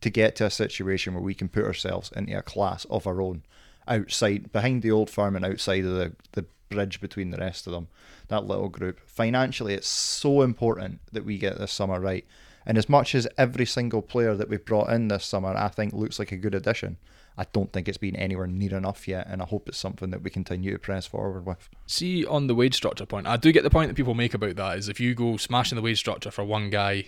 to 0.00 0.08
get 0.08 0.36
to 0.36 0.46
a 0.46 0.50
situation 0.50 1.12
where 1.12 1.22
we 1.22 1.34
can 1.34 1.50
put 1.50 1.66
ourselves 1.66 2.10
into 2.16 2.38
a 2.38 2.40
class 2.40 2.86
of 2.86 3.06
our 3.06 3.20
own 3.20 3.42
outside, 3.86 4.50
behind 4.52 4.80
the 4.80 4.90
old 4.90 5.10
firm 5.10 5.36
and 5.36 5.44
outside 5.44 5.84
of 5.84 5.92
the, 5.92 6.12
the 6.32 6.46
bridge 6.70 7.00
between 7.00 7.30
the 7.30 7.38
rest 7.38 7.66
of 7.66 7.72
them, 7.72 7.88
that 8.28 8.46
little 8.46 8.68
group. 8.68 9.00
Financially, 9.06 9.74
it's 9.74 9.88
so 9.88 10.40
important 10.42 11.00
that 11.12 11.24
we 11.24 11.36
get 11.36 11.58
this 11.58 11.72
summer 11.72 12.00
right. 12.00 12.24
And 12.64 12.78
as 12.78 12.88
much 12.88 13.14
as 13.14 13.28
every 13.36 13.66
single 13.66 14.02
player 14.02 14.34
that 14.34 14.48
we've 14.48 14.64
brought 14.64 14.90
in 14.90 15.08
this 15.08 15.24
summer, 15.24 15.54
I 15.54 15.68
think 15.68 15.92
looks 15.92 16.18
like 16.18 16.32
a 16.32 16.36
good 16.36 16.54
addition. 16.54 16.96
I 17.36 17.46
don't 17.52 17.72
think 17.72 17.88
it's 17.88 17.98
been 17.98 18.16
anywhere 18.16 18.46
near 18.46 18.76
enough 18.76 19.08
yet, 19.08 19.26
and 19.28 19.40
I 19.40 19.46
hope 19.46 19.68
it's 19.68 19.78
something 19.78 20.10
that 20.10 20.22
we 20.22 20.30
continue 20.30 20.72
to 20.72 20.78
press 20.78 21.06
forward 21.06 21.46
with. 21.46 21.68
See, 21.86 22.24
on 22.26 22.46
the 22.46 22.54
wage 22.54 22.74
structure 22.74 23.06
point, 23.06 23.26
I 23.26 23.36
do 23.36 23.52
get 23.52 23.62
the 23.62 23.70
point 23.70 23.88
that 23.88 23.94
people 23.94 24.14
make 24.14 24.34
about 24.34 24.56
that 24.56 24.78
is 24.78 24.88
if 24.88 25.00
you 25.00 25.14
go 25.14 25.36
smashing 25.36 25.76
the 25.76 25.82
wage 25.82 25.98
structure 25.98 26.30
for 26.30 26.44
one 26.44 26.70
guy, 26.70 27.04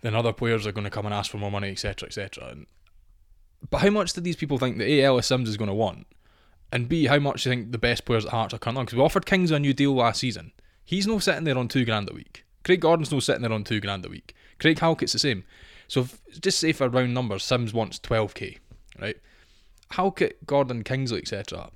then 0.00 0.16
other 0.16 0.32
players 0.32 0.66
are 0.66 0.72
going 0.72 0.84
to 0.84 0.90
come 0.90 1.06
and 1.06 1.14
ask 1.14 1.30
for 1.30 1.38
more 1.38 1.50
money, 1.50 1.70
etc., 1.70 2.08
etc. 2.08 2.56
But 3.70 3.82
how 3.82 3.90
much 3.90 4.12
do 4.12 4.20
these 4.20 4.36
people 4.36 4.58
think 4.58 4.78
that 4.78 4.88
A. 4.88 5.04
Ellis 5.04 5.26
Simms 5.26 5.48
is 5.48 5.56
going 5.56 5.68
to 5.68 5.74
want? 5.74 6.06
And 6.72 6.88
B, 6.88 7.04
how 7.04 7.18
much 7.18 7.42
do 7.42 7.50
you 7.50 7.56
think 7.56 7.70
the 7.70 7.78
best 7.78 8.06
players 8.06 8.24
at 8.24 8.30
Hearts 8.30 8.54
are 8.54 8.58
coming 8.58 8.78
on? 8.78 8.86
Because 8.86 8.96
we 8.96 9.04
offered 9.04 9.26
Kings 9.26 9.50
a 9.50 9.58
new 9.58 9.74
deal 9.74 9.94
last 9.94 10.20
season. 10.20 10.52
He's 10.82 11.06
no 11.06 11.18
sitting 11.18 11.44
there 11.44 11.58
on 11.58 11.68
two 11.68 11.84
grand 11.84 12.10
a 12.10 12.14
week. 12.14 12.46
Craig 12.64 12.80
Gordon's 12.80 13.12
no 13.12 13.20
sitting 13.20 13.42
there 13.42 13.52
on 13.52 13.62
two 13.62 13.80
grand 13.80 14.06
a 14.06 14.08
week. 14.08 14.34
Craig 14.58 14.78
Halkett's 14.78 15.12
the 15.12 15.18
same. 15.18 15.44
So 15.86 16.00
if, 16.00 16.18
just 16.40 16.58
say 16.58 16.72
for 16.72 16.88
round 16.88 17.12
numbers, 17.12 17.44
Simms 17.44 17.74
wants 17.74 17.98
12k, 17.98 18.58
right? 18.98 19.16
Halkett, 19.90 20.46
Gordon, 20.46 20.82
Kingsley, 20.82 21.18
etc. 21.18 21.70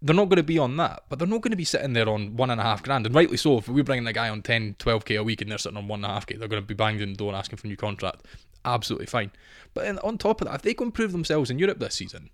They're 0.00 0.14
not 0.14 0.28
going 0.28 0.36
to 0.36 0.44
be 0.44 0.58
on 0.58 0.76
that, 0.76 1.02
but 1.08 1.18
they're 1.18 1.26
not 1.26 1.40
going 1.40 1.50
to 1.50 1.56
be 1.56 1.64
sitting 1.64 1.92
there 1.92 2.08
on 2.08 2.36
one 2.36 2.50
and 2.50 2.60
a 2.60 2.64
half 2.64 2.84
grand. 2.84 3.06
And 3.06 3.14
rightly 3.16 3.36
so, 3.36 3.58
if 3.58 3.68
we're 3.68 3.82
bringing 3.82 4.06
a 4.06 4.12
guy 4.12 4.28
on 4.28 4.42
10, 4.42 4.76
12k 4.78 5.18
a 5.18 5.24
week 5.24 5.40
and 5.40 5.50
they're 5.50 5.58
sitting 5.58 5.78
on 5.78 5.88
one 5.88 6.04
and 6.04 6.12
a 6.12 6.14
half 6.14 6.26
k, 6.26 6.36
they're 6.36 6.46
going 6.46 6.62
to 6.62 6.66
be 6.66 6.74
banging 6.74 7.08
the 7.08 7.16
door 7.16 7.30
and 7.30 7.36
asking 7.36 7.56
for 7.56 7.66
a 7.66 7.70
new 7.70 7.76
contract 7.76 8.24
absolutely 8.64 9.06
fine. 9.06 9.30
But 9.74 10.02
on 10.04 10.18
top 10.18 10.40
of 10.40 10.48
that, 10.48 10.54
if 10.54 10.62
they 10.62 10.74
can 10.74 10.92
prove 10.92 11.12
themselves 11.12 11.50
in 11.50 11.58
Europe 11.58 11.78
this 11.78 11.94
season 11.94 12.30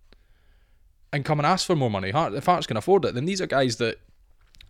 and 1.14 1.24
come 1.24 1.38
and 1.38 1.46
ask 1.46 1.64
for 1.64 1.76
more 1.76 1.90
money, 1.90 2.10
if 2.12 2.46
Hearts 2.46 2.66
can 2.66 2.76
afford 2.76 3.04
it, 3.04 3.14
then 3.14 3.24
these 3.24 3.40
are 3.40 3.46
guys 3.46 3.76
that 3.76 3.98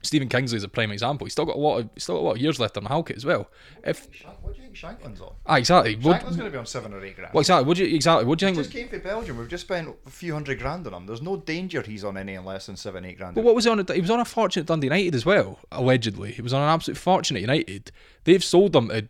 Stephen 0.02 0.28
Kingsley 0.28 0.58
is 0.58 0.62
a 0.62 0.68
prime 0.68 0.90
example. 0.90 1.24
He's 1.24 1.32
still 1.32 1.46
got 1.46 1.56
a 1.56 1.58
lot 1.58 1.78
of 1.78 1.88
still 1.96 2.16
got 2.16 2.20
a 2.20 2.26
lot 2.26 2.32
of 2.32 2.38
years 2.42 2.60
left 2.60 2.76
on 2.76 2.84
Halkett 2.84 3.16
as 3.16 3.24
well. 3.24 3.48
If 3.82 4.06
what 4.42 4.54
do 4.54 4.60
you 4.60 4.68
think 4.68 4.76
Shankland's 4.76 5.22
on? 5.22 5.32
Ah, 5.46 5.56
exactly. 5.56 5.96
Shankland's 5.96 6.36
going 6.36 6.46
to 6.46 6.50
be 6.50 6.58
on 6.58 6.66
seven 6.66 6.92
or 6.92 7.02
eight 7.02 7.16
grand. 7.16 7.32
Well, 7.32 7.40
exactly. 7.40 7.66
What 7.66 7.78
do 7.78 7.86
you 7.86 7.96
exactly? 7.96 8.26
What 8.26 8.38
do 8.38 8.44
you 8.44 8.50
he 8.50 8.54
think? 8.56 8.66
Just 8.66 8.76
came 8.76 8.88
from 8.88 9.00
Belgium. 9.00 9.38
We've 9.38 9.48
just 9.48 9.64
spent 9.64 9.88
a 10.06 10.10
few 10.10 10.34
hundred 10.34 10.58
grand 10.58 10.86
on 10.86 10.92
him. 10.92 11.06
There's 11.06 11.22
no 11.22 11.38
danger 11.38 11.80
he's 11.80 12.04
on 12.04 12.18
any 12.18 12.36
less 12.36 12.66
than 12.66 12.76
seven, 12.76 13.06
eight 13.06 13.16
grand. 13.16 13.34
But 13.34 13.44
what 13.44 13.54
was 13.54 13.64
he 13.64 13.70
on? 13.70 13.84
He 13.86 14.00
was 14.02 14.10
on 14.10 14.20
a 14.20 14.26
fortune 14.26 14.60
at 14.60 14.66
Dundee 14.66 14.88
United 14.88 15.14
as 15.14 15.24
well. 15.24 15.58
Allegedly, 15.72 16.32
he 16.32 16.42
was 16.42 16.52
on 16.52 16.60
an 16.60 16.68
absolute 16.68 16.98
fortune 16.98 17.36
at 17.38 17.40
United. 17.40 17.90
They've 18.24 18.44
sold 18.44 18.76
him 18.76 18.88
to 18.90 19.08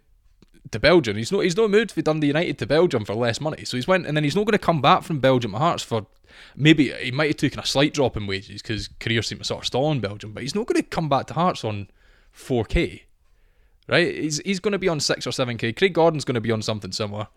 to 0.71 0.79
Belgium. 0.79 1.17
He's 1.17 1.33
not 1.33 1.41
he's 1.41 1.57
not 1.57 1.71
moved 1.71 1.93
from 1.93 2.03
Dundee 2.03 2.29
United 2.29 2.59
to 2.59 2.67
Belgium 2.67 3.05
for 3.05 3.15
less 3.15 3.41
money. 3.41 3.65
So 3.65 3.77
he's 3.77 3.87
went 3.87 4.07
and 4.07 4.17
then 4.17 4.25
he's 4.25 4.37
not 4.37 4.45
going 4.45 4.53
to 4.53 4.59
come 4.59 4.81
back 4.81 5.03
from 5.03 5.21
Belgium 5.21 5.53
to 5.53 5.59
Hearts 5.59 5.83
for 5.83 6.07
maybe 6.57 6.93
he 6.93 7.11
might 7.11 7.29
have 7.29 7.37
taken 7.37 7.61
a 7.61 7.67
slight 7.67 7.95
drop 7.95 8.17
in 8.17 8.27
wages 8.27 8.63
because 8.63 8.89
career 9.01 9.23
seemed 9.23 9.41
to 9.41 9.47
sort 9.47 9.63
of 9.63 9.67
stall 9.67 9.93
in 9.93 10.01
Belgium, 10.01 10.33
but 10.33 10.43
he's 10.43 10.55
not 10.55 10.67
going 10.67 10.81
to 10.81 10.89
come 10.89 11.09
back 11.09 11.27
to 11.27 11.35
Hearts 11.35 11.65
on 11.65 11.89
4k. 12.37 13.03
Right? 13.89 14.15
He's 14.15 14.39
he's 14.39 14.61
going 14.61 14.73
to 14.73 14.79
be 14.79 14.89
on 14.89 15.01
6 15.01 15.27
or 15.27 15.31
7k. 15.31 15.77
Craig 15.77 15.93
Gordon's 15.93 16.25
going 16.25 16.35
to 16.35 16.41
be 16.41 16.53
on 16.53 16.63
something 16.63 16.93
similar. 16.93 17.29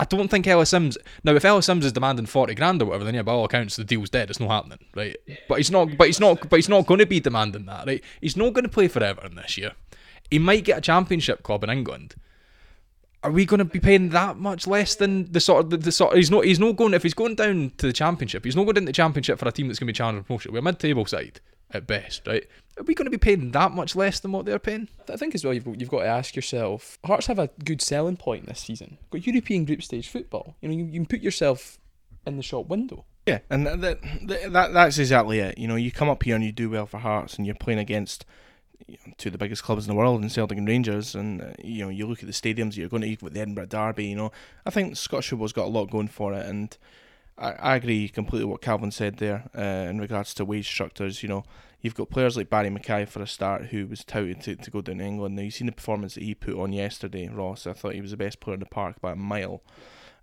I 0.00 0.04
don't 0.04 0.28
think 0.28 0.46
Ellis 0.46 0.70
Simms. 0.70 0.96
Now, 1.24 1.34
if 1.34 1.44
Ellis 1.44 1.66
Simms 1.66 1.84
is 1.84 1.92
demanding 1.92 2.24
forty 2.24 2.54
grand 2.54 2.80
or 2.80 2.86
whatever, 2.86 3.04
then 3.04 3.14
yeah, 3.14 3.20
by 3.20 3.32
all 3.32 3.44
accounts, 3.44 3.76
the 3.76 3.84
deal's 3.84 4.08
dead. 4.08 4.30
It's 4.30 4.40
not 4.40 4.48
happening, 4.48 4.78
right? 4.96 5.14
But 5.46 5.58
he's 5.58 5.70
not. 5.70 5.98
But 5.98 6.06
he's 6.06 6.18
not. 6.18 6.48
But 6.48 6.56
he's 6.56 6.70
not 6.70 6.86
going 6.86 7.00
to 7.00 7.06
be 7.06 7.20
demanding 7.20 7.66
that, 7.66 7.86
right? 7.86 8.02
He's 8.22 8.34
not 8.34 8.54
going 8.54 8.64
to 8.64 8.70
play 8.70 8.88
forever 8.88 9.26
in 9.26 9.34
this 9.34 9.58
year. 9.58 9.72
He 10.30 10.38
might 10.38 10.64
get 10.64 10.78
a 10.78 10.80
championship 10.80 11.42
club 11.42 11.64
in 11.64 11.70
England. 11.70 12.14
are 13.22 13.30
we 13.30 13.44
going 13.44 13.58
to 13.58 13.64
be 13.64 13.80
paying 13.80 14.10
that 14.10 14.36
much 14.38 14.66
less 14.66 14.94
than 14.94 15.30
the 15.30 15.40
sort 15.40 15.64
of 15.64 15.70
the, 15.70 15.76
the 15.76 15.92
sort? 15.92 16.16
He's 16.16 16.30
not. 16.30 16.44
He's 16.44 16.58
not 16.58 16.76
going. 16.76 16.94
If 16.94 17.02
he's 17.02 17.14
going 17.14 17.34
down 17.34 17.72
to 17.76 17.86
the 17.86 17.92
championship, 17.92 18.44
he's 18.44 18.56
not 18.56 18.64
going 18.64 18.78
into 18.78 18.86
the 18.86 18.92
championship 18.92 19.38
for 19.38 19.48
a 19.48 19.52
team 19.52 19.68
that's 19.68 19.78
going 19.78 19.86
to 19.86 19.92
be 19.92 19.96
challenging 19.96 20.24
promotion. 20.24 20.52
We're 20.52 20.60
a 20.60 20.62
mid-table 20.62 21.04
side 21.06 21.40
at 21.72 21.86
best, 21.86 22.26
right? 22.26 22.46
Are 22.78 22.84
we 22.84 22.94
going 22.94 23.04
to 23.04 23.10
be 23.10 23.18
paying 23.18 23.50
that 23.50 23.72
much 23.72 23.94
less 23.94 24.20
than 24.20 24.32
what 24.32 24.46
they're 24.46 24.58
paying? 24.58 24.88
I 25.12 25.16
think 25.16 25.34
as 25.34 25.44
well 25.44 25.52
you've 25.52 25.64
got, 25.64 25.80
you've 25.80 25.90
got 25.90 26.00
to 26.00 26.06
ask 26.06 26.34
yourself. 26.34 26.98
Hearts 27.04 27.26
have 27.26 27.38
a 27.38 27.50
good 27.62 27.82
selling 27.82 28.16
point 28.16 28.46
this 28.46 28.60
season. 28.60 28.96
Got 29.10 29.26
European 29.26 29.66
group 29.66 29.82
stage 29.82 30.08
football. 30.08 30.56
You 30.62 30.68
know, 30.68 30.74
you, 30.74 30.84
you 30.86 31.00
can 31.00 31.06
put 31.06 31.20
yourself 31.20 31.78
in 32.26 32.38
the 32.38 32.42
shop 32.42 32.68
window. 32.68 33.04
Yeah, 33.26 33.40
and 33.50 33.66
that, 33.66 33.80
that, 33.82 34.52
that 34.52 34.72
that's 34.72 34.98
exactly 34.98 35.40
it. 35.40 35.58
You 35.58 35.68
know, 35.68 35.76
you 35.76 35.92
come 35.92 36.08
up 36.08 36.22
here 36.22 36.34
and 36.34 36.42
you 36.42 36.52
do 36.52 36.70
well 36.70 36.86
for 36.86 36.98
Hearts, 36.98 37.36
and 37.36 37.46
you're 37.46 37.54
playing 37.54 37.78
against 37.78 38.24
you 38.86 38.96
know, 39.06 39.12
two 39.18 39.28
of 39.28 39.32
the 39.32 39.38
biggest 39.38 39.62
clubs 39.62 39.86
in 39.86 39.90
the 39.90 39.96
world, 39.96 40.22
in 40.22 40.28
Celtic 40.28 40.58
and 40.58 40.68
Rangers, 40.68 41.14
and 41.14 41.42
uh, 41.42 41.52
you 41.62 41.84
know 41.84 41.90
you 41.90 42.06
look 42.06 42.20
at 42.20 42.26
the 42.26 42.32
stadiums 42.32 42.76
you're 42.76 42.88
going 42.88 43.02
to 43.02 43.24
with 43.24 43.34
the 43.34 43.40
Edinburgh 43.40 43.66
Derby. 43.66 44.06
You 44.06 44.16
know, 44.16 44.32
I 44.66 44.70
think 44.70 44.96
Scottish 44.96 45.30
football's 45.30 45.52
got 45.52 45.66
a 45.66 45.70
lot 45.70 45.90
going 45.90 46.08
for 46.08 46.32
it, 46.34 46.46
and 46.46 46.76
I, 47.38 47.52
I 47.52 47.76
agree 47.76 48.08
completely 48.08 48.46
what 48.46 48.62
Calvin 48.62 48.90
said 48.90 49.16
there 49.16 49.48
uh, 49.56 49.88
in 49.88 50.00
regards 50.00 50.34
to 50.34 50.44
wage 50.44 50.68
structures. 50.68 51.22
You 51.22 51.28
know, 51.28 51.44
you've 51.80 51.94
got 51.94 52.10
players 52.10 52.36
like 52.36 52.50
Barrie 52.50 52.70
McKay 52.70 53.08
for 53.08 53.22
a 53.22 53.26
start, 53.26 53.66
who 53.66 53.86
was 53.86 54.04
touted 54.04 54.42
to, 54.42 54.56
to 54.56 54.70
go 54.70 54.80
down 54.80 54.98
to 54.98 55.04
England. 55.04 55.36
Now 55.36 55.42
you've 55.42 55.54
seen 55.54 55.66
the 55.66 55.72
performance 55.72 56.14
that 56.14 56.22
he 56.22 56.34
put 56.34 56.58
on 56.58 56.72
yesterday, 56.72 57.28
Ross. 57.28 57.66
I 57.66 57.72
thought 57.72 57.94
he 57.94 58.00
was 58.00 58.12
the 58.12 58.16
best 58.16 58.40
player 58.40 58.54
in 58.54 58.60
the 58.60 58.66
park 58.66 59.00
by 59.00 59.12
a 59.12 59.16
mile. 59.16 59.62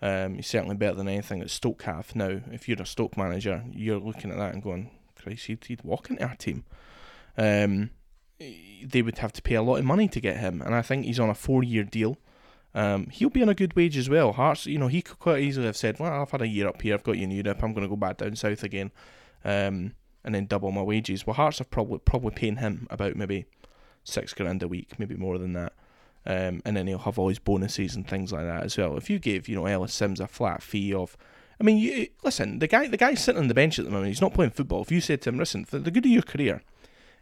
Um, 0.02 0.36
he's 0.36 0.48
certainly 0.48 0.76
better 0.76 0.96
than 0.96 1.08
anything 1.08 1.40
that 1.40 1.50
Stoke 1.50 1.84
have. 1.84 2.16
Now, 2.16 2.42
if 2.52 2.70
you're 2.70 2.82
a 2.82 2.86
Stoke 2.86 3.18
manager, 3.18 3.64
you're 3.72 4.00
looking 4.00 4.32
at 4.32 4.38
that 4.38 4.54
and 4.54 4.62
going, 4.62 4.92
Christ, 5.16 5.48
he'd, 5.48 5.66
he'd 5.66 5.84
walk 5.84 6.10
into 6.10 6.24
our 6.24 6.36
team. 6.36 6.66
Um, 7.38 7.90
they 8.40 9.02
would 9.02 9.18
have 9.20 9.34
to 9.34 9.42
pay 9.42 9.56
a 9.56 9.62
lot 9.62 9.78
of 9.78 9.86
money 9.86 10.08
to 10.08 10.22
get 10.22 10.38
him, 10.38 10.62
and 10.62 10.76
I 10.76 10.82
think 10.82 11.06
he's 11.06 11.20
on 11.20 11.30
a 11.30 11.36
four-year 11.36 11.84
deal. 11.84 12.18
Um, 12.76 13.08
he'll 13.08 13.30
be 13.30 13.42
on 13.42 13.50
a 13.50 13.56
good 13.56 13.76
wage 13.76 13.98
as 13.98 14.10
well. 14.10 14.34
Hearts, 14.34 14.68
you 14.68 14.78
know, 14.78 14.88
he 14.88 15.02
could 15.02 15.18
quite 15.18 15.42
easily 15.42 15.66
have 15.66 15.78
said, 15.78 16.00
"Well, 16.00 16.22
I've 16.22 16.32
had 16.32 16.42
a 16.42 16.48
year 16.48 16.68
up 16.68 16.82
here. 16.82 16.94
I've 16.94 17.04
got 17.04 17.18
you 17.18 17.24
in 17.24 17.32
Europe. 17.32 17.64
I'm 17.64 17.74
going 17.74 17.86
to 17.86 17.90
go 17.90 17.96
back 17.96 18.18
down 18.18 18.36
south 18.36 18.64
again, 18.64 18.92
um, 19.44 19.94
and 20.24 20.36
then 20.36 20.46
double 20.46 20.72
my 20.72 20.84
wages." 20.84 21.26
Well, 21.26 21.34
Hearts 21.34 21.60
are 21.62 21.66
probably 21.66 22.00
probably 22.00 22.32
paying 22.32 22.58
him 22.58 22.88
about 22.92 23.16
maybe 23.16 23.46
six 24.04 24.34
grand 24.34 24.62
a 24.62 24.68
week, 24.68 25.00
maybe 25.00 25.16
more 25.16 25.38
than 25.38 25.54
that. 25.54 25.74
Um, 26.26 26.62
and 26.66 26.76
then 26.76 26.88
he'll 26.88 26.98
have 27.00 27.18
all 27.18 27.30
his 27.30 27.40
bonuses 27.40 27.96
and 27.96 28.06
things 28.06 28.34
like 28.34 28.44
that 28.44 28.64
as 28.64 28.78
well. 28.78 28.98
If 28.98 29.10
you 29.10 29.18
give, 29.18 29.48
you 29.48 29.56
know, 29.56 29.66
Ellis 29.66 29.94
Simms 29.94 30.20
a 30.20 30.28
flat 30.28 30.62
fee 30.62 30.94
of, 30.94 31.16
I 31.60 31.64
mean, 31.64 31.78
you 31.78 32.10
listen, 32.22 32.60
the 32.60 32.68
guy, 32.68 32.88
the 32.88 32.98
guy's 32.98 33.24
sitting 33.24 33.42
on 33.42 33.48
the 33.48 33.54
bench 33.54 33.80
at 33.80 33.86
the 33.86 33.92
moment. 33.92 34.10
He's 34.10 34.22
not 34.22 34.34
playing 34.34 34.52
football. 34.52 34.82
If 34.82 34.92
you 34.92 35.00
said 35.00 35.22
to 35.22 35.30
him, 35.30 35.40
"Listen, 35.40 35.64
for 35.64 35.80
the 35.80 35.90
good 35.90 36.06
of 36.06 36.12
your 36.12 36.22
career, 36.22 36.62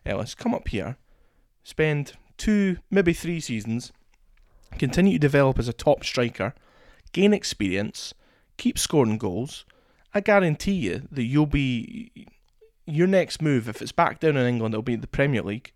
Ellis, 0.05 0.33
come 0.35 0.55
up 0.55 0.67
here, 0.67 0.97
spend 1.65 2.13
two, 2.37 2.77
maybe 2.89 3.11
three 3.11 3.41
seasons, 3.41 3.91
continue 4.79 5.13
to 5.13 5.19
develop 5.19 5.59
as 5.59 5.67
a 5.67 5.73
top 5.73 6.05
striker, 6.05 6.53
gain 7.11 7.33
experience, 7.33 8.13
keep 8.55 8.79
scoring 8.79 9.17
goals," 9.17 9.65
I 10.13 10.21
guarantee 10.21 10.75
you 10.75 11.09
that 11.11 11.23
you'll 11.23 11.45
be 11.45 12.11
your 12.85 13.07
next 13.07 13.41
move. 13.41 13.67
If 13.67 13.81
it's 13.81 13.91
back 13.91 14.21
down 14.21 14.37
in 14.37 14.47
England, 14.47 14.73
it'll 14.73 14.83
be 14.83 14.95
the 14.95 15.07
Premier 15.07 15.41
League 15.41 15.73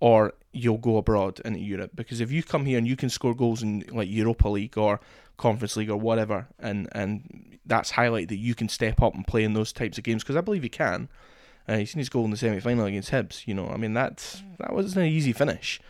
or 0.00 0.34
you'll 0.52 0.78
go 0.78 0.96
abroad 0.96 1.40
into 1.44 1.60
Europe. 1.60 1.92
Because 1.94 2.20
if 2.20 2.30
you 2.30 2.42
come 2.42 2.66
here 2.66 2.78
and 2.78 2.86
you 2.86 2.96
can 2.96 3.10
score 3.10 3.34
goals 3.34 3.62
in 3.62 3.84
like 3.90 4.08
Europa 4.08 4.48
League 4.48 4.78
or 4.78 5.00
Conference 5.36 5.76
League 5.76 5.90
or 5.90 5.96
whatever, 5.96 6.48
and 6.58 6.88
and 6.92 7.58
that's 7.66 7.92
highlight 7.92 8.28
that 8.28 8.36
you 8.36 8.54
can 8.54 8.68
step 8.68 9.02
up 9.02 9.14
and 9.14 9.26
play 9.26 9.44
in 9.44 9.54
those 9.54 9.72
types 9.72 9.98
of 9.98 10.04
games. 10.04 10.22
Because 10.22 10.36
I 10.36 10.40
believe 10.40 10.64
you 10.64 10.70
can. 10.70 11.08
Uh, 11.68 11.78
he's 11.78 11.90
seen 11.90 11.98
his 11.98 12.08
goal 12.08 12.24
in 12.24 12.30
the 12.30 12.36
semi 12.36 12.60
final 12.60 12.86
against 12.86 13.10
Hibs. 13.10 13.46
You 13.46 13.54
know, 13.54 13.68
I 13.68 13.76
mean 13.76 13.94
that 13.94 14.42
that 14.58 14.72
wasn't 14.72 15.06
an 15.06 15.12
easy 15.12 15.32
finish. 15.32 15.80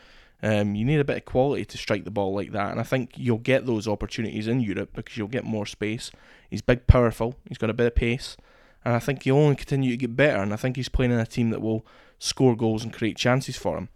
Um, 0.43 0.75
you 0.75 0.85
need 0.85 1.01
a 1.01 1.05
bit 1.05 1.17
of 1.17 1.25
quality 1.25 1.65
to 1.65 1.79
strike 1.79 2.05
the 2.05 2.11
ball 2.11 2.35
like 2.35 2.53
that, 2.53 2.71
and 2.71 2.81
I 2.81 2.83
think 2.83 3.13
you'll 3.17 3.39
get 3.39 3.67
those 3.67 3.89
opportunities 3.89 4.47
in 4.47 4.61
Europe 4.61 4.91
because 4.95 5.17
you'll 5.17 5.29
get 5.29 5.45
more 5.45 5.67
space. 5.67 6.11
He's 6.51 6.63
big, 6.63 6.87
powerful. 6.87 7.37
He's 7.49 7.59
got 7.59 7.71
a 7.71 7.75
bit 7.75 7.87
of 7.87 7.95
pace, 7.95 8.37
and 8.85 8.95
I 8.95 8.99
think 8.99 9.23
he'll 9.23 9.37
only 9.37 9.57
continue 9.57 9.91
to 9.91 9.97
get 9.97 10.15
better. 10.15 10.43
And 10.43 10.53
I 10.53 10.57
think 10.57 10.77
he's 10.77 10.91
playing 10.91 11.13
in 11.13 11.19
a 11.19 11.27
team 11.27 11.51
that 11.51 11.63
will 11.63 11.87
score 12.19 12.55
goals 12.55 12.85
and 12.85 12.93
create 12.93 13.17
chances 13.17 13.57
for 13.57 13.79
him. 13.79 13.89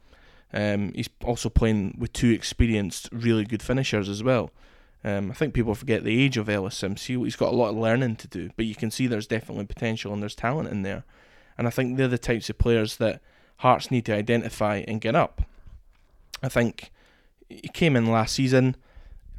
Um, 0.52 0.92
he's 0.94 1.08
also 1.24 1.48
playing 1.48 1.96
with 1.98 2.12
two 2.12 2.30
experienced, 2.30 3.08
really 3.12 3.44
good 3.44 3.62
finishers 3.62 4.08
as 4.08 4.22
well. 4.22 4.50
Um, 5.04 5.30
I 5.30 5.34
think 5.34 5.54
people 5.54 5.74
forget 5.74 6.04
the 6.04 6.22
age 6.22 6.36
of 6.36 6.48
Ellis 6.48 6.76
Simms. 6.76 7.04
He, 7.04 7.14
he's 7.14 7.36
got 7.36 7.52
a 7.52 7.56
lot 7.56 7.70
of 7.70 7.76
learning 7.76 8.16
to 8.16 8.28
do, 8.28 8.50
but 8.56 8.66
you 8.66 8.74
can 8.74 8.90
see 8.90 9.06
there's 9.06 9.26
definitely 9.26 9.66
potential 9.66 10.12
and 10.12 10.20
there's 10.20 10.34
talent 10.34 10.68
in 10.68 10.82
there. 10.82 11.04
And 11.60 11.66
I 11.66 11.70
think 11.70 11.98
they're 11.98 12.08
the 12.08 12.16
types 12.16 12.48
of 12.48 12.56
players 12.56 12.96
that 12.96 13.20
Hearts 13.58 13.90
need 13.90 14.06
to 14.06 14.14
identify 14.14 14.82
and 14.88 14.98
get 14.98 15.14
up. 15.14 15.42
I 16.42 16.48
think 16.48 16.90
he 17.50 17.68
came 17.68 17.96
in 17.96 18.06
last 18.06 18.34
season. 18.34 18.76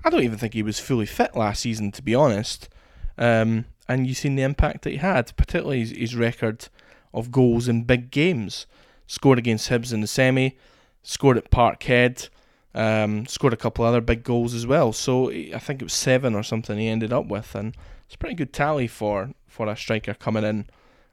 I 0.04 0.12
don't 0.12 0.22
even 0.22 0.38
think 0.38 0.54
he 0.54 0.62
was 0.62 0.80
fully 0.80 1.08
fit 1.08 1.36
last 1.36 1.62
season, 1.62 1.92
to 1.94 2.04
be 2.04 2.14
honest. 2.14 2.70
Um, 3.18 3.66
and 3.90 4.06
you've 4.06 4.20
seen 4.20 4.36
the 4.36 4.44
impact 4.44 4.84
that 4.84 4.92
he 4.92 4.98
had, 4.98 5.36
particularly 5.36 5.80
his, 5.80 5.90
his 5.90 6.16
record 6.16 6.68
of 7.12 7.32
goals 7.32 7.68
in 7.68 7.86
big 7.86 8.12
games. 8.12 8.68
Scored 9.08 9.40
against 9.40 9.72
Hibs 9.72 9.92
in 9.92 10.02
the 10.02 10.08
semi, 10.08 10.56
scored 11.02 11.40
at 11.40 11.50
Parkhead, 11.50 12.30
um, 12.76 13.26
scored 13.26 13.54
a 13.54 13.58
couple 13.58 13.84
other 13.84 14.00
big 14.00 14.24
goals 14.24 14.54
as 14.54 14.68
well. 14.68 14.94
So 14.94 15.32
I 15.32 15.58
think 15.58 15.82
it 15.82 15.86
was 15.86 15.94
seven 15.94 16.36
or 16.36 16.44
something 16.44 16.78
he 16.78 16.88
ended 16.88 17.12
up 17.12 17.26
with, 17.26 17.56
and 17.56 17.76
it's 18.06 18.14
a 18.14 18.20
pretty 18.20 18.36
good 18.36 18.54
tally 18.54 18.86
for, 18.86 19.32
for 19.48 19.68
a 19.68 19.76
striker 19.76 20.14
coming 20.14 20.44
in 20.44 20.68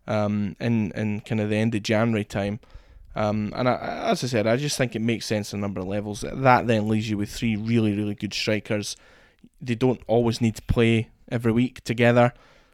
um, 0.09 0.57
in 0.59 0.91
in 0.93 1.21
kind 1.21 1.41
of 1.41 1.51
the 1.51 1.57
end 1.57 1.75
of 1.77 1.85
January 1.85 2.25
time. 2.25 2.59
Um, 3.15 3.53
and 3.55 3.69
I, 3.69 3.75
as 4.11 4.25
I 4.25 4.27
said, 4.27 4.47
I 4.47 4.57
just 4.57 4.77
think 4.77 4.97
it 4.97 5.03
makes 5.03 5.27
sense 5.27 5.53
on 5.53 5.61
a 5.61 5.63
number 5.63 5.81
of 5.81 5.87
levels. 5.87 6.25
That 6.33 6.67
then 6.67 6.89
leaves 6.89 7.09
you 7.11 7.17
with 7.17 7.31
three 7.31 7.57
really, 7.57 7.95
really 7.95 8.15
good 8.15 8.35
strikers. 8.35 8.97
They 9.61 9.75
don't 9.75 10.01
always 10.07 10.41
need 10.41 10.57
to 10.57 10.63
play 10.63 11.11
every 11.31 11.53
week 11.53 11.85
together. 11.85 12.33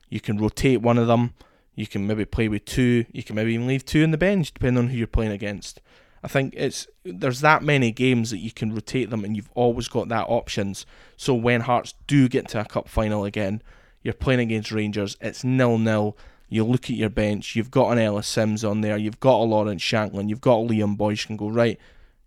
You 0.08 0.20
can 0.20 0.38
rotate 0.38 0.80
one 0.80 0.98
of 0.98 1.06
them. 1.06 1.34
You 1.74 1.86
can 1.86 2.06
maybe 2.06 2.24
play 2.24 2.48
with 2.48 2.64
two. 2.64 3.04
You 3.10 3.22
can 3.22 3.36
maybe 3.36 3.54
even 3.54 3.66
leave 3.66 3.84
two 3.84 4.02
in 4.02 4.10
the 4.10 4.18
bench, 4.18 4.54
depending 4.54 4.84
on 4.84 4.90
who 4.90 4.98
you're 4.98 5.06
playing 5.06 5.32
against. 5.32 5.80
I 6.22 6.28
think 6.28 6.54
it's 6.56 6.86
there's 7.04 7.40
that 7.40 7.62
many 7.62 7.90
games 7.90 8.30
that 8.30 8.38
you 8.38 8.52
can 8.52 8.72
rotate 8.74 9.10
them, 9.10 9.24
and 9.24 9.34
you've 9.34 9.50
always 9.54 9.88
got 9.88 10.08
that 10.08 10.26
options. 10.28 10.86
So 11.16 11.34
when 11.34 11.62
Hearts 11.62 11.94
do 12.06 12.28
get 12.28 12.48
to 12.48 12.60
a 12.60 12.64
cup 12.64 12.88
final 12.88 13.24
again, 13.24 13.62
you're 14.02 14.14
playing 14.14 14.40
against 14.40 14.72
Rangers. 14.72 15.16
It's 15.20 15.42
nil 15.42 15.78
nil. 15.78 16.16
You 16.48 16.64
look 16.64 16.84
at 16.84 16.96
your 16.96 17.10
bench. 17.10 17.56
You've 17.56 17.70
got 17.70 17.90
an 17.90 17.98
Ellis 17.98 18.28
Simms 18.28 18.64
on 18.64 18.80
there. 18.80 18.96
You've 18.96 19.20
got 19.20 19.40
a 19.40 19.44
Lawrence 19.44 19.82
Shankland. 19.82 20.28
You've 20.28 20.40
got 20.40 20.58
a 20.58 20.68
Liam 20.68 20.96
Boyce. 20.96 21.24
Can 21.24 21.36
go 21.36 21.48
right. 21.48 21.78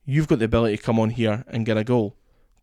You've 0.06 0.28
got 0.28 0.40
the 0.40 0.46
ability 0.46 0.78
to 0.78 0.84
come 0.84 1.00
on 1.00 1.12
here 1.12 1.44
and 1.48 1.66
get 1.66 1.78
a 1.78 1.84
goal. 1.84 2.16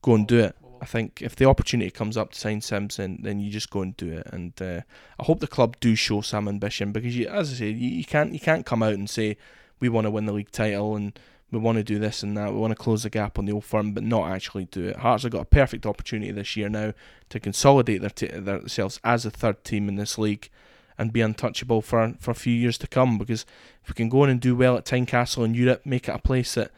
Go 0.02 0.14
and 0.14 0.26
do 0.26 0.40
it. 0.40 0.56
I 0.80 0.86
think 0.86 1.22
if 1.22 1.34
the 1.36 1.46
opportunity 1.46 1.90
comes 1.90 2.16
up 2.16 2.32
to 2.32 2.38
sign 2.38 2.60
Simpson, 2.60 3.20
then 3.22 3.40
you 3.40 3.50
just 3.50 3.70
go 3.70 3.80
and 3.80 3.96
do 3.96 4.12
it. 4.12 4.26
And 4.30 4.52
uh, 4.60 4.80
I 5.18 5.24
hope 5.24 5.40
the 5.40 5.46
club 5.46 5.76
do 5.80 5.94
show 5.94 6.20
some 6.20 6.48
ambition 6.48 6.92
because, 6.92 7.16
you, 7.16 7.26
as 7.28 7.52
I 7.52 7.54
say, 7.54 7.70
you, 7.70 7.88
you 7.88 8.04
can't 8.04 8.32
you 8.32 8.40
can't 8.40 8.66
come 8.66 8.82
out 8.82 8.92
and 8.92 9.08
say 9.08 9.38
we 9.80 9.88
want 9.88 10.06
to 10.06 10.10
win 10.10 10.26
the 10.26 10.32
league 10.32 10.50
title 10.50 10.96
and 10.96 11.18
we 11.50 11.58
want 11.58 11.78
to 11.78 11.84
do 11.84 11.98
this 11.98 12.22
and 12.22 12.36
that. 12.36 12.52
We 12.52 12.58
want 12.58 12.72
to 12.72 12.82
close 12.82 13.02
the 13.02 13.10
gap 13.10 13.38
on 13.38 13.46
the 13.46 13.52
old 13.52 13.64
firm, 13.64 13.92
but 13.92 14.02
not 14.02 14.30
actually 14.30 14.66
do 14.66 14.88
it. 14.88 14.96
Hearts 14.96 15.22
have 15.22 15.32
got 15.32 15.42
a 15.42 15.46
perfect 15.46 15.86
opportunity 15.86 16.32
this 16.32 16.56
year 16.56 16.68
now 16.68 16.92
to 17.30 17.40
consolidate 17.40 18.00
their 18.00 18.10
t- 18.10 18.26
themselves 18.26 19.00
as 19.04 19.24
a 19.24 19.30
third 19.30 19.64
team 19.64 19.88
in 19.88 19.96
this 19.96 20.18
league 20.18 20.50
and 20.98 21.12
be 21.12 21.20
untouchable 21.20 21.82
for 21.82 22.14
for 22.20 22.30
a 22.30 22.34
few 22.34 22.52
years 22.52 22.78
to 22.78 22.86
come. 22.86 23.18
Because 23.18 23.44
if 23.82 23.88
we 23.88 23.94
can 23.94 24.08
go 24.08 24.24
in 24.24 24.30
and 24.30 24.40
do 24.40 24.54
well 24.54 24.76
at 24.76 24.84
Tynecastle 24.84 25.44
in 25.44 25.54
Europe, 25.54 25.82
make 25.84 26.08
it 26.08 26.14
a 26.14 26.18
place 26.18 26.54
that 26.54 26.70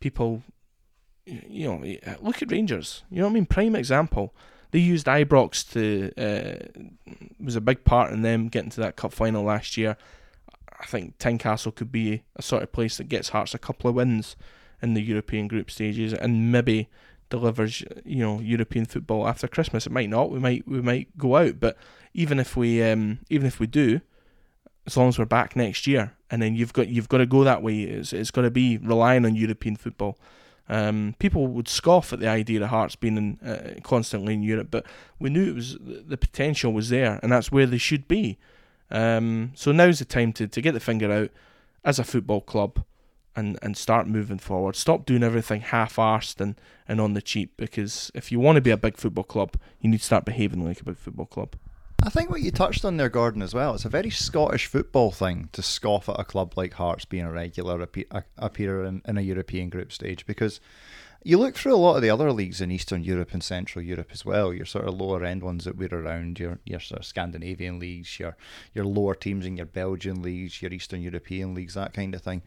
people, 0.00 0.42
you 1.24 1.68
know, 1.68 1.96
look 2.20 2.42
at 2.42 2.50
Rangers. 2.50 3.04
You 3.10 3.18
know 3.18 3.24
what 3.24 3.30
I 3.30 3.34
mean? 3.34 3.46
Prime 3.46 3.76
example. 3.76 4.34
They 4.70 4.80
used 4.80 5.06
Ibrox 5.06 5.72
to 5.72 6.12
uh, 6.22 7.14
was 7.42 7.56
a 7.56 7.60
big 7.60 7.84
part 7.84 8.12
in 8.12 8.20
them 8.22 8.48
getting 8.48 8.70
to 8.70 8.80
that 8.80 8.96
cup 8.96 9.12
final 9.12 9.44
last 9.44 9.76
year. 9.78 9.96
I 10.80 10.86
think 10.86 11.18
Tynecastle 11.18 11.74
could 11.74 11.90
be 11.90 12.22
a 12.36 12.42
sort 12.42 12.62
of 12.62 12.72
place 12.72 12.98
that 12.98 13.08
gets 13.08 13.30
Hearts 13.30 13.54
a 13.54 13.58
couple 13.58 13.88
of 13.88 13.96
wins 13.96 14.36
in 14.82 14.94
the 14.94 15.02
European 15.02 15.48
group 15.48 15.70
stages 15.70 16.12
and 16.12 16.52
maybe 16.52 16.88
delivers 17.30 17.82
you 18.04 18.24
know 18.24 18.40
European 18.40 18.86
football 18.86 19.26
after 19.28 19.48
Christmas. 19.48 19.86
It 19.86 19.92
might 19.92 20.10
not. 20.10 20.30
We 20.30 20.38
might 20.38 20.66
we 20.66 20.80
might 20.80 21.16
go 21.16 21.36
out, 21.36 21.60
but 21.60 21.76
even 22.14 22.38
if 22.38 22.56
we 22.56 22.82
um, 22.82 23.20
even 23.30 23.46
if 23.46 23.60
we 23.60 23.66
do, 23.66 24.00
as 24.86 24.96
long 24.96 25.08
as 25.08 25.18
we're 25.18 25.24
back 25.24 25.56
next 25.56 25.86
year, 25.86 26.14
and 26.30 26.40
then 26.40 26.54
you've 26.54 26.72
got 26.72 26.88
you've 26.88 27.08
got 27.08 27.18
to 27.18 27.26
go 27.26 27.44
that 27.44 27.62
way. 27.62 27.82
It's 27.82 28.12
it's 28.12 28.30
got 28.30 28.42
to 28.42 28.50
be 28.50 28.78
relying 28.78 29.24
on 29.24 29.34
European 29.34 29.76
football. 29.76 30.18
Um, 30.70 31.14
people 31.18 31.46
would 31.46 31.68
scoff 31.68 32.12
at 32.12 32.20
the 32.20 32.28
idea 32.28 32.62
of 32.62 32.68
Hearts 32.68 32.94
being 32.94 33.16
in, 33.16 33.48
uh, 33.48 33.80
constantly 33.82 34.34
in 34.34 34.42
Europe, 34.42 34.68
but 34.70 34.84
we 35.18 35.30
knew 35.30 35.48
it 35.48 35.54
was 35.54 35.78
the 35.80 36.18
potential 36.18 36.72
was 36.72 36.90
there, 36.90 37.18
and 37.22 37.32
that's 37.32 37.50
where 37.50 37.66
they 37.66 37.78
should 37.78 38.06
be. 38.06 38.38
Um, 38.90 39.52
so 39.54 39.72
now's 39.72 39.98
the 39.98 40.04
time 40.04 40.32
to, 40.34 40.46
to 40.46 40.60
get 40.60 40.72
the 40.72 40.80
finger 40.80 41.10
out 41.10 41.30
as 41.84 41.98
a 41.98 42.04
football 42.04 42.40
club 42.40 42.84
and, 43.36 43.58
and 43.62 43.76
start 43.76 44.06
moving 44.06 44.38
forward. 44.38 44.76
Stop 44.76 45.06
doing 45.06 45.22
everything 45.22 45.60
half-arsed 45.60 46.40
and, 46.40 46.60
and 46.86 47.00
on 47.00 47.14
the 47.14 47.22
cheap 47.22 47.56
because 47.56 48.10
if 48.14 48.32
you 48.32 48.40
want 48.40 48.56
to 48.56 48.62
be 48.62 48.70
a 48.70 48.76
big 48.76 48.96
football 48.96 49.24
club, 49.24 49.56
you 49.80 49.90
need 49.90 49.98
to 49.98 50.04
start 50.04 50.24
behaving 50.24 50.64
like 50.64 50.80
a 50.80 50.84
big 50.84 50.96
football 50.96 51.26
club. 51.26 51.56
I 52.02 52.10
think 52.10 52.30
what 52.30 52.42
you 52.42 52.52
touched 52.52 52.84
on 52.84 52.96
there, 52.96 53.08
Gordon, 53.08 53.42
as 53.42 53.54
well, 53.54 53.74
it's 53.74 53.84
a 53.84 53.88
very 53.88 54.10
Scottish 54.10 54.66
football 54.66 55.10
thing 55.10 55.48
to 55.52 55.62
scoff 55.62 56.08
at 56.08 56.20
a 56.20 56.24
club 56.24 56.54
like 56.56 56.74
Hearts 56.74 57.04
being 57.04 57.24
a 57.24 57.32
regular 57.32 57.84
appe- 57.84 58.22
appearer 58.36 58.84
in, 58.84 59.02
in 59.04 59.18
a 59.18 59.22
European 59.22 59.68
group 59.68 59.92
stage 59.92 60.24
because 60.24 60.60
you 61.24 61.36
look 61.38 61.56
through 61.56 61.74
a 61.74 61.76
lot 61.76 61.96
of 61.96 62.02
the 62.02 62.10
other 62.10 62.30
leagues 62.30 62.60
in 62.60 62.70
Eastern 62.70 63.02
Europe 63.02 63.32
and 63.32 63.42
Central 63.42 63.84
Europe 63.84 64.10
as 64.12 64.24
well. 64.24 64.54
Your 64.54 64.64
sort 64.64 64.86
of 64.86 64.94
lower 64.94 65.24
end 65.24 65.42
ones 65.42 65.64
that 65.64 65.76
we're 65.76 65.92
around, 65.92 66.38
your 66.38 66.60
your 66.64 66.80
sort 66.80 67.00
of 67.00 67.06
Scandinavian 67.06 67.80
leagues, 67.80 68.20
your 68.20 68.36
your 68.72 68.84
lower 68.84 69.14
teams 69.14 69.44
in 69.44 69.56
your 69.56 69.66
Belgian 69.66 70.22
leagues, 70.22 70.62
your 70.62 70.72
Eastern 70.72 71.02
European 71.02 71.54
leagues, 71.54 71.74
that 71.74 71.92
kind 71.92 72.14
of 72.14 72.22
thing. 72.22 72.42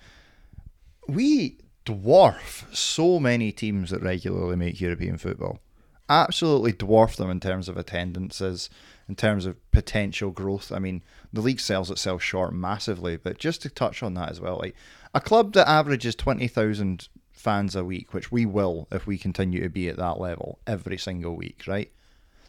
We 1.12 1.58
dwarf 1.86 2.74
so 2.74 3.20
many 3.20 3.52
teams 3.52 3.90
that 3.90 4.02
regularly 4.02 4.56
make 4.56 4.80
European 4.80 5.18
football. 5.18 5.60
Absolutely 6.08 6.72
dwarf 6.72 7.18
them 7.18 7.30
in 7.30 7.42
terms 7.42 7.68
of 7.68 7.76
attendances, 7.76 8.70
in 9.10 9.16
terms 9.16 9.46
of 9.46 9.72
potential 9.72 10.32
growth. 10.32 10.72
I 10.72 10.80
mean, 10.80 11.04
the 11.34 11.42
league 11.42 11.60
sells 11.60 11.92
itself 11.92 12.24
short 12.24 12.54
massively, 12.54 13.18
but 13.18 13.40
just 13.40 13.62
to 13.64 13.70
touch 13.70 14.02
on 14.02 14.14
that 14.14 14.30
as 14.30 14.40
well, 14.40 14.60
like 14.60 14.76
a 15.14 15.20
club 15.20 15.52
that 15.54 15.70
averages 15.70 16.16
twenty 16.16 16.48
thousand 16.48 17.10
fans 17.34 17.76
a 17.76 17.84
week, 17.84 18.14
which 18.14 18.32
we 18.32 18.46
will 18.46 18.88
if 18.90 19.06
we 19.06 19.18
continue 19.18 19.62
to 19.62 19.70
be 19.70 19.90
at 19.90 19.98
that 19.98 20.20
level 20.20 20.60
every 20.66 20.98
single 20.98 21.36
week, 21.36 21.64
right? 21.68 21.92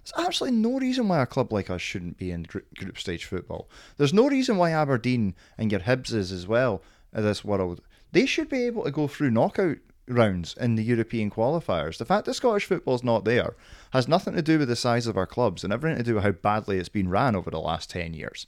There's 0.05 0.27
absolutely 0.27 0.59
no 0.59 0.79
reason 0.79 1.09
why 1.09 1.21
a 1.21 1.27
club 1.27 1.53
like 1.53 1.69
us 1.69 1.81
shouldn't 1.81 2.17
be 2.17 2.31
in 2.31 2.45
group 2.45 2.99
stage 2.99 3.25
football. 3.25 3.69
There's 3.97 4.15
no 4.15 4.29
reason 4.29 4.57
why 4.57 4.71
Aberdeen 4.71 5.35
and 5.59 5.73
your 5.73 5.81
Hibses 5.81 6.31
as 6.31 6.47
well 6.47 6.83
in 7.13 7.25
this 7.25 7.45
world, 7.45 7.81
they 8.13 8.27
should 8.27 8.49
be 8.49 8.65
able 8.65 8.85
to 8.85 8.91
go 8.91 9.09
through 9.09 9.31
knockout 9.31 9.79
rounds 10.09 10.55
in 10.61 10.75
the 10.75 10.85
European 10.85 11.31
qualifiers. 11.31 11.99
The 11.99 12.05
fact 12.05 12.27
that 12.27 12.35
Scottish 12.35 12.67
football's 12.67 13.05
not 13.05 13.25
there 13.25 13.57
has 13.93 14.09
nothing 14.09 14.35
to 14.35 14.43
do 14.43 14.59
with 14.59 14.69
the 14.69 14.77
size 14.77 15.07
of 15.07 15.17
our 15.17 15.27
clubs 15.27 15.65
and 15.65 15.73
everything 15.73 15.99
to 15.99 16.05
do 16.05 16.15
with 16.15 16.25
how 16.25 16.33
badly 16.33 16.79
it's 16.79 16.89
been 16.89 17.09
ran 17.09 17.35
over 17.35 17.51
the 17.51 17.61
last 17.61 17.91
10 17.91 18.15
years. 18.15 18.47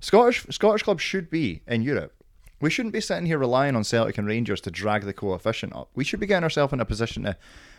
Scottish 0.00 0.46
Scottish 0.50 0.82
clubs 0.82 1.02
should 1.02 1.30
be 1.30 1.62
in 1.66 1.82
Europe. 1.82 2.14
We 2.60 2.70
shouldn't 2.70 2.92
be 2.92 3.00
sitting 3.00 3.26
here 3.26 3.38
relying 3.38 3.74
on 3.74 3.84
Celtic 3.84 4.18
and 4.18 4.26
Rangers 4.26 4.60
to 4.62 4.70
drag 4.70 5.04
the 5.04 5.14
coefficient 5.14 5.74
up. 5.74 5.90
We 5.94 6.04
should 6.04 6.20
be 6.20 6.26
getting 6.26 6.44
ourselves 6.44 6.72
in 6.72 6.80
a 6.80 6.84
position 6.84 7.22
to 7.22 7.36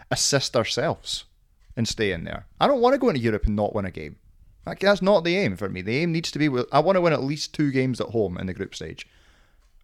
assist 0.09 0.55
ourselves 0.55 1.25
and 1.77 1.87
stay 1.87 2.11
in 2.11 2.23
there. 2.23 2.47
I 2.59 2.67
don't 2.67 2.81
want 2.81 2.93
to 2.93 2.99
go 2.99 3.09
into 3.09 3.21
Europe 3.21 3.45
and 3.45 3.55
not 3.55 3.75
win 3.75 3.85
a 3.85 3.91
game. 3.91 4.17
That's 4.65 5.01
not 5.01 5.23
the 5.23 5.37
aim 5.37 5.55
for 5.55 5.69
me. 5.69 5.81
The 5.81 5.97
aim 5.97 6.11
needs 6.11 6.31
to 6.31 6.39
be 6.39 6.47
I 6.71 6.79
want 6.79 6.95
to 6.95 7.01
win 7.01 7.13
at 7.13 7.23
least 7.23 7.53
two 7.53 7.71
games 7.71 7.99
at 8.01 8.07
home 8.07 8.37
in 8.37 8.47
the 8.47 8.53
group 8.53 8.73
stage. 8.75 9.07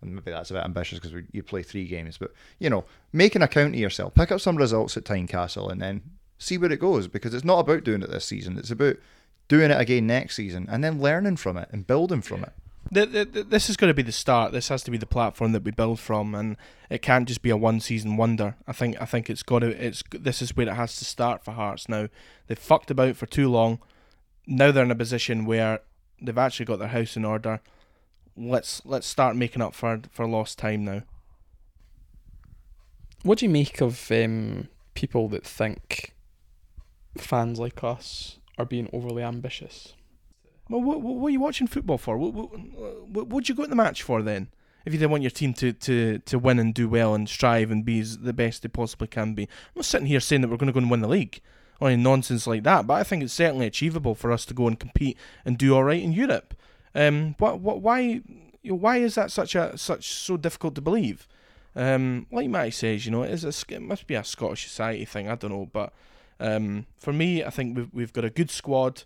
And 0.02 0.16
maybe 0.16 0.32
that's 0.32 0.52
a 0.52 0.54
bit 0.54 0.64
ambitious 0.64 1.00
because 1.00 1.24
you 1.32 1.44
play 1.44 1.64
three 1.64 1.86
games, 1.86 2.18
but 2.18 2.34
you 2.60 2.70
know, 2.70 2.86
make 3.12 3.36
an 3.36 3.42
account 3.42 3.74
of 3.74 3.80
yourself. 3.80 4.14
Pick 4.14 4.32
up 4.32 4.42
some 4.42 4.56
results 4.56 4.96
at 4.96 5.06
Tynecastle 5.06 5.72
and 5.72 5.82
then 5.82 6.02
see 6.38 6.58
where 6.58 6.72
it 6.72 6.80
goes 6.80 7.08
because 7.08 7.34
it's 7.34 7.46
not 7.46 7.60
about 7.60 7.84
doing 7.84 8.04
it 8.04 8.12
this 8.12 8.26
season. 8.26 8.58
It's 8.58 8.72
about 8.72 8.98
doing 9.48 9.72
it 9.72 9.80
again 9.80 10.08
next 10.08 10.36
season 10.36 10.68
and 10.70 10.84
then 10.84 11.02
learning 11.02 11.38
from 11.38 11.58
it 11.58 11.70
and 11.72 11.88
building 11.88 12.22
from 12.22 12.44
it. 12.44 12.54
The, 12.92 13.06
the, 13.06 13.26
the, 13.26 13.44
this 13.44 13.70
is 13.70 13.76
going 13.76 13.90
to 13.90 13.94
be 13.94 14.04
the 14.04 14.12
start. 14.12 14.54
This 14.54 14.70
has 14.70 14.84
to 14.84 14.92
be 14.92 14.98
the 14.98 15.06
platform 15.06 15.52
that 15.52 15.64
we 15.64 15.72
build 15.72 16.00
from, 16.00 16.34
and 16.34 16.56
it 16.90 17.02
can't 17.02 17.28
just 17.28 17.42
be 17.42 17.50
a 17.50 17.58
one 17.58 17.80
season 17.82 18.16
wonder. 18.16 18.56
I 18.66 18.72
think 18.72 19.02
I 19.02 19.06
think 19.06 19.30
it's 19.30 19.44
got 19.44 19.60
to. 19.60 19.86
It's 19.86 20.04
this 20.12 20.42
is 20.42 20.56
where 20.56 20.70
it 20.70 20.76
has 20.76 20.96
to 20.98 21.06
start 21.06 21.44
for 21.44 21.52
Hearts 21.52 21.90
now. 21.90 22.08
They've 22.48 22.58
fucked 22.58 22.90
about 22.90 23.18
for 23.18 23.26
too 23.26 23.50
long. 23.50 23.80
Now 24.46 24.72
they're 24.72 24.86
in 24.86 24.92
a 24.92 24.96
position 24.96 25.46
where 25.46 25.82
they've 26.22 26.38
actually 26.38 26.66
got 26.66 26.80
their 26.80 26.88
house 26.88 27.18
in 27.18 27.26
order. 27.26 27.60
Let's 28.38 28.82
let's 28.86 29.08
start 29.08 29.36
making 29.36 29.62
up 29.62 29.74
for 29.74 30.02
for 30.12 30.28
lost 30.28 30.60
time 30.60 30.86
now. 30.86 31.02
What 33.24 33.40
do 33.40 33.46
you 33.46 33.50
make 33.50 33.82
of 33.82 34.12
um, 34.12 34.70
people 34.94 35.28
that 35.30 35.44
think 35.44 36.14
fans 37.18 37.60
like 37.60 37.84
us 37.84 38.38
are 38.58 38.66
being 38.66 38.90
overly 38.94 39.24
ambitious? 39.24 39.96
Well, 40.70 40.82
what, 40.82 41.02
what, 41.02 41.16
what, 41.16 41.28
are 41.28 41.32
you 41.32 41.40
watching 41.40 41.68
football 41.68 41.98
for? 41.98 42.18
What, 42.18 42.34
what, 42.34 43.10
what, 43.10 43.28
would 43.30 43.50
you 43.50 43.56
go 43.56 43.64
to 43.64 43.70
the 43.70 43.76
match 43.76 44.04
for 44.04 44.22
then? 44.22 44.50
If 44.86 44.94
you 44.94 45.00
didn't 45.00 45.12
want 45.12 45.24
your 45.24 45.32
team 45.32 45.54
to, 45.56 45.74
to, 45.74 46.20
to 46.20 46.40
win 46.40 46.60
and 46.60 46.74
do 46.74 46.88
well 46.88 47.14
and 47.14 47.28
strive 47.28 47.72
and 47.72 47.84
be 47.84 48.02
the 48.02 48.34
best 48.34 48.64
they 48.64 48.70
possibly 48.70 49.08
can 49.08 49.34
be. 49.34 49.44
I'm 49.44 49.50
not 49.76 49.86
sitting 49.86 50.08
here 50.08 50.20
saying 50.20 50.42
that 50.42 50.50
we're 50.50 50.58
going 50.58 50.68
to 50.68 50.74
go 50.74 50.80
and 50.80 50.90
win 50.90 51.02
the 51.02 51.08
league 51.08 51.42
or 51.80 51.90
any 51.90 52.02
nonsense 52.02 52.48
like 52.48 52.64
that, 52.64 52.88
but 52.88 52.96
I 52.96 53.04
think 53.04 53.24
it's 53.24 53.34
certainly 53.34 53.66
achievable 53.66 54.16
for 54.16 54.32
us 54.32 54.46
to 54.46 54.54
go 54.54 54.68
and 54.68 54.80
compete 54.80 55.18
and 55.46 55.58
do 55.58 55.76
all 55.76 55.84
right 55.84 56.02
in 56.02 56.14
Europe. 56.14 56.54
Um, 56.98 57.36
what, 57.38 57.60
what, 57.60 57.82
why, 57.82 58.00
you 58.00 58.72
know, 58.72 58.76
why 58.76 58.98
is 58.98 59.14
that 59.16 59.32
such 59.32 59.54
a 59.54 59.78
such 59.78 60.10
so 60.10 60.36
difficult 60.36 60.74
to 60.76 60.82
believe? 60.82 61.28
Um, 61.76 62.26
like 62.32 62.50
Matty 62.50 62.72
says, 62.72 63.06
you 63.06 63.12
know, 63.12 63.22
it, 63.22 63.30
is 63.30 63.46
a, 63.46 63.74
it 63.74 63.82
must 63.84 64.08
be 64.08 64.16
a 64.16 64.24
Scottish 64.24 64.64
society 64.68 65.06
thing. 65.06 65.30
I 65.30 65.36
don't 65.36 65.52
know, 65.52 65.70
but 65.72 65.94
um, 66.40 66.88
for 66.98 67.14
me, 67.14 67.44
I 67.44 67.52
think 67.52 67.78
we've 67.78 67.94
we've 67.94 68.14
got 68.14 68.26
a 68.26 68.32
good 68.32 68.50
squad. 68.50 69.04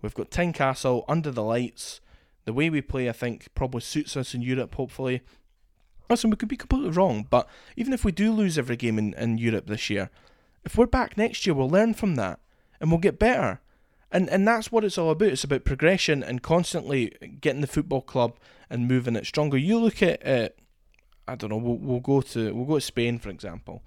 We've 0.00 0.14
got 0.14 0.30
Tynecastle 0.30 1.04
under 1.06 1.30
the 1.30 1.42
lights. 1.42 2.00
The 2.46 2.54
way 2.54 2.70
we 2.70 2.80
play, 2.80 3.10
I 3.10 3.12
think, 3.12 3.48
probably 3.54 3.82
suits 3.82 4.16
us 4.16 4.34
in 4.34 4.40
Europe, 4.40 4.74
hopefully. 4.74 5.20
Listen, 6.08 6.30
we 6.30 6.36
could 6.36 6.48
be 6.48 6.56
completely 6.56 6.90
wrong, 6.90 7.26
but 7.28 7.48
even 7.76 7.92
if 7.92 8.04
we 8.04 8.12
do 8.12 8.32
lose 8.32 8.58
every 8.58 8.76
game 8.76 8.98
in, 8.98 9.14
in 9.14 9.38
Europe 9.38 9.66
this 9.66 9.88
year, 9.88 10.10
if 10.64 10.76
we're 10.76 10.86
back 10.86 11.16
next 11.16 11.46
year, 11.46 11.54
we'll 11.54 11.68
learn 11.68 11.94
from 11.94 12.16
that 12.16 12.40
and 12.80 12.90
we'll 12.90 13.00
get 13.00 13.18
better. 13.18 13.60
And 14.14 14.30
and 14.30 14.48
that's 14.48 14.72
what 14.72 14.84
it's 14.84 14.96
all 14.96 15.10
about. 15.10 15.28
It's 15.28 15.44
about 15.44 15.64
progression 15.64 16.22
and 16.22 16.42
constantly 16.42 17.12
getting 17.40 17.60
the 17.60 17.66
football 17.66 18.00
club 18.00 18.38
and 18.70 18.88
moving 18.88 19.16
it 19.16 19.26
stronger. 19.26 19.58
You 19.58 19.78
look 19.78 20.02
at, 20.02 20.26
uh, 20.26 20.48
I 21.28 21.34
don't 21.34 21.50
know, 21.50 21.58
we'll, 21.58 21.76
we'll 21.76 22.00
go 22.00 22.22
to 22.22 22.54
we'll 22.54 22.64
go 22.64 22.76
to 22.76 22.80
Spain 22.80 23.18
for 23.18 23.28
example 23.28 23.82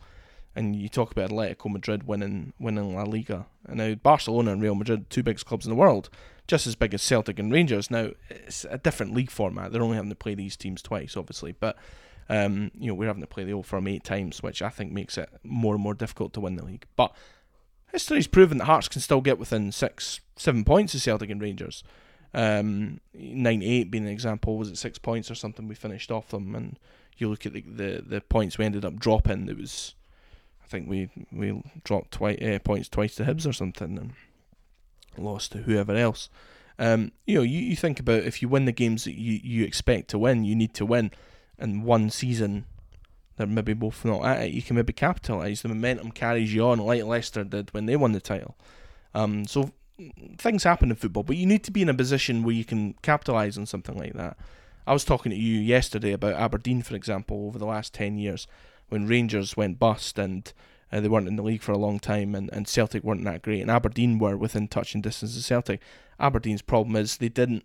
and 0.57 0.75
you 0.75 0.89
talk 0.89 1.11
about 1.11 1.29
Atletico 1.29 1.71
Madrid 1.71 2.07
winning 2.07 2.51
winning 2.59 2.95
La 2.95 3.03
Liga, 3.03 3.45
and 3.67 3.77
now 3.77 3.93
Barcelona 3.93 4.51
and 4.51 4.61
Real 4.61 4.73
Madrid, 4.73 5.07
two 5.09 5.21
biggest 5.21 5.45
clubs 5.45 5.67
in 5.67 5.69
the 5.69 5.75
world, 5.75 6.09
just 6.47 6.65
as 6.65 6.75
big 6.75 6.95
as 6.95 7.03
Celtic 7.03 7.37
and 7.37 7.53
Rangers. 7.53 7.91
Now 7.91 8.09
it's 8.29 8.65
a 8.65 8.79
different 8.79 9.13
league 9.13 9.29
format; 9.29 9.71
they're 9.71 9.83
only 9.83 9.97
having 9.97 10.09
to 10.09 10.15
play 10.15 10.33
these 10.33 10.57
teams 10.57 10.81
twice, 10.81 11.15
obviously, 11.15 11.51
but 11.51 11.77
um, 12.27 12.71
you 12.73 12.87
know 12.87 12.95
we're 12.95 13.05
having 13.07 13.21
to 13.21 13.27
play 13.27 13.43
the 13.43 13.53
Old 13.53 13.67
Firm 13.67 13.87
eight 13.87 14.03
times, 14.03 14.41
which 14.41 14.63
I 14.63 14.69
think 14.69 14.91
makes 14.91 15.15
it 15.19 15.29
more 15.43 15.75
and 15.75 15.83
more 15.83 15.93
difficult 15.93 16.33
to 16.33 16.41
win 16.41 16.55
the 16.55 16.65
league. 16.65 16.87
But 16.95 17.15
history's 17.91 18.27
proven 18.27 18.57
that 18.57 18.65
Hearts 18.65 18.87
can 18.87 19.01
still 19.01 19.21
get 19.21 19.39
within 19.39 19.71
six, 19.71 20.19
seven 20.35 20.63
points 20.63 20.93
of 20.93 21.01
Celtic 21.01 21.29
and 21.29 21.41
Rangers. 21.41 21.83
Um, 22.33 22.99
98 23.13 23.89
being 23.89 24.05
an 24.05 24.11
example, 24.11 24.57
was 24.57 24.69
it 24.69 24.77
six 24.77 24.99
points 24.99 25.31
or 25.31 25.35
something? 25.35 25.67
We 25.67 25.75
finished 25.75 26.11
off 26.11 26.29
them, 26.29 26.53
and 26.55 26.77
you 27.17 27.29
look 27.29 27.45
at 27.45 27.53
the 27.53 27.61
the, 27.61 28.03
the 28.05 28.21
points 28.21 28.57
we 28.57 28.65
ended 28.65 28.85
up 28.85 28.99
dropping. 28.99 29.47
It 29.49 29.57
was 29.57 29.95
I 30.63 30.67
think 30.67 30.89
we 30.89 31.09
we 31.31 31.61
dropped 31.83 32.11
twi- 32.11 32.35
uh, 32.35 32.59
points 32.59 32.89
twice 32.89 33.15
to 33.15 33.23
Hibs 33.23 33.47
or 33.47 33.53
something 33.53 33.97
and 33.97 34.13
lost 35.17 35.53
to 35.53 35.59
whoever 35.59 35.95
else. 35.95 36.29
Um, 36.79 37.11
you 37.25 37.35
know, 37.35 37.41
you, 37.41 37.59
you 37.59 37.75
think 37.75 37.99
about 37.99 38.23
if 38.23 38.41
you 38.41 38.49
win 38.49 38.65
the 38.65 38.71
games 38.71 39.05
that 39.05 39.15
you, 39.15 39.39
you 39.41 39.65
expect 39.65 40.09
to 40.09 40.19
win, 40.19 40.43
you 40.43 40.55
need 40.55 40.73
to 40.75 40.85
win. 40.85 41.11
And 41.57 41.83
one 41.83 42.09
season, 42.09 42.65
they're 43.37 43.47
maybe 43.47 43.73
both 43.73 44.03
not 44.03 44.25
at 44.25 44.43
it. 44.43 44.53
You 44.53 44.61
can 44.61 44.75
maybe 44.75 44.93
capitalise. 44.93 45.61
The 45.61 45.69
momentum 45.69 46.11
carries 46.11 46.53
you 46.53 46.65
on, 46.65 46.79
like 46.79 47.03
Leicester 47.03 47.43
did 47.43 47.73
when 47.73 47.85
they 47.85 47.95
won 47.95 48.11
the 48.11 48.19
title. 48.19 48.57
Um, 49.13 49.45
so 49.45 49.71
things 50.37 50.63
happen 50.63 50.89
in 50.89 50.95
football, 50.95 51.23
but 51.23 51.37
you 51.37 51.45
need 51.45 51.63
to 51.63 51.71
be 51.71 51.81
in 51.81 51.89
a 51.89 51.93
position 51.93 52.43
where 52.43 52.55
you 52.55 52.65
can 52.65 52.93
capitalise 53.01 53.57
on 53.57 53.65
something 53.65 53.97
like 53.97 54.13
that. 54.13 54.37
I 54.85 54.93
was 54.93 55.03
talking 55.03 55.31
to 55.31 55.37
you 55.37 55.59
yesterday 55.59 56.13
about 56.13 56.33
Aberdeen, 56.33 56.81
for 56.81 56.95
example, 56.95 57.47
over 57.47 57.59
the 57.59 57.65
last 57.65 57.93
10 57.93 58.17
years 58.17 58.47
when 58.89 59.07
Rangers 59.07 59.57
went 59.57 59.79
bust 59.79 60.17
and 60.17 60.51
uh, 60.91 61.01
they 61.01 61.09
weren't 61.09 61.27
in 61.27 61.35
the 61.35 61.43
league 61.43 61.61
for 61.61 61.73
a 61.73 61.77
long 61.77 61.99
time, 61.99 62.33
and, 62.33 62.49
and 62.53 62.67
Celtic 62.67 63.03
weren't 63.03 63.25
that 63.25 63.41
great, 63.41 63.61
and 63.61 63.69
Aberdeen 63.69 64.19
were 64.19 64.37
within 64.37 64.67
touching 64.67 65.01
distance 65.01 65.35
of 65.35 65.43
Celtic. 65.43 65.81
Aberdeen's 66.19 66.61
problem 66.61 66.95
is 66.95 67.17
they 67.17 67.29
didn't 67.29 67.63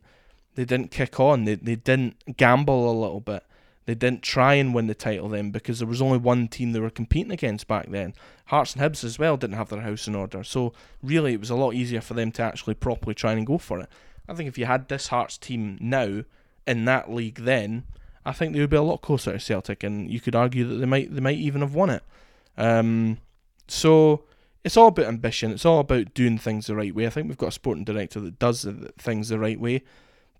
they 0.54 0.64
didn't 0.64 0.90
kick 0.90 1.20
on. 1.20 1.44
They 1.44 1.54
they 1.54 1.76
didn't 1.76 2.36
gamble 2.36 2.90
a 2.90 3.00
little 3.00 3.20
bit. 3.20 3.44
They 3.84 3.94
didn't 3.94 4.22
try 4.22 4.54
and 4.54 4.74
win 4.74 4.86
the 4.86 4.94
title 4.94 5.28
then 5.28 5.50
because 5.50 5.78
there 5.78 5.88
was 5.88 6.00
only 6.00 6.18
one 6.18 6.48
team 6.48 6.72
they 6.72 6.80
were 6.80 6.90
competing 6.90 7.32
against 7.32 7.66
back 7.66 7.90
then. 7.90 8.14
Hearts 8.46 8.74
and 8.74 8.82
Hibs 8.82 9.02
as 9.02 9.18
well 9.18 9.36
didn't 9.36 9.56
have 9.56 9.70
their 9.70 9.80
house 9.80 10.06
in 10.06 10.14
order, 10.14 10.44
so 10.44 10.72
really 11.02 11.32
it 11.32 11.40
was 11.40 11.50
a 11.50 11.56
lot 11.56 11.74
easier 11.74 12.00
for 12.00 12.14
them 12.14 12.30
to 12.32 12.42
actually 12.42 12.74
properly 12.74 13.14
try 13.14 13.32
and 13.32 13.46
go 13.46 13.58
for 13.58 13.80
it. 13.80 13.88
I 14.28 14.34
think 14.34 14.48
if 14.48 14.56
you 14.56 14.66
had 14.66 14.88
this 14.88 15.08
Hearts 15.08 15.36
team 15.36 15.78
now 15.80 16.22
in 16.66 16.84
that 16.84 17.12
league 17.12 17.40
then, 17.40 17.84
I 18.24 18.32
think 18.32 18.52
they 18.52 18.60
would 18.60 18.70
be 18.70 18.76
a 18.76 18.82
lot 18.82 19.02
closer 19.02 19.32
to 19.32 19.40
Celtic, 19.40 19.82
and 19.82 20.10
you 20.10 20.20
could 20.20 20.36
argue 20.36 20.64
that 20.64 20.76
they 20.76 20.86
might 20.86 21.12
they 21.12 21.20
might 21.20 21.38
even 21.38 21.60
have 21.60 21.74
won 21.74 21.90
it. 21.90 22.04
Um, 22.56 23.18
so 23.66 24.24
it's 24.64 24.76
all 24.76 24.88
about 24.88 25.06
ambition. 25.06 25.50
It's 25.50 25.66
all 25.66 25.80
about 25.80 26.14
doing 26.14 26.38
things 26.38 26.66
the 26.66 26.76
right 26.76 26.94
way. 26.94 27.06
I 27.06 27.10
think 27.10 27.28
we've 27.28 27.38
got 27.38 27.48
a 27.48 27.52
sporting 27.52 27.84
director 27.84 28.20
that 28.20 28.38
does 28.38 28.66
things 28.98 29.28
the 29.28 29.38
right 29.38 29.58
way. 29.58 29.82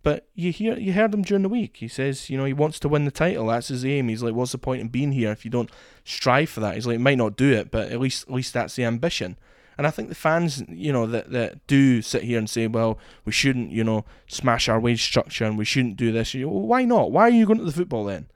But 0.03 0.27
you 0.35 0.51
hear 0.51 0.77
you 0.79 0.93
heard 0.93 1.15
him 1.15 1.23
during 1.23 1.43
the 1.43 1.49
week. 1.49 1.77
He 1.77 1.89
says, 1.89 2.29
you 2.29 2.37
know, 2.37 2.45
he 2.45 2.53
wants 2.53 2.81
to 2.81 2.89
win 2.89 3.05
the 3.05 3.11
title. 3.11 3.47
That's 3.47 3.69
his 3.69 3.85
aim. 3.85 4.09
He's 4.09 4.23
like, 4.23 4.35
what's 4.35 4.53
the 4.53 4.59
point 4.59 4.81
in 4.81 4.89
being 4.89 5.13
here 5.13 5.31
if 5.31 5.45
you 5.45 5.51
don't 5.51 5.71
strive 6.05 6.51
for 6.51 6.61
that? 6.61 6.75
He's 6.75 6.87
like, 6.87 6.99
might 6.99 7.19
not 7.19 7.37
do 7.37 7.53
it, 7.53 7.71
but 7.71 7.93
at 7.93 8.01
least 8.01 8.25
at 8.29 8.35
least 8.35 8.53
that's 8.53 8.75
the 8.75 8.85
ambition. 8.85 9.37
And 9.79 9.87
I 9.87 9.91
think 9.91 10.09
the 10.09 10.15
fans, 10.15 10.63
you 10.69 10.93
know, 10.93 11.07
that, 11.07 11.31
that 11.31 11.67
do 11.67 12.03
sit 12.03 12.25
here 12.25 12.39
and 12.39 12.51
say, 12.51 12.67
well, 12.67 12.99
we 13.25 13.33
shouldn't, 13.33 13.71
you 13.71 13.83
know, 13.83 14.05
smash 14.27 14.69
our 14.69 14.79
wage 14.79 15.03
structure 15.03 15.45
and 15.45 15.57
we 15.57 15.65
shouldn't 15.65 15.97
do 15.97 16.13
this. 16.13 16.35
You 16.35 16.49
well, 16.49 16.63
why 16.63 16.85
not? 16.85 17.11
Why 17.11 17.23
are 17.23 17.31
you 17.31 17.47
going 17.47 17.59
to 17.59 17.65
the 17.65 17.73
football 17.73 18.05
then? 18.05 18.27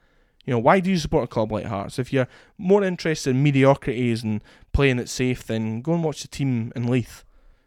You 0.45 0.53
know, 0.53 0.61
why 0.61 0.81
do 0.81 0.91
you 0.91 0.97
support 0.97 1.25
a 1.25 1.27
club 1.27 1.51
like 1.51 1.67
Hearts? 1.67 1.99
If 1.99 2.13
you're 2.13 2.29
more 2.57 2.85
interested 2.85 3.31
in 3.31 3.43
mediocrities 3.43 4.23
and 4.23 4.43
playing 4.73 5.01
it 5.01 5.09
safe, 5.09 5.45
then 5.45 5.83
go 5.83 5.95
and 5.95 6.05
watch 6.05 6.23
the 6.23 6.29
team 6.29 6.73
in 6.77 6.87
Leith, 6.87 7.25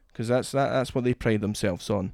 because 0.08 0.30
that's 0.30 0.52
that, 0.54 0.70
that's 0.70 0.95
what 0.95 1.04
they 1.04 1.14
pride 1.14 1.41
themselves 1.41 1.89
on. 1.89 2.14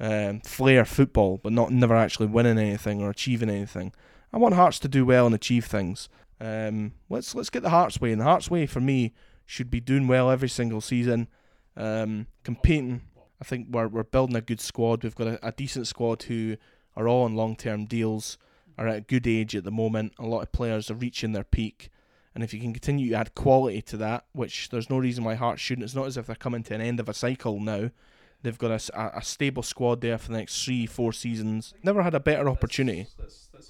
Um, 0.00 0.40
flair 0.40 0.84
football, 0.84 1.38
but 1.42 1.52
not 1.52 1.70
never 1.70 1.94
actually 1.94 2.26
winning 2.26 2.58
anything 2.58 3.02
or 3.02 3.10
achieving 3.10 3.50
anything. 3.50 3.92
I 4.32 4.38
want 4.38 4.54
Hearts 4.54 4.78
to 4.80 4.88
do 4.88 5.04
well 5.04 5.26
and 5.26 5.34
achieve 5.34 5.66
things. 5.66 6.08
Um, 6.40 6.92
let's 7.08 7.34
let's 7.34 7.50
get 7.50 7.62
the 7.62 7.70
Hearts 7.70 8.00
way. 8.00 8.12
And 8.12 8.20
the 8.20 8.24
Hearts 8.24 8.50
way 8.50 8.66
for 8.66 8.80
me 8.80 9.12
should 9.44 9.70
be 9.70 9.80
doing 9.80 10.08
well 10.08 10.30
every 10.30 10.48
single 10.48 10.80
season, 10.80 11.28
um, 11.76 12.26
competing. 12.44 13.02
I 13.40 13.44
think 13.44 13.68
we're 13.70 13.88
we're 13.88 14.02
building 14.04 14.36
a 14.36 14.40
good 14.40 14.60
squad. 14.60 15.02
We've 15.02 15.14
got 15.14 15.28
a, 15.28 15.46
a 15.46 15.52
decent 15.52 15.86
squad 15.86 16.22
who 16.24 16.56
are 16.96 17.06
all 17.06 17.24
on 17.24 17.36
long 17.36 17.54
term 17.54 17.84
deals, 17.84 18.38
are 18.78 18.88
at 18.88 18.96
a 18.96 19.02
good 19.02 19.26
age 19.26 19.54
at 19.54 19.64
the 19.64 19.70
moment. 19.70 20.14
A 20.18 20.26
lot 20.26 20.40
of 20.40 20.52
players 20.52 20.90
are 20.90 20.94
reaching 20.94 21.32
their 21.32 21.44
peak. 21.44 21.90
And 22.32 22.44
if 22.44 22.54
you 22.54 22.60
can 22.60 22.72
continue 22.72 23.10
to 23.10 23.16
add 23.16 23.34
quality 23.34 23.82
to 23.82 23.96
that, 23.96 24.24
which 24.32 24.68
there's 24.68 24.88
no 24.88 24.98
reason 24.98 25.24
why 25.24 25.34
Hearts 25.34 25.60
shouldn't, 25.60 25.84
it's 25.84 25.96
not 25.96 26.06
as 26.06 26.16
if 26.16 26.26
they're 26.26 26.36
coming 26.36 26.62
to 26.62 26.74
an 26.74 26.80
end 26.80 27.00
of 27.00 27.08
a 27.08 27.14
cycle 27.14 27.58
now. 27.58 27.90
They've 28.42 28.56
got 28.58 28.70
a, 28.90 29.18
a 29.18 29.22
stable 29.22 29.62
squad 29.62 30.00
there 30.00 30.16
for 30.18 30.32
the 30.32 30.38
next 30.38 30.64
three, 30.64 30.86
four 30.86 31.12
seasons. 31.12 31.74
Never 31.82 32.02
had 32.02 32.14
a 32.14 32.20
better 32.20 32.48
opportunity. 32.48 33.06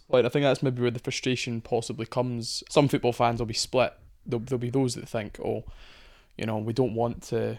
Like 0.09 0.25
I 0.25 0.29
think 0.29 0.45
that's 0.45 0.62
maybe 0.62 0.81
where 0.83 0.91
the 0.93 1.01
frustration 1.01 1.61
possibly 1.61 2.07
comes. 2.07 2.62
Some 2.71 2.87
football 2.89 3.12
fans 3.12 3.41
will 3.41 3.47
be 3.47 3.55
split. 3.55 3.93
There'll, 4.27 4.45
there'll 4.45 4.61
be 4.61 4.71
those 4.71 4.95
that 4.95 5.09
think, 5.09 5.39
oh, 5.41 5.64
you 6.39 6.47
know, 6.47 6.59
we 6.59 6.73
don't 6.73 6.95
want 6.95 7.23
to 7.25 7.59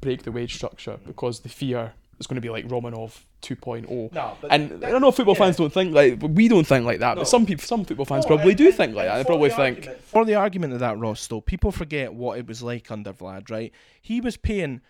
break 0.00 0.22
the 0.22 0.32
wage 0.32 0.54
structure 0.54 0.98
because 1.06 1.40
the 1.40 1.50
fear 1.50 1.92
is 2.18 2.26
going 2.26 2.36
to 2.36 2.40
be 2.40 2.48
like 2.48 2.66
Romanov 2.68 3.18
2.0. 3.42 4.12
No, 4.12 4.36
but 4.40 4.50
And 4.50 4.82
I 4.84 4.90
don't 4.90 5.02
know 5.02 5.08
if 5.08 5.16
football 5.16 5.34
fans 5.34 5.56
don't 5.56 5.72
think 5.72 5.92
like 5.94 6.18
we 6.22 6.48
don't 6.48 6.66
think 6.66 6.86
like 6.86 7.00
that, 7.00 7.16
No. 7.16 7.22
but 7.22 7.28
some 7.28 7.44
people, 7.44 7.64
some 7.64 7.84
football 7.84 8.06
fans 8.06 8.24
No, 8.24 8.28
probably 8.28 8.52
and- 8.52 8.58
do 8.58 8.66
and- 8.66 8.74
think 8.74 8.94
like 8.94 9.06
that. 9.08 9.18
They 9.18 9.24
probably 9.24 9.50
the 9.50 9.56
think 9.56 9.76
argument- 9.78 10.00
for 10.04 10.24
the 10.24 10.34
argument 10.36 10.72
of 10.72 10.80
that, 10.80 10.98
Ross, 10.98 11.26
though, 11.26 11.42
people 11.42 11.70
forget 11.70 12.14
what 12.14 12.38
it 12.38 12.46
was 12.46 12.62
like 12.62 12.90
under 12.90 13.12
Vlad, 13.12 13.50
right? 13.50 13.72
He 14.00 14.22
was 14.22 14.38
paying 14.38 14.80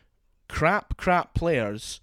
crap, 0.51 0.97
crap 0.97 1.33
players 1.35 2.01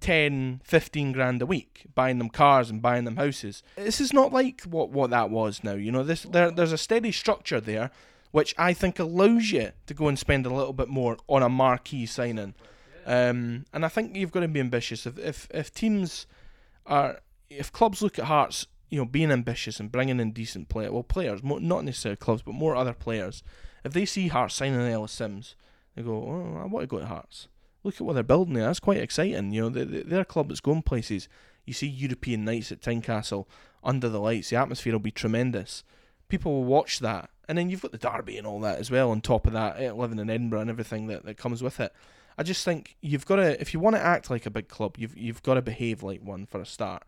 10, 0.00 0.60
15 0.64 1.12
grand 1.12 1.40
a 1.42 1.46
week, 1.46 1.86
buying 1.94 2.18
them 2.18 2.28
cars 2.28 2.68
and 2.70 2.82
buying 2.82 3.04
them 3.04 3.16
houses. 3.16 3.62
This 3.76 4.00
is 4.00 4.12
not 4.12 4.32
like 4.32 4.62
what, 4.62 4.90
what 4.90 5.10
that 5.10 5.30
was 5.30 5.64
now. 5.64 5.72
You 5.72 5.90
know, 5.90 6.02
this 6.02 6.22
there, 6.22 6.50
there's 6.50 6.72
a 6.72 6.78
steady 6.78 7.12
structure 7.12 7.60
there, 7.60 7.90
which 8.30 8.54
I 8.58 8.72
think 8.72 8.98
allows 8.98 9.50
you 9.50 9.72
to 9.86 9.94
go 9.94 10.08
and 10.08 10.18
spend 10.18 10.46
a 10.46 10.54
little 10.54 10.72
bit 10.72 10.88
more 10.88 11.16
on 11.28 11.42
a 11.42 11.48
marquee 11.48 12.06
signing. 12.06 12.54
Um, 13.06 13.64
and 13.72 13.84
I 13.84 13.88
think 13.88 14.16
you've 14.16 14.32
got 14.32 14.40
to 14.40 14.48
be 14.48 14.60
ambitious. 14.60 15.06
If, 15.06 15.18
if 15.18 15.48
if 15.52 15.72
teams 15.72 16.26
are, 16.86 17.20
if 17.48 17.72
clubs 17.72 18.02
look 18.02 18.18
at 18.18 18.26
Hearts, 18.26 18.66
you 18.90 18.98
know, 18.98 19.04
being 19.06 19.30
ambitious 19.30 19.80
and 19.80 19.90
bringing 19.90 20.20
in 20.20 20.32
decent 20.32 20.68
player, 20.68 20.92
well, 20.92 21.04
players, 21.04 21.42
mo- 21.42 21.58
not 21.58 21.84
necessarily 21.84 22.16
clubs, 22.16 22.42
but 22.42 22.54
more 22.54 22.76
other 22.76 22.92
players. 22.92 23.42
If 23.84 23.92
they 23.92 24.04
see 24.04 24.28
Hearts 24.28 24.56
signing 24.56 24.80
Ellis 24.80 25.12
Simms, 25.12 25.54
they 25.94 26.02
go, 26.02 26.14
"Oh, 26.14 26.60
I 26.62 26.66
want 26.66 26.82
to 26.82 26.86
go 26.88 26.98
to 26.98 27.06
Hearts. 27.06 27.48
Look 27.86 27.94
at 27.94 28.00
what 28.00 28.14
they're 28.14 28.24
building 28.24 28.54
there. 28.54 28.66
That's 28.66 28.80
quite 28.80 28.98
exciting. 28.98 29.52
You 29.52 29.62
know, 29.62 29.68
they, 29.68 29.84
they, 29.84 30.02
they're 30.02 30.20
a 30.22 30.24
club 30.24 30.48
that's 30.48 30.60
going 30.60 30.82
places. 30.82 31.28
You 31.64 31.72
see 31.72 31.86
European 31.86 32.44
nights 32.44 32.72
at 32.72 32.80
Tynecastle 32.80 33.46
under 33.84 34.08
the 34.08 34.18
lights. 34.18 34.50
The 34.50 34.56
atmosphere 34.56 34.92
will 34.92 34.98
be 34.98 35.12
tremendous. 35.12 35.84
People 36.28 36.52
will 36.52 36.64
watch 36.64 36.98
that, 36.98 37.30
and 37.48 37.56
then 37.56 37.70
you've 37.70 37.82
got 37.82 37.92
the 37.92 37.98
derby 37.98 38.38
and 38.38 38.46
all 38.46 38.58
that 38.58 38.80
as 38.80 38.90
well. 38.90 39.12
On 39.12 39.20
top 39.20 39.46
of 39.46 39.52
that, 39.52 39.80
eh, 39.80 39.92
living 39.92 40.18
in 40.18 40.28
Edinburgh 40.28 40.62
and 40.62 40.70
everything 40.70 41.06
that, 41.06 41.24
that 41.24 41.36
comes 41.36 41.62
with 41.62 41.78
it. 41.78 41.92
I 42.36 42.42
just 42.42 42.64
think 42.64 42.96
you've 43.00 43.24
got 43.24 43.36
to, 43.36 43.60
if 43.60 43.72
you 43.72 43.78
want 43.78 43.94
to 43.94 44.02
act 44.02 44.30
like 44.30 44.46
a 44.46 44.50
big 44.50 44.66
club, 44.66 44.96
you've 44.98 45.16
you've 45.16 45.44
got 45.44 45.54
to 45.54 45.62
behave 45.62 46.02
like 46.02 46.20
one 46.22 46.44
for 46.44 46.60
a 46.60 46.66
start. 46.66 47.04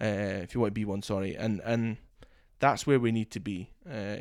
Uh, 0.00 0.40
if 0.40 0.54
you 0.54 0.62
want 0.62 0.70
to 0.70 0.74
be 0.74 0.86
one, 0.86 1.02
sorry, 1.02 1.36
and 1.36 1.60
and 1.62 1.98
that's 2.58 2.86
where 2.86 2.98
we 2.98 3.12
need 3.12 3.30
to 3.32 3.40
be. 3.40 3.70
Uh, 3.88 4.16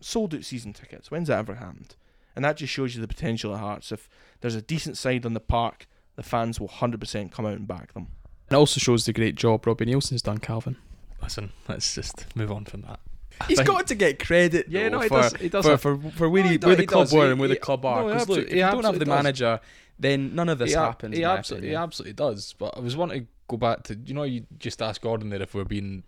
sold 0.00 0.34
out 0.34 0.44
season 0.44 0.72
tickets. 0.72 1.10
When's 1.10 1.28
that 1.28 1.38
ever 1.38 1.56
happened? 1.56 1.96
And 2.36 2.44
that 2.44 2.56
just 2.56 2.72
shows 2.72 2.94
you 2.94 3.00
the 3.00 3.08
potential 3.08 3.52
of 3.54 3.60
Hearts. 3.60 3.90
If 3.92 4.08
there's 4.40 4.54
a 4.54 4.62
decent 4.62 4.96
side 4.96 5.26
on 5.26 5.34
the 5.34 5.40
park, 5.40 5.86
the 6.16 6.22
fans 6.22 6.60
will 6.60 6.68
100% 6.68 7.30
come 7.32 7.46
out 7.46 7.54
and 7.54 7.66
back 7.66 7.92
them. 7.94 8.08
it 8.50 8.54
also 8.54 8.78
shows 8.78 9.04
the 9.04 9.12
great 9.12 9.34
job 9.34 9.66
Robbie 9.66 9.86
Neilson's 9.86 10.22
done, 10.22 10.38
Calvin. 10.38 10.76
Listen, 11.22 11.52
let's 11.68 11.94
just 11.94 12.24
move 12.36 12.50
on 12.52 12.64
from 12.64 12.82
that. 12.82 13.00
He's 13.48 13.56
think- 13.58 13.68
got 13.68 13.86
to 13.88 13.94
get 13.94 14.24
credit. 14.24 14.66
Yeah, 14.68 14.84
though, 14.84 14.96
no, 14.96 15.00
he 15.00 15.08
for, 15.08 15.20
does. 15.22 15.32
He 15.34 15.48
does. 15.48 15.64
for, 15.64 15.70
have- 15.72 15.80
for, 15.82 15.98
for 16.12 16.28
where, 16.30 16.42
No, 16.42 16.48
he, 16.48 16.52
he 16.54 16.58
the 16.58 16.76
he 16.76 16.86
club 16.86 17.04
does. 17.06 17.12
were 17.14 17.24
He- 17.26 17.30
and 17.32 17.40
where 17.40 17.48
the 17.48 17.56
club 17.56 17.82
no, 17.84 17.88
are. 17.88 18.02
he 18.04 18.08
'Cause 18.12 18.12
look, 18.12 18.20
absolutely- 18.38 18.50
if 18.52 18.56
you 18.66 18.70
don't 18.72 18.84
have 18.84 18.98
the 18.98 19.04
does. 19.04 19.08
manager, 19.08 19.60
then 19.98 20.34
none 20.34 20.48
of 20.48 20.58
this 20.58 20.70
he, 20.70 20.76
happens. 20.76 21.16
he, 21.16 21.22
in 21.22 21.28
my 21.28 21.36
absolutely, 21.36 21.68
he 21.70 21.74
absolutely 21.74 22.12
does. 22.14 22.54
But 22.58 22.76
I 22.76 22.80
was 22.80 22.96
wanting 22.96 23.22
to 23.22 23.26
go 23.48 23.56
back 23.56 23.82
to 23.84 23.94
you 24.04 24.14
know 24.14 24.22
you 24.22 24.46
just 24.58 24.80
asked 24.80 25.00
Gordon 25.02 25.28
there 25.30 25.42
if 25.42 25.54
we're 25.54 25.64
being 25.64 26.04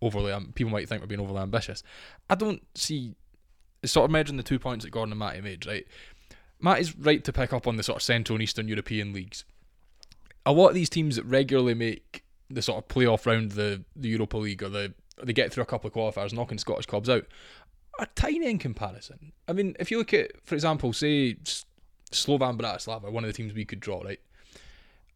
overly 0.00 0.30
um, 0.32 0.52
people 0.54 0.70
might 0.72 0.88
think 0.88 1.00
we're 1.00 1.06
being 1.08 1.20
overly 1.20 1.38
ambitious. 1.40 1.82
I 2.30 2.34
don't 2.34 2.62
see 2.74 3.14
sort 3.84 4.04
of 4.04 4.10
merging 4.10 4.36
the 4.36 4.42
two 4.42 4.58
points 4.58 4.84
that 4.84 4.90
Gordon 4.90 5.12
and 5.12 5.18
Matty 5.18 5.40
made. 5.40 5.66
Right, 5.66 5.86
Matty's 6.60 6.96
right 6.96 7.22
to 7.24 7.32
pick 7.32 7.52
up 7.52 7.66
on 7.66 7.76
the 7.76 7.82
sort 7.82 7.96
of 7.96 8.02
Central 8.02 8.36
and 8.36 8.42
Eastern 8.42 8.68
European 8.68 9.12
leagues. 9.12 9.44
A 10.44 10.52
lot 10.52 10.68
of 10.68 10.74
these 10.74 10.90
teams 10.90 11.16
that 11.16 11.24
regularly 11.24 11.74
make 11.74 12.24
the 12.50 12.62
sort 12.62 12.78
of 12.84 12.88
playoff 12.88 13.26
round 13.26 13.52
the 13.52 13.84
the 13.96 14.08
Europa 14.08 14.36
League 14.36 14.62
or 14.62 14.68
the 14.68 14.94
they 15.22 15.32
get 15.32 15.52
through 15.52 15.62
a 15.62 15.66
couple 15.66 15.88
of 15.88 15.94
qualifiers, 15.94 16.32
knocking 16.32 16.58
Scottish 16.58 16.86
clubs 16.86 17.08
out, 17.08 17.26
are 17.98 18.08
tiny 18.14 18.50
in 18.50 18.58
comparison. 18.58 19.32
I 19.46 19.52
mean, 19.52 19.76
if 19.78 19.90
you 19.90 19.98
look 19.98 20.14
at, 20.14 20.32
for 20.42 20.54
example, 20.54 20.92
say 20.92 21.36
Slovan 22.10 22.58
Bratislava, 22.58 23.10
one 23.10 23.24
of 23.24 23.28
the 23.28 23.34
teams 23.34 23.52
we 23.52 23.64
could 23.64 23.80
draw, 23.80 24.00
right? 24.00 24.20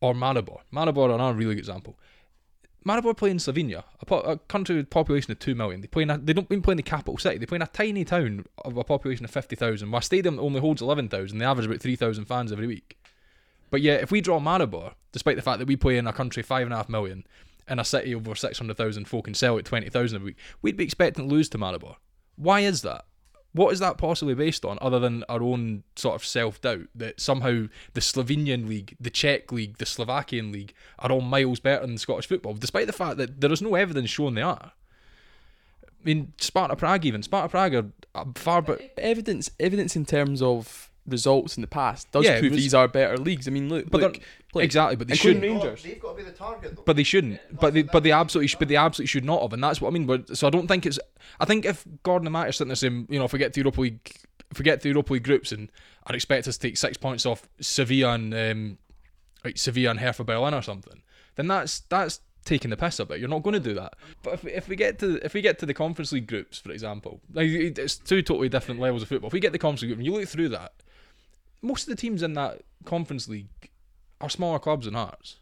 Or 0.00 0.14
Maribor. 0.14 0.60
Maribor 0.72 1.08
are 1.08 1.14
another 1.14 1.36
really 1.36 1.54
good 1.54 1.60
example. 1.60 1.98
Maribor 2.86 3.16
play 3.16 3.30
in 3.30 3.38
Slovenia, 3.38 3.82
a, 4.00 4.06
po- 4.06 4.20
a 4.20 4.38
country 4.38 4.76
with 4.76 4.86
a 4.86 4.88
population 4.88 5.32
of 5.32 5.40
two 5.40 5.56
million. 5.56 5.80
They 5.80 5.88
play 5.88 6.04
in 6.04 6.10
a, 6.10 6.18
they 6.18 6.32
don't 6.32 6.46
even 6.46 6.62
play 6.62 6.72
in 6.72 6.76
the 6.76 6.84
capital 6.84 7.18
city. 7.18 7.38
They 7.38 7.46
play 7.46 7.56
in 7.56 7.62
a 7.62 7.66
tiny 7.66 8.04
town 8.04 8.44
of 8.64 8.76
a 8.76 8.84
population 8.84 9.24
of 9.24 9.30
fifty 9.32 9.56
thousand. 9.56 9.92
Our 9.92 10.02
stadium 10.02 10.38
only 10.38 10.60
holds 10.60 10.80
eleven 10.80 11.08
thousand. 11.08 11.38
They 11.38 11.44
average 11.44 11.66
about 11.66 11.80
three 11.80 11.96
thousand 11.96 12.26
fans 12.26 12.52
every 12.52 12.68
week. 12.68 12.96
But 13.70 13.82
yet, 13.82 14.02
if 14.02 14.12
we 14.12 14.20
draw 14.20 14.38
Maribor, 14.38 14.94
despite 15.10 15.34
the 15.34 15.42
fact 15.42 15.58
that 15.58 15.66
we 15.66 15.74
play 15.74 15.98
in 15.98 16.06
a 16.06 16.12
country 16.12 16.44
five 16.44 16.64
and 16.64 16.72
a 16.72 16.76
half 16.76 16.88
million, 16.88 17.26
in 17.68 17.80
a 17.80 17.84
city 17.84 18.14
over 18.14 18.36
six 18.36 18.58
hundred 18.58 18.76
thousand 18.76 19.08
folk 19.08 19.26
and 19.26 19.36
sell 19.36 19.58
at 19.58 19.64
twenty 19.64 19.90
thousand 19.90 20.22
a 20.22 20.24
week, 20.24 20.36
we'd 20.62 20.76
be 20.76 20.84
expecting 20.84 21.28
to 21.28 21.34
lose 21.34 21.48
to 21.48 21.58
Maribor. 21.58 21.96
Why 22.36 22.60
is 22.60 22.82
that? 22.82 23.04
What 23.56 23.72
is 23.72 23.78
that 23.78 23.96
possibly 23.96 24.34
based 24.34 24.66
on, 24.66 24.76
other 24.82 24.98
than 24.98 25.24
our 25.30 25.42
own 25.42 25.82
sort 25.94 26.14
of 26.14 26.26
self 26.26 26.60
doubt 26.60 26.88
that 26.94 27.18
somehow 27.18 27.68
the 27.94 28.02
Slovenian 28.02 28.68
league, 28.68 28.94
the 29.00 29.08
Czech 29.08 29.50
league, 29.50 29.78
the 29.78 29.86
Slovakian 29.86 30.52
league 30.52 30.74
are 30.98 31.10
all 31.10 31.22
miles 31.22 31.58
better 31.58 31.86
than 31.86 31.96
Scottish 31.96 32.26
football, 32.26 32.52
despite 32.52 32.86
the 32.86 32.92
fact 32.92 33.16
that 33.16 33.40
there 33.40 33.50
is 33.50 33.62
no 33.62 33.74
evidence 33.74 34.10
showing 34.10 34.34
they 34.34 34.42
are? 34.42 34.72
I 35.82 36.04
mean, 36.04 36.34
Sparta 36.36 36.76
Prague 36.76 37.06
even 37.06 37.22
Sparta 37.22 37.48
Prague 37.48 37.92
are 38.14 38.26
far 38.34 38.60
but 38.60 38.80
evidence 38.98 39.50
evidence 39.58 39.96
in 39.96 40.04
terms 40.04 40.42
of 40.42 40.90
results 41.08 41.56
in 41.56 41.60
the 41.60 41.66
past 41.66 42.10
does 42.10 42.24
Yeah, 42.24 42.40
prove 42.40 42.52
was- 42.52 42.60
these 42.60 42.74
are 42.74 42.88
better 42.88 43.16
leagues. 43.16 43.46
I 43.46 43.50
mean, 43.50 43.68
look, 43.68 43.90
But 43.90 44.00
look, 44.00 44.12
they're- 44.14 44.22
look, 44.54 44.64
exactly, 44.64 44.96
but 44.96 45.08
they 45.08 45.14
shouldn't. 45.14 45.42
Rangers. 45.42 45.82
They've 45.82 46.00
got 46.00 46.12
to 46.12 46.16
be 46.16 46.22
the 46.22 46.32
target, 46.32 46.76
though. 46.76 46.82
But 46.84 46.96
they 46.96 47.02
shouldn't. 47.02 47.40
But 47.60 47.74
they 47.74 47.82
but 47.82 48.02
they 48.02 48.12
absolutely 48.12 48.48
sh- 48.48 48.56
but 48.58 48.68
they 48.68 48.76
absolutely 48.76 49.08
should 49.08 49.24
not 49.24 49.42
have, 49.42 49.52
and 49.52 49.62
that's 49.62 49.80
what 49.80 49.88
I 49.88 49.92
mean. 49.92 50.06
But 50.06 50.36
so 50.36 50.46
I 50.46 50.50
don't 50.50 50.66
think 50.66 50.86
it's. 50.86 50.98
I 51.40 51.44
think 51.44 51.64
if 51.64 51.84
Gordon 52.02 52.26
and 52.26 52.32
Matt 52.32 52.48
are 52.48 52.52
sitting 52.52 52.68
there 52.68 52.76
saying, 52.76 53.06
you 53.10 53.18
know, 53.18 53.28
forget 53.28 53.48
we 53.48 53.50
get 53.50 53.56
Europa 53.58 53.80
League, 53.80 54.16
if 54.50 54.58
we 54.58 54.64
get 54.64 54.80
to 54.82 54.88
Europa 54.88 55.12
League 55.12 55.24
groups, 55.24 55.52
and 55.52 55.70
I'd 56.06 56.14
expect 56.14 56.46
us 56.48 56.56
to 56.56 56.68
take 56.68 56.76
six 56.76 56.96
points 56.96 57.26
off 57.26 57.48
Sevilla 57.60 58.14
and 58.14 58.34
um, 58.34 58.78
like 59.44 59.58
Sevilla 59.58 59.90
and 59.90 60.00
Hertha 60.00 60.24
Berlin 60.24 60.54
or 60.54 60.62
something, 60.62 61.02
then 61.36 61.48
that's 61.48 61.80
that's 61.88 62.20
taking 62.44 62.70
the 62.70 62.76
piss 62.76 63.00
a 63.00 63.04
bit. 63.04 63.18
You're 63.18 63.28
not 63.28 63.42
going 63.42 63.54
to 63.54 63.60
do 63.60 63.74
that. 63.74 63.94
But 64.22 64.34
if, 64.34 64.44
if 64.46 64.68
we 64.68 64.76
get 64.76 65.00
to 65.00 65.24
if 65.24 65.34
we 65.34 65.40
get 65.40 65.58
to 65.58 65.66
the 65.66 65.74
Conference 65.74 66.12
League 66.12 66.28
groups, 66.28 66.58
for 66.58 66.70
example, 66.70 67.20
like 67.32 67.48
it's 67.48 67.96
two 67.96 68.22
totally 68.22 68.48
different 68.48 68.80
levels 68.80 69.02
of 69.02 69.08
football. 69.08 69.26
If 69.28 69.32
we 69.34 69.40
get 69.40 69.52
the 69.52 69.58
Conference 69.58 69.82
League 69.82 69.90
group 69.90 69.98
and 69.98 70.06
you 70.06 70.12
look 70.12 70.28
through 70.28 70.50
that, 70.50 70.72
most 71.66 71.82
of 71.82 71.88
the 71.88 72.00
teams 72.00 72.22
in 72.22 72.34
that 72.34 72.62
Conference 72.84 73.28
League 73.28 73.70
are 74.20 74.30
smaller 74.30 74.58
clubs 74.58 74.86
than 74.86 74.94
Hearts 74.94 75.40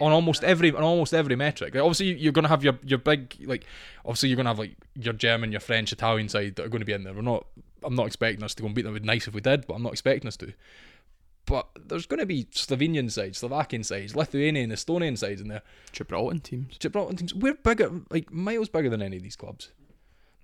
on 0.00 0.12
almost 0.12 0.44
every 0.44 0.72
on 0.72 0.82
almost 0.82 1.14
every 1.14 1.36
metric. 1.36 1.74
Like, 1.74 1.82
obviously, 1.82 2.14
you're 2.14 2.32
going 2.32 2.44
to 2.44 2.48
have 2.48 2.64
your 2.64 2.78
your 2.84 2.98
big 2.98 3.36
like. 3.44 3.64
Obviously, 4.04 4.28
you're 4.28 4.36
going 4.36 4.44
to 4.44 4.50
have 4.50 4.58
like 4.58 4.76
your 4.94 5.14
German, 5.14 5.52
your 5.52 5.60
French, 5.60 5.92
Italian 5.92 6.28
side 6.28 6.56
that 6.56 6.66
are 6.66 6.68
going 6.68 6.80
to 6.80 6.86
be 6.86 6.92
in 6.92 7.04
there. 7.04 7.14
We're 7.14 7.22
not. 7.22 7.46
I'm 7.82 7.94
not 7.94 8.06
expecting 8.06 8.42
us 8.42 8.54
to 8.54 8.62
go 8.62 8.66
and 8.66 8.74
beat 8.74 8.82
them. 8.82 8.92
It'd 8.92 9.02
be 9.02 9.06
nice 9.06 9.28
if 9.28 9.34
we 9.34 9.40
did, 9.40 9.66
but 9.66 9.74
I'm 9.74 9.82
not 9.82 9.92
expecting 9.92 10.28
us 10.28 10.36
to. 10.38 10.52
But 11.46 11.68
there's 11.78 12.06
going 12.06 12.20
to 12.20 12.26
be 12.26 12.44
Slovenian 12.44 13.10
sides, 13.10 13.38
Slovakian 13.38 13.84
sides, 13.84 14.16
Lithuanian, 14.16 14.70
Estonian 14.70 15.18
sides 15.18 15.42
in 15.42 15.48
there. 15.48 15.60
Gibraltar 15.92 16.38
teams. 16.38 16.78
Gibraltar 16.78 17.16
teams. 17.16 17.34
We're 17.34 17.54
bigger, 17.54 18.00
like 18.10 18.32
miles 18.32 18.70
bigger 18.70 18.88
than 18.88 19.02
any 19.02 19.18
of 19.18 19.22
these 19.22 19.36
clubs. 19.36 19.70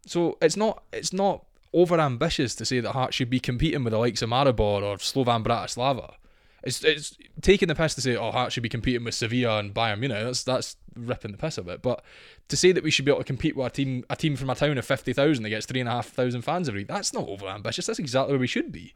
So 0.06 0.36
it's 0.42 0.56
not 0.56 0.84
it's 0.92 1.12
not 1.12 1.44
over 1.72 2.00
ambitious 2.00 2.54
to 2.56 2.64
say 2.64 2.80
that 2.80 2.92
Hearts 2.92 3.16
should 3.16 3.30
be 3.30 3.40
competing 3.40 3.84
with 3.84 3.92
the 3.92 3.98
likes 3.98 4.22
of 4.22 4.30
Maribor 4.30 4.82
or 4.82 4.96
Slovan 4.96 5.44
Bratislava. 5.44 6.14
It's 6.62 6.84
it's 6.84 7.16
taking 7.40 7.68
the 7.68 7.74
piss 7.74 7.94
to 7.94 8.00
say 8.00 8.16
oh 8.16 8.32
Hearts 8.32 8.54
should 8.54 8.62
be 8.62 8.68
competing 8.68 9.04
with 9.04 9.14
Sevilla 9.14 9.58
and 9.58 9.72
Bayern 9.72 10.00
Munich. 10.00 10.24
That's 10.24 10.42
that's 10.42 10.76
ripping 10.94 11.32
the 11.32 11.38
piss 11.38 11.58
a 11.58 11.62
bit. 11.62 11.80
But 11.80 12.02
to 12.48 12.56
say 12.56 12.72
that 12.72 12.84
we 12.84 12.90
should 12.90 13.04
be 13.04 13.10
able 13.10 13.20
to 13.20 13.24
compete 13.24 13.56
with 13.56 13.66
a 13.66 13.70
team 13.70 14.04
a 14.10 14.16
team 14.16 14.36
from 14.36 14.50
a 14.50 14.54
town 14.54 14.76
of 14.76 14.84
fifty 14.84 15.12
thousand 15.12 15.44
that 15.44 15.50
gets 15.50 15.66
three 15.66 15.80
and 15.80 15.88
a 15.88 15.92
half 15.92 16.08
thousand 16.08 16.42
fans 16.42 16.68
every 16.68 16.80
week, 16.80 16.88
that's 16.88 17.14
not 17.14 17.28
over 17.28 17.46
ambitious. 17.46 17.86
That's 17.86 17.98
exactly 17.98 18.32
where 18.32 18.40
we 18.40 18.46
should 18.46 18.72
be. 18.72 18.94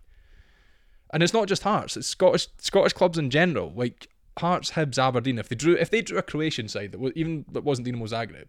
And 1.12 1.22
it's 1.22 1.32
not 1.32 1.48
just 1.48 1.62
Hearts; 1.62 1.96
it's 1.96 2.08
Scottish 2.08 2.48
Scottish 2.58 2.92
clubs 2.92 3.16
in 3.16 3.30
general. 3.30 3.72
Like 3.74 4.08
Hearts, 4.38 4.72
Hibs, 4.72 4.98
Aberdeen. 4.98 5.38
If 5.38 5.48
they 5.48 5.56
drew 5.56 5.74
if 5.74 5.88
they 5.88 6.02
drew 6.02 6.18
a 6.18 6.22
Croatian 6.22 6.68
side 6.68 6.92
that 6.92 7.00
was 7.00 7.12
even 7.14 7.46
that 7.52 7.64
wasn't 7.64 7.86
Dinamo 7.86 8.08
Zagreb, 8.08 8.48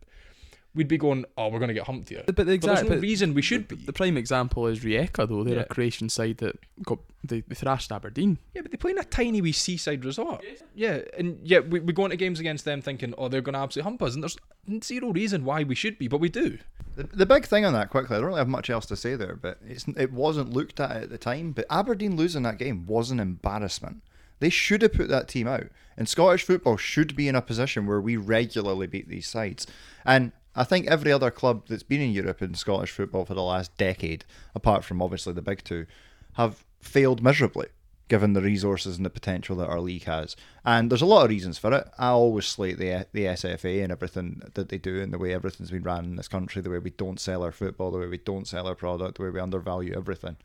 we'd 0.75 0.87
be 0.87 0.97
going, 0.97 1.25
oh, 1.37 1.47
we're 1.49 1.59
going 1.59 1.69
to 1.69 1.73
get 1.73 1.85
humped 1.85 2.09
here. 2.09 2.23
But 2.25 2.35
the 2.35 2.45
But 2.45 2.51
exact 2.51 2.75
there's 2.81 2.89
no 2.89 2.95
but 2.97 3.01
reason 3.01 3.33
we 3.33 3.41
should 3.41 3.69
the, 3.69 3.75
be. 3.77 3.85
the 3.85 3.93
prime 3.93 4.17
example 4.17 4.67
is 4.67 4.81
Rijeka 4.81 5.27
though. 5.27 5.43
They're 5.43 5.55
Yeah. 5.55 5.61
a 5.61 5.65
Croatian 5.65 6.09
side 6.09 6.37
that 6.37 6.57
got 6.83 6.99
they, 7.23 7.41
they 7.47 7.55
thrashed 7.55 7.91
Aberdeen. 7.91 8.37
Yeah, 8.53 8.61
but 8.61 8.71
they 8.71 8.77
play 8.77 8.91
in 8.91 8.99
a 8.99 9.03
tiny 9.03 9.41
wee 9.41 9.51
seaside 9.51 10.05
resort. 10.05 10.43
Yeah, 10.75 10.99
and 11.17 11.39
yeah, 11.43 11.59
we, 11.59 11.79
we 11.79 11.91
go 11.93 12.05
into 12.05 12.17
games 12.17 12.39
against 12.39 12.65
them 12.65 12.81
thinking, 12.81 13.13
oh, 13.17 13.29
they're 13.29 13.41
going 13.41 13.53
to 13.53 13.59
absolutely 13.59 13.89
hump 13.89 14.01
us, 14.03 14.13
and 14.13 14.21
there's 14.23 14.37
zero 14.83 15.11
reason 15.11 15.43
why 15.43 15.63
we 15.63 15.73
should 15.73 15.97
be, 15.97 16.07
but 16.07 16.19
we 16.19 16.29
do. 16.29 16.59
The, 16.95 17.03
the 17.03 17.25
big 17.25 17.45
thing 17.45 17.65
on 17.65 17.73
that, 17.73 17.89
quickly, 17.89 18.15
I 18.15 18.19
don't 18.19 18.27
really 18.27 18.39
have 18.39 18.47
much 18.47 18.69
else 18.69 18.85
to 18.87 18.95
say 18.95 19.15
there, 19.15 19.35
but 19.35 19.57
it's 19.67 19.85
it 19.97 20.11
wasn't 20.13 20.53
looked 20.53 20.79
at 20.79 20.91
at 20.91 21.09
the 21.09 21.17
time. 21.17 21.51
But 21.51 21.65
Aberdeen 21.69 22.15
losing 22.15 22.43
that 22.43 22.57
game 22.59 22.85
was 22.85 23.11
an 23.11 23.19
embarrassment. 23.19 24.01
They 24.39 24.49
should 24.49 24.81
have 24.81 24.93
put 24.93 25.07
that 25.09 25.27
team 25.27 25.47
out. 25.47 25.67
And 25.97 26.07
Scottish 26.09 26.43
football 26.43 26.75
should 26.77 27.15
be 27.15 27.27
in 27.29 27.35
a 27.35 27.41
position 27.41 27.85
where 27.87 28.01
we 28.01 28.17
regularly 28.17 28.85
beat 28.85 29.07
these 29.09 29.27
sides. 29.27 29.65
And 30.05 30.31
I 30.55 30.63
think 30.63 30.87
every 30.87 31.11
other 31.11 31.31
club 31.31 31.63
that's 31.67 31.83
been 31.83 32.01
in 32.01 32.11
Europe 32.11 32.41
in 32.41 32.55
Scottish 32.55 32.91
football 32.91 33.25
for 33.25 33.33
the 33.33 33.43
last 33.43 33.75
decade, 33.77 34.25
apart 34.53 34.83
from 34.83 35.01
obviously 35.01 35.33
the 35.33 35.41
big 35.41 35.63
two, 35.63 35.85
have 36.33 36.63
failed 36.79 37.21
miserably 37.21 37.67
given 38.07 38.33
the 38.33 38.41
resources 38.41 38.97
and 38.97 39.05
the 39.05 39.09
potential 39.09 39.55
that 39.55 39.67
our 39.67 39.79
league 39.79 40.03
has. 40.03 40.35
And 40.63 40.91
there's 40.91 41.01
a 41.01 41.07
lot 41.07 41.23
of 41.23 41.29
reasons 41.29 41.57
for 41.57 41.73
it. 41.73 41.87
I 41.97 42.09
always 42.09 42.45
slate 42.45 42.77
the 42.77 43.07
the 43.13 43.25
SFA 43.25 43.83
and 43.83 43.91
everything 43.91 44.43
that 44.53 44.69
they 44.69 44.77
do 44.77 45.01
and 45.01 45.11
the 45.11 45.17
way 45.17 45.33
everything's 45.33 45.71
been 45.71 45.83
ran 45.83 46.05
in 46.05 46.15
this 46.15 46.27
country, 46.27 46.61
the 46.61 46.69
way 46.69 46.79
we 46.79 46.91
don't 46.91 47.19
sell 47.19 47.43
our 47.43 47.51
football, 47.51 47.91
the 47.91 47.99
way 47.99 48.07
we 48.07 48.17
don't 48.19 48.47
sell 48.47 48.67
our 48.67 48.75
product, 48.75 49.17
the 49.17 49.23
way 49.23 49.29
we 49.29 49.39
undervalue 49.39 49.95
everything. 49.95 50.37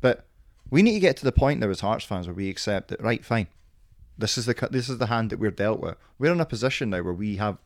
But 0.00 0.26
we 0.70 0.82
need 0.82 0.94
to 0.94 1.00
get 1.00 1.16
to 1.18 1.24
the 1.24 1.32
point 1.32 1.60
now 1.60 1.68
as 1.68 1.80
Hearts 1.80 2.04
fans 2.04 2.26
where 2.26 2.34
we 2.34 2.48
accept 2.48 2.88
that 2.88 3.02
right, 3.02 3.24
fine. 3.24 3.48
This 4.16 4.38
is 4.38 4.46
the 4.46 4.68
this 4.70 4.88
is 4.88 4.98
the 4.98 5.06
hand 5.06 5.30
that 5.30 5.38
we're 5.38 5.50
dealt 5.50 5.80
with. 5.80 5.96
We're 6.18 6.32
in 6.32 6.40
a 6.40 6.46
position 6.46 6.90
now 6.90 7.02
where 7.02 7.12
we 7.12 7.36
have 7.36 7.58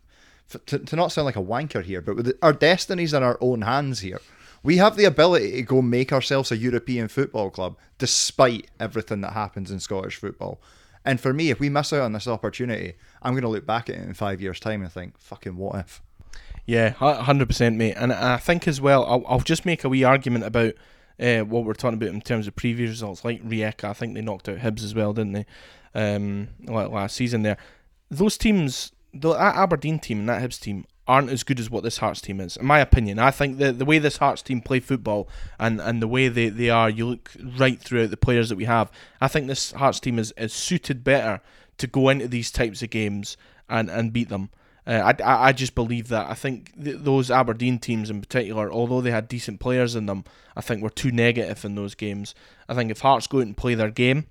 to, 0.67 0.79
to 0.79 0.97
not 0.97 1.13
sound 1.13 1.27
like 1.27 1.37
a 1.37 1.43
wanker 1.43 1.83
here, 1.83 2.01
but 2.01 2.35
our 2.43 2.53
destinies 2.53 3.13
in 3.13 3.23
our 3.23 3.39
own 3.41 3.63
hands 3.63 4.01
here. 4.01 4.21
We 4.63 4.79
have 4.79 4.97
the 4.97 5.05
ability 5.05 5.53
to 5.53 5.63
go 5.63 5.81
make 5.81 6.13
ourselves 6.13 6.51
a 6.51 6.57
European 6.57 7.09
football 7.09 7.51
club 7.51 7.77
despite 7.99 8.69
everything 8.81 9.21
that 9.21 9.33
happens 9.33 9.71
in 9.71 9.79
Scottish 9.79 10.17
football. 10.17 10.61
And 11.05 11.21
for 11.21 11.33
me, 11.33 11.51
if 11.51 11.61
we 11.61 11.69
miss 11.69 11.93
out 11.93 12.01
on 12.01 12.13
this 12.13 12.27
opportunity, 12.27 12.95
I'm 13.23 13.33
going 13.33 13.43
to 13.43 13.49
look 13.49 13.65
back 13.65 13.89
at 13.89 13.95
it 13.95 14.03
in 14.03 14.15
five 14.15 14.41
years' 14.41 14.59
time 14.59 14.83
and 14.83 14.91
think, 14.91 15.19
fucking 15.19 15.57
what 15.57 15.77
if? 15.77 16.03
Yeah, 16.67 16.91
hundred 16.91 17.47
percent, 17.47 17.77
mate. 17.77 17.95
And 17.97 18.13
I 18.13 18.39
think 18.39 18.67
as 18.67 18.81
well, 18.81 19.07
I'll, 19.07 19.25
I'll 19.29 19.41
just 19.41 19.65
make 19.65 19.85
a 19.85 19.89
wee 19.89 20.03
argument 20.03 20.45
about 20.45 20.75
uh, 21.21 21.43
what 21.43 21.65
we're 21.65 21.75
talking 21.75 21.95
about 21.95 22.09
in 22.09 22.21
terms 22.21 22.49
of 22.49 22.57
previous 22.57 22.91
results, 22.91 23.25
like 23.25 23.43
Rijeka. 23.49 23.85
I 23.85 23.93
think 23.93 24.15
they 24.15 24.21
knocked 24.21 24.49
out 24.49 24.59
Hibs 24.59 24.83
as 24.83 24.95
well, 24.95 25.13
didn't 25.13 25.33
they? 25.33 25.47
Um, 25.95 26.49
last 26.67 27.15
season 27.15 27.43
there. 27.43 27.57
Those 28.11 28.37
teams, 28.37 28.91
the 29.21 29.33
that 29.33 29.57
Aberdeen 29.57 29.99
team 29.99 30.21
and 30.21 30.29
that 30.29 30.43
Hibs 30.43 30.61
team, 30.61 30.87
aren't 31.09 31.31
as 31.31 31.45
good 31.45 31.61
as 31.61 31.71
what 31.71 31.85
this 31.85 31.99
Hearts 31.99 32.21
team 32.21 32.41
is. 32.41 32.57
In 32.57 32.67
my 32.67 32.81
opinion, 32.81 33.19
I 33.19 33.31
think 33.31 33.59
the 33.59 33.73
the 33.73 33.85
way 33.85 33.99
this 33.99 34.17
Hearts 34.17 34.43
team 34.43 34.61
play 34.61 34.81
football 34.81 35.29
and, 35.59 35.81
and 35.81 36.03
the 36.03 36.09
way 36.09 36.29
they, 36.29 36.49
they 36.49 36.71
are, 36.71 36.91
you 36.91 37.07
look 37.07 37.31
right 37.59 37.81
throughout 37.81 38.11
the 38.11 38.17
players 38.17 38.49
that 38.49 38.57
we 38.57 38.65
have. 38.65 38.91
I 39.21 39.29
think 39.29 39.47
this 39.47 39.73
Hearts 39.73 40.01
team 40.01 40.19
is, 40.19 40.33
is 40.37 40.53
suited 40.53 41.05
better 41.05 41.41
to 41.79 41.87
go 41.87 42.09
into 42.09 42.29
these 42.29 42.51
types 42.51 42.83
of 42.83 42.91
games 42.91 43.37
and, 43.69 43.91
and 43.91 44.13
beat 44.13 44.29
them. 44.29 44.51
Uh, 44.87 45.13
I, 45.19 45.23
I, 45.23 45.49
I 45.49 45.53
just 45.53 45.75
believe 45.75 46.09
that. 46.09 46.31
I 46.31 46.35
think 46.35 46.73
th- 46.83 46.99
those 47.01 47.31
Aberdeen 47.31 47.79
teams 47.79 48.09
in 48.09 48.21
particular, 48.21 48.71
although 48.71 49.01
they 49.01 49.11
had 49.11 49.29
decent 49.29 49.61
players 49.61 49.97
in 49.97 50.07
them, 50.07 50.25
I 50.55 50.61
think 50.61 50.83
were 50.83 50.91
too 50.91 51.11
negative 51.11 51.65
in 51.65 51.75
those 51.75 51.95
games. 51.95 52.35
I 52.69 52.75
think 52.75 52.91
if 52.91 53.01
Hearts 53.01 53.27
go 53.27 53.39
out 53.39 53.47
and 53.47 53.57
play 53.57 53.75
their 53.75 53.91
game, 53.91 54.27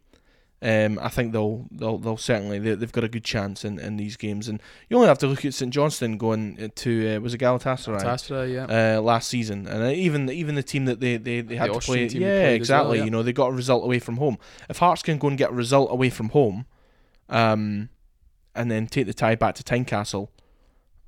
um, 0.61 0.97
I 1.01 1.09
think 1.09 1.33
they'll 1.33 1.67
they'll, 1.69 1.97
they'll 1.97 2.17
certainly 2.17 2.59
they, 2.59 2.75
they've 2.75 2.91
got 2.91 3.03
a 3.03 3.09
good 3.09 3.23
chance 3.23 3.65
in, 3.65 3.77
in 3.77 3.97
these 3.97 4.15
games. 4.15 4.47
And 4.47 4.61
you 4.89 4.95
only 4.95 5.09
have 5.09 5.19
to 5.19 5.27
look 5.27 5.43
at 5.45 5.53
St 5.53 5.71
Johnstone 5.71 6.17
going 6.17 6.71
to 6.75 7.15
uh, 7.15 7.19
was 7.19 7.33
it 7.33 7.39
Galatasaray 7.39 8.01
Tastra, 8.01 8.51
yeah. 8.51 8.97
uh, 8.97 9.01
last 9.01 9.27
season, 9.27 9.67
and 9.67 9.83
uh, 9.83 9.87
even 9.87 10.29
even 10.29 10.55
the 10.55 10.63
team 10.63 10.85
that 10.85 10.99
they, 10.99 11.17
they, 11.17 11.41
they 11.41 11.55
had 11.55 11.69
The 11.69 11.73
to 11.73 11.77
Austrian 11.77 12.07
play, 12.07 12.13
team 12.13 12.21
yeah, 12.21 12.27
as 12.27 12.43
well, 12.43 12.55
exactly. 12.55 12.97
yeah. 12.99 13.03
You 13.03 13.11
know, 13.11 13.23
they 13.23 13.33
got 13.33 13.47
a 13.47 13.53
result 13.53 13.83
away 13.83 13.99
from 13.99 14.17
home. 14.17 14.37
If 14.69 14.77
Hearts 14.77 15.03
can 15.03 15.17
go 15.17 15.27
and 15.27 15.37
get 15.37 15.51
a 15.51 15.53
result 15.53 15.91
away 15.91 16.09
from 16.09 16.29
home, 16.29 16.65
um, 17.29 17.89
and 18.55 18.71
then 18.71 18.87
take 18.87 19.07
the 19.07 19.13
tie 19.13 19.35
back 19.35 19.55
to 19.55 19.63
Tynecastle, 19.63 20.29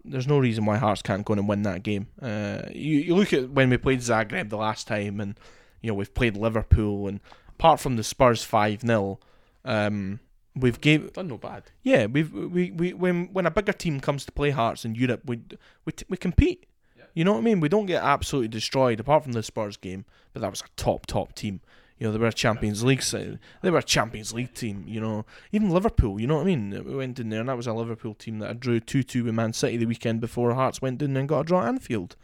there's 0.04 0.28
no 0.28 0.38
reason 0.38 0.66
why 0.66 0.78
Hearts 0.78 1.02
can't 1.02 1.26
go 1.26 1.34
in 1.34 1.40
and 1.40 1.48
win 1.48 1.64
that 1.64 1.84
game. 1.84 2.08
Uh, 2.22 2.64
you 2.72 3.00
you 3.00 3.16
look 3.16 3.34
at 3.34 3.50
when 3.50 3.70
we 3.70 3.78
played 3.78 4.00
Zagreb 4.00 4.50
the 4.50 4.58
last 4.58 4.88
time, 4.88 5.20
and 5.20 5.40
you 5.82 5.88
know 5.90 5.96
we've 5.96 6.14
played 6.14 6.36
Liverpool, 6.36 7.08
and 7.08 7.22
apart 7.50 7.80
from 7.80 7.96
the 7.96 8.04
Spurs 8.04 8.44
five 8.44 8.82
0 8.82 9.20
um, 9.68 10.20
we've 10.56 10.82
gave 10.82 11.14
Done 11.14 11.28
no 11.28 11.38
bad. 11.38 11.64
yeah, 11.84 12.06
we've 12.08 12.32
we, 12.34 12.72
we 12.72 12.94
when 12.94 13.28
when 13.34 13.46
a 13.46 13.52
bigger 13.52 13.74
team 13.74 14.00
comes 14.00 14.26
to 14.26 14.32
play 14.32 14.50
Hearts 14.50 14.86
in 14.86 14.96
Europe, 14.96 15.22
we 15.26 15.42
we 15.86 15.92
t- 15.94 16.06
we 16.10 16.18
compete. 16.18 16.66
You 17.14 17.24
know 17.24 17.34
what 17.34 17.40
I 17.40 17.42
mean? 17.42 17.60
We 17.60 17.70
don't 17.70 17.88
get 17.88 18.04
absolutely 18.04 18.50
destroyed 18.50 19.00
apart 19.00 19.24
from 19.24 19.32
the 19.34 19.42
Spurs 19.42 19.76
game, 19.76 20.06
but 20.34 20.42
that 20.42 20.52
was 20.52 20.62
a 20.62 20.66
top 20.76 21.06
top 21.08 21.34
team. 21.34 21.62
You 21.98 22.06
know, 22.06 22.14
they 22.14 22.20
were 22.20 22.28
a 22.28 22.34
Champions 22.34 22.84
League 22.84 23.02
side. 23.02 23.40
They 23.64 23.72
were 23.72 23.80
a 23.80 23.84
Champions 23.84 24.32
League 24.32 24.54
team. 24.54 24.84
You 24.88 25.02
know, 25.02 25.26
even 25.52 25.72
Liverpool. 25.72 26.22
You 26.22 26.28
know 26.28 26.36
what 26.36 26.44
I 26.44 26.46
mean? 26.46 26.70
We 26.86 26.96
went 26.96 27.20
in 27.20 27.30
there, 27.30 27.40
and 27.40 27.50
that 27.50 27.58
was 27.58 27.66
a 27.66 27.74
Liverpool 27.74 28.14
team 28.14 28.38
that 28.40 28.50
I 28.52 28.54
drew 28.54 28.80
two 28.80 29.02
two 29.02 29.24
with 29.24 29.34
Man 29.34 29.52
City 29.54 29.78
the 29.78 29.88
weekend 29.88 30.22
before 30.22 30.54
Hearts 30.54 30.80
went 30.80 31.02
in 31.02 31.18
and 31.18 31.28
got 31.28 31.40
a 31.40 31.44
draw 31.44 31.64
at 31.64 31.70
Anfield. 31.70 32.16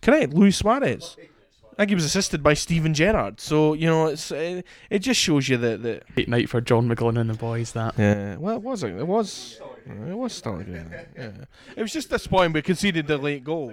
Correct, 0.00 0.32
Luis 0.32 0.56
Suarez. 0.56 1.16
I 1.80 1.84
think 1.84 1.92
he 1.92 1.94
was 1.94 2.04
assisted 2.04 2.42
by 2.42 2.52
Steven 2.52 2.92
Gerrard. 2.92 3.40
So 3.40 3.72
you 3.72 3.86
know, 3.86 4.08
it's 4.08 4.30
uh, 4.30 4.60
it 4.90 4.98
just 4.98 5.18
shows 5.18 5.48
you 5.48 5.56
that 5.56 5.82
that 5.82 6.14
Great 6.14 6.28
night 6.28 6.50
for 6.50 6.60
John 6.60 6.86
McGlynn 6.86 7.18
and 7.18 7.30
the 7.30 7.34
boys. 7.34 7.72
That. 7.72 7.94
yeah, 7.96 8.36
well, 8.36 8.56
it 8.56 8.62
was. 8.62 8.82
It 8.82 9.06
was. 9.06 9.58
It 9.86 10.14
was 10.14 10.38
good. 10.42 10.68
Yeah. 11.16 11.30
It 11.74 11.80
was 11.80 11.90
just 11.90 12.10
disappointing 12.10 12.52
we 12.52 12.60
conceded 12.60 13.06
the 13.06 13.16
late 13.16 13.44
goal. 13.44 13.72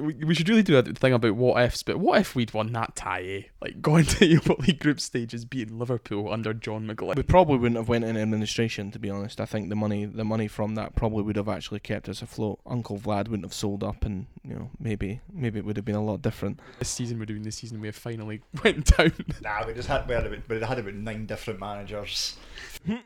We, 0.00 0.14
we 0.14 0.34
should 0.34 0.48
really 0.48 0.62
do 0.62 0.76
a 0.76 0.82
thing 0.82 1.12
about 1.12 1.36
what 1.36 1.62
ifs, 1.62 1.82
but 1.82 1.98
what 1.98 2.20
if 2.20 2.34
we'd 2.34 2.52
won 2.52 2.72
that 2.72 2.96
tie? 2.96 3.22
Eh? 3.22 3.42
Like 3.60 3.80
going 3.82 4.04
to 4.04 4.26
Europa 4.26 4.62
League 4.62 4.80
group 4.80 5.00
stages, 5.00 5.44
beating 5.44 5.78
Liverpool 5.78 6.32
under 6.32 6.52
John 6.54 6.86
McGlynn. 6.86 7.16
We 7.16 7.22
probably 7.22 7.58
wouldn't 7.58 7.76
have 7.76 7.88
went 7.88 8.04
in 8.04 8.16
administration, 8.16 8.90
to 8.92 8.98
be 8.98 9.10
honest. 9.10 9.40
I 9.40 9.46
think 9.46 9.68
the 9.68 9.76
money, 9.76 10.04
the 10.04 10.24
money 10.24 10.48
from 10.48 10.74
that 10.76 10.94
probably 10.94 11.22
would 11.22 11.36
have 11.36 11.48
actually 11.48 11.80
kept 11.80 12.08
us 12.08 12.22
afloat. 12.22 12.60
Uncle 12.66 12.98
Vlad 12.98 13.28
wouldn't 13.28 13.44
have 13.44 13.54
sold 13.54 13.84
up, 13.84 14.04
and 14.04 14.26
you 14.42 14.54
know, 14.54 14.70
maybe, 14.78 15.20
maybe 15.32 15.58
it 15.58 15.64
would 15.64 15.76
have 15.76 15.84
been 15.84 15.94
a 15.94 16.04
lot 16.04 16.22
different. 16.22 16.60
This 16.78 16.88
season 16.88 17.18
we're 17.18 17.24
doing 17.24 17.42
this 17.42 17.56
season 17.56 17.80
we 17.80 17.88
have 17.88 17.96
finally 17.96 18.42
went 18.64 18.96
down. 18.96 19.12
Nah, 19.42 19.66
we 19.66 19.74
just 19.74 19.88
had 19.88 20.06
we 20.08 20.14
had 20.14 20.26
about, 20.26 20.48
we 20.48 20.60
had 20.60 20.78
about 20.78 20.94
nine 20.94 21.26
different 21.26 21.60
managers. 21.60 22.36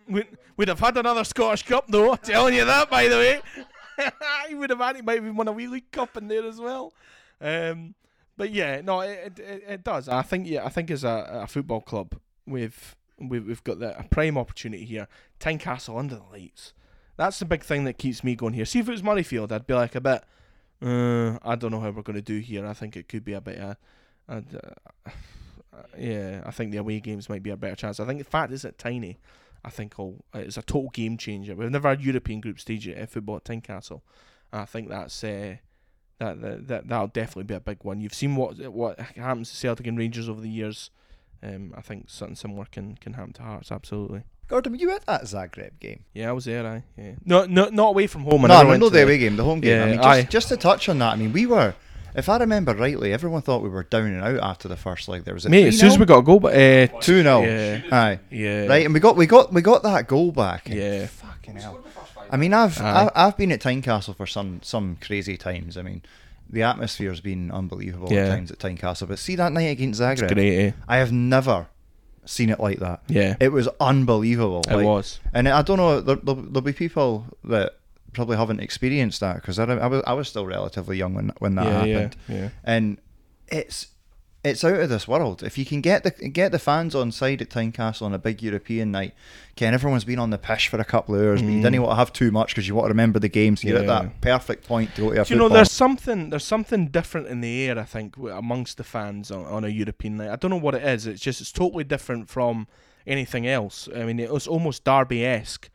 we'd, 0.09 0.27
we'd 0.57 0.69
have 0.69 0.81
had 0.81 0.97
another 0.97 1.25
Scottish 1.25 1.63
Cup, 1.63 1.87
though. 1.89 2.17
Telling 2.17 2.55
you 2.55 2.65
that, 2.65 2.91
by 2.91 3.09
the 3.09 3.17
way. 3.17 3.41
he 4.49 4.55
would 4.55 4.71
have 4.71 4.79
had. 4.79 4.97
He 4.97 5.03
might 5.03 5.23
have 5.23 5.35
won 5.35 5.49
a 5.49 5.53
wee 5.53 5.67
league 5.67 5.91
cup 5.91 6.17
in 6.17 6.29
there 6.29 6.47
as 6.47 6.61
well. 6.61 6.93
Um, 7.41 7.95
but 8.37 8.51
yeah, 8.51 8.81
no, 8.81 9.01
it, 9.01 9.39
it, 9.39 9.65
it 9.67 9.85
does. 9.85 10.09
I 10.09 10.23
think 10.23 10.47
yeah, 10.47 10.65
I 10.65 10.69
think 10.69 10.91
as 10.91 11.05
a, 11.05 11.43
a 11.43 11.47
football 11.47 11.81
club, 11.81 12.19
we've 12.47 12.97
we've, 13.19 13.47
we've 13.47 13.65
got 13.65 13.79
the, 13.81 13.99
a 13.99 14.05
prime 14.05 14.39
opportunity 14.39 14.85
here. 14.85 15.09
Tynecastle 15.41 15.99
under 15.99 16.17
the 16.17 16.23
lights. 16.31 16.73
That's 17.17 17.39
the 17.41 17.45
big 17.45 17.65
thing 17.65 17.85
that 17.85 17.99
keeps 17.99 18.23
me 18.23 18.37
going 18.37 18.55
here. 18.55 18.65
See 18.65 18.79
if 18.79 18.89
it 18.89 18.93
was 18.93 19.03
Murrayfield, 19.03 19.51
I'd 19.51 19.67
be 19.67 19.75
like 19.75 19.97
a 19.97 20.01
bit. 20.01 20.23
Uh, 20.81 21.39
I 21.43 21.57
don't 21.57 21.73
know 21.73 21.81
how 21.81 21.91
we're 21.91 22.03
going 22.03 22.15
to 22.15 22.23
do 22.23 22.39
here. 22.39 22.65
I 22.65 22.75
think 22.75 22.97
it 22.97 23.09
could 23.09 23.25
be 23.25 23.33
a 23.33 23.41
bit. 23.41 23.61
Uh, 23.61 23.75
uh, 24.29 24.41
yeah, 25.99 26.43
I 26.47 26.53
think 26.53 26.71
the 26.71 26.79
away 26.79 27.01
games 27.01 27.29
might 27.29 27.43
be 27.43 27.51
a 27.51 27.57
better 27.57 27.75
chance. 27.75 27.99
I 27.99 28.07
think 28.07 28.21
the 28.21 28.25
fact 28.25 28.53
is 28.53 28.65
it 28.65 28.79
tiny. 28.79 29.19
I 29.65 29.71
think 29.71 29.99
will 29.99 30.25
it's 30.35 30.57
a 30.57 30.63
total 30.63 30.91
game 30.91 31.17
changer. 31.17 31.55
We've 31.55 31.71
never 31.71 31.89
had 31.89 32.03
European 32.03 32.41
group 32.41 32.61
stage 32.61 32.89
at 32.89 33.11
football 33.11 33.37
at 33.37 33.45
Tynecastle. 33.45 34.03
And 34.53 34.63
I 34.63 34.65
think 34.65 34.89
that's 34.89 35.23
uh, 35.25 35.57
that, 36.19 36.41
that 36.41 36.69
that 36.69 36.89
that'll 36.89 37.09
definitely 37.09 37.45
be 37.45 37.55
a 37.55 37.61
big 37.61 37.79
one. 37.83 38.01
You've 38.01 38.15
seen 38.15 38.37
what 38.37 38.59
what 38.73 38.99
happens 38.99 39.51
to 39.51 39.57
Celtic 39.57 39.87
and 39.87 39.99
Rangers 39.99 40.29
over 40.29 40.41
the 40.41 40.49
years. 40.49 40.91
Um, 41.43 41.73
I 41.77 41.83
think 41.83 42.11
something 42.11 42.37
similar 42.37 42.65
can 42.65 42.97
can 42.97 43.15
happen 43.15 43.33
to 43.35 43.43
Hearts. 43.43 43.71
Absolutely. 43.71 44.23
Gordon, 44.49 44.73
were 44.73 44.79
you 44.79 44.91
at 44.93 45.05
that 45.05 45.23
Zagreb 45.25 45.79
game? 45.79 46.05
Yeah, 46.15 46.31
I 46.31 46.33
was 46.33 46.47
there. 46.47 46.67
I 46.67 46.83
yeah. 46.97 47.13
No, 47.25 47.45
no, 47.45 47.69
not 47.69 47.89
away 47.89 48.07
from 48.07 48.23
home. 48.23 48.47
I 48.47 48.49
no, 48.49 48.57
never 48.59 48.71
no, 48.71 48.77
no, 48.79 48.89
the 48.89 49.03
away 49.03 49.19
game, 49.19 49.37
the 49.37 49.45
home 49.45 49.61
game. 49.61 49.77
Yeah, 49.77 49.85
I 49.85 49.91
mean, 49.91 49.99
aye. 50.01 50.21
just, 50.23 50.33
just 50.33 50.49
to 50.49 50.57
touch 50.57 50.89
on 50.89 50.99
that, 51.01 51.13
I 51.13 51.17
mean, 51.17 51.33
we 51.33 51.45
were, 51.45 51.75
if 52.15 52.29
I 52.29 52.39
remember 52.39 52.75
rightly, 52.75 53.13
everyone 53.13 53.43
thought 53.43 53.63
we 53.63 53.69
were 53.69 53.83
down 53.85 54.07
and 54.07 54.23
out 54.23 54.39
after 54.43 54.69
the 54.69 54.77
first 54.77 55.09
leg. 55.09 55.25
There 55.25 55.35
was 55.35 55.47
a 55.47 55.51
Mate, 55.51 55.67
as 55.69 55.79
soon 55.79 55.89
as 55.91 55.99
we 55.99 56.05
got 56.07 56.19
a 56.19 56.23
goal, 56.23 56.41
but 56.41 56.55
uh, 56.55 56.87
two 57.01 57.23
0 57.23 57.43
yeah, 57.43 57.81
aye, 57.93 58.19
yeah, 58.31 58.67
right, 58.67 58.85
and 58.85 58.95
we 58.95 59.01
got 59.01 59.17
we 59.17 59.27
got 59.27 59.53
we 59.53 59.63
got 59.63 59.83
that 59.83 60.07
goal 60.09 60.33
back. 60.33 60.69
Yeah. 60.69 61.07
fucking 61.07 61.57
hell. 61.57 61.81
I 62.31 62.37
mean, 62.37 62.53
I've, 62.53 62.79
Aye. 62.81 63.05
I've 63.05 63.11
I've 63.15 63.37
been 63.37 63.53
at 63.53 63.61
Tynecastle 63.61 64.15
for 64.17 64.27
some 64.27 64.61
some 64.63 64.97
crazy 65.01 65.37
times. 65.39 65.77
I 65.79 65.83
mean, 65.83 66.03
the 66.51 66.63
atmosphere's 66.63 67.21
been 67.21 67.51
unbelievable 67.51 68.13
Yeah. 68.13 68.27
at 68.27 68.29
times 68.31 68.51
at 68.51 68.59
Tynecastle. 68.59 69.09
But 69.09 69.19
see 69.19 69.35
that 69.37 69.53
night 69.53 69.63
against 69.71 70.01
It's 70.01 70.21
Zagreb, 70.21 70.35
great. 70.35 70.59
Eh? 70.67 70.73
I 70.87 70.97
have 70.99 71.11
never 71.13 71.69
seen 72.27 72.51
it 72.51 72.61
like 72.61 72.81
that. 72.81 73.01
Yeah, 73.09 73.37
It 73.41 73.51
was 73.53 73.69
unbelievable. 73.81 74.63
it 74.69 74.75
like- 74.77 74.85
was. 74.85 75.21
And 75.33 75.49
I 75.49 75.63
don't 75.63 75.79
know, 75.79 76.01
there, 76.03 76.17
there'll, 76.17 76.43
there'll 76.43 76.61
be 76.61 76.75
people 76.75 77.25
that 77.45 77.77
probably 78.13 78.37
haven't 78.37 78.61
experienced 78.61 79.21
that 79.21 79.37
because 79.37 79.59
I, 79.59 79.65
I 79.65 79.87
was 79.87 80.03
I 80.07 80.13
was 80.15 80.29
still 80.29 80.47
relatively 80.47 80.97
young 80.97 81.15
when 81.15 81.33
when 81.39 81.55
that 81.57 81.67
yeah, 81.67 81.73
happened, 81.99 82.17
yeah, 82.29 82.37
yeah. 82.37 82.49
and 82.65 82.99
it's 83.49 83.89
it's 84.45 84.63
out 84.63 84.79
of 84.81 84.89
this 84.89 85.09
world. 85.09 85.43
If 85.43 85.59
you 85.59 85.65
can 85.65 85.81
get 85.81 86.05
the 86.05 86.11
get 86.29 86.53
the 86.53 86.59
fans 86.61 86.95
on 86.95 87.11
side 87.13 87.43
at 87.43 87.51
Tynecastle 87.51 88.03
on 88.03 88.15
a 88.15 88.19
big 88.19 88.41
European 88.43 88.93
night, 88.93 89.15
Ken, 89.57 89.75
everyone's 89.75 90.05
been 90.05 90.21
on 90.21 90.31
the 90.31 90.39
pish 90.39 90.69
for 90.69 90.79
a 90.81 90.85
couple 90.85 91.15
of 91.17 91.21
hours, 91.21 91.43
but 91.43 91.49
you 91.51 91.59
Mm. 91.59 91.63
didn't 91.65 91.83
want 91.83 91.93
to 91.93 91.97
have 91.97 92.13
too 92.13 92.31
much 92.31 92.51
because 92.55 92.69
you 92.69 92.75
want 92.75 92.87
to 92.87 92.91
remember 92.91 93.19
the 93.19 93.29
games. 93.29 93.65
You're 93.65 93.79
at 93.79 93.87
that 93.89 94.21
perfect 94.21 94.67
point 94.67 94.95
to 94.95 95.13
go 95.13 95.25
to 95.25 95.35
you 95.35 95.39
know, 95.39 95.49
there's 95.49 95.73
something 95.73 96.31
there's 96.31 96.45
something 96.45 96.87
different 96.87 97.27
in 97.27 97.41
the 97.41 97.65
air. 97.69 97.79
I 97.79 97.85
think 97.85 98.17
amongst 98.17 98.77
the 98.77 98.85
fans 98.85 99.31
on, 99.31 99.45
on 99.45 99.65
a 99.65 99.69
European 99.69 100.19
night. 100.19 100.31
I 100.31 100.37
don't 100.37 100.51
know 100.53 100.57
what 100.57 100.75
it 100.77 100.85
is. 100.85 101.07
It's 101.07 101.21
just 101.21 101.41
it's 101.41 101.53
totally 101.53 101.85
different 101.85 102.29
from 102.31 102.69
anything 103.07 103.47
else. 103.47 103.89
I 103.95 104.05
mean, 104.05 104.21
it 104.21 104.33
was 104.33 104.47
almost 104.47 104.85
Derby 104.85 105.25
esque, 105.27 105.69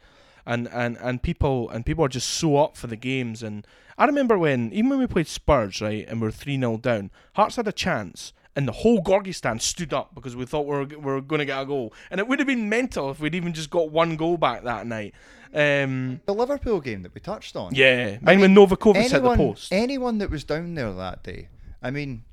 and, 0.45 0.67
and 0.69 0.97
and 1.01 1.21
people 1.21 1.69
and 1.69 1.85
people 1.85 2.03
are 2.05 2.09
just 2.09 2.29
so 2.29 2.57
up 2.57 2.75
for 2.77 2.87
the 2.87 2.95
games. 2.95 3.43
And 3.43 3.65
I 3.97 4.05
remember 4.05 4.37
when 4.37 4.71
even 4.73 4.89
when 4.89 4.99
we 4.99 5.07
played 5.07 5.27
Spurs, 5.27 5.81
right, 5.81 6.05
and 6.07 6.21
we 6.21 6.27
were 6.27 6.31
three 6.31 6.57
0 6.59 6.77
down, 6.77 7.11
Hearts 7.33 7.55
had 7.55 7.67
a 7.67 7.71
chance. 7.71 8.33
And 8.55 8.67
the 8.67 8.71
whole 8.71 9.01
Gorgie 9.01 9.33
stand 9.33 9.63
stood 9.63 9.93
up 9.93 10.13
because 10.13 10.35
we 10.35 10.45
thought 10.45 10.67
we 10.67 10.75
were, 10.77 10.85
we 10.85 10.97
were 10.97 11.21
going 11.21 11.39
to 11.39 11.45
get 11.45 11.59
a 11.59 11.65
goal. 11.65 11.91
And 12.11 12.19
it 12.19 12.27
would 12.27 12.37
have 12.37 12.47
been 12.47 12.69
mental 12.69 13.09
if 13.09 13.19
we'd 13.19 13.33
even 13.33 13.51
just 13.51 13.71
got 13.71 13.89
one 13.89 14.15
goal 14.15 14.37
back 14.37 14.63
that 14.63 14.85
night. 14.85 15.15
Um, 15.55 16.21
the 16.27 16.35
Liverpool 16.35 16.79
game 16.79 17.01
that 17.01 17.15
we 17.15 17.19
touched 17.19 17.55
on. 17.55 17.73
yeah, 17.73 18.19
mine 18.21 18.41
when 18.41 18.53
Novikovas 18.53 19.09
hit 19.09 19.23
the 19.23 19.35
post. 19.35 19.73
anyone 19.73 20.19
that 20.19 20.29
was 20.29 20.43
down 20.43 20.75
there 20.75 20.93
that 20.93 21.23
day, 21.23 21.49
I 21.81 21.89
mean, 21.89 22.25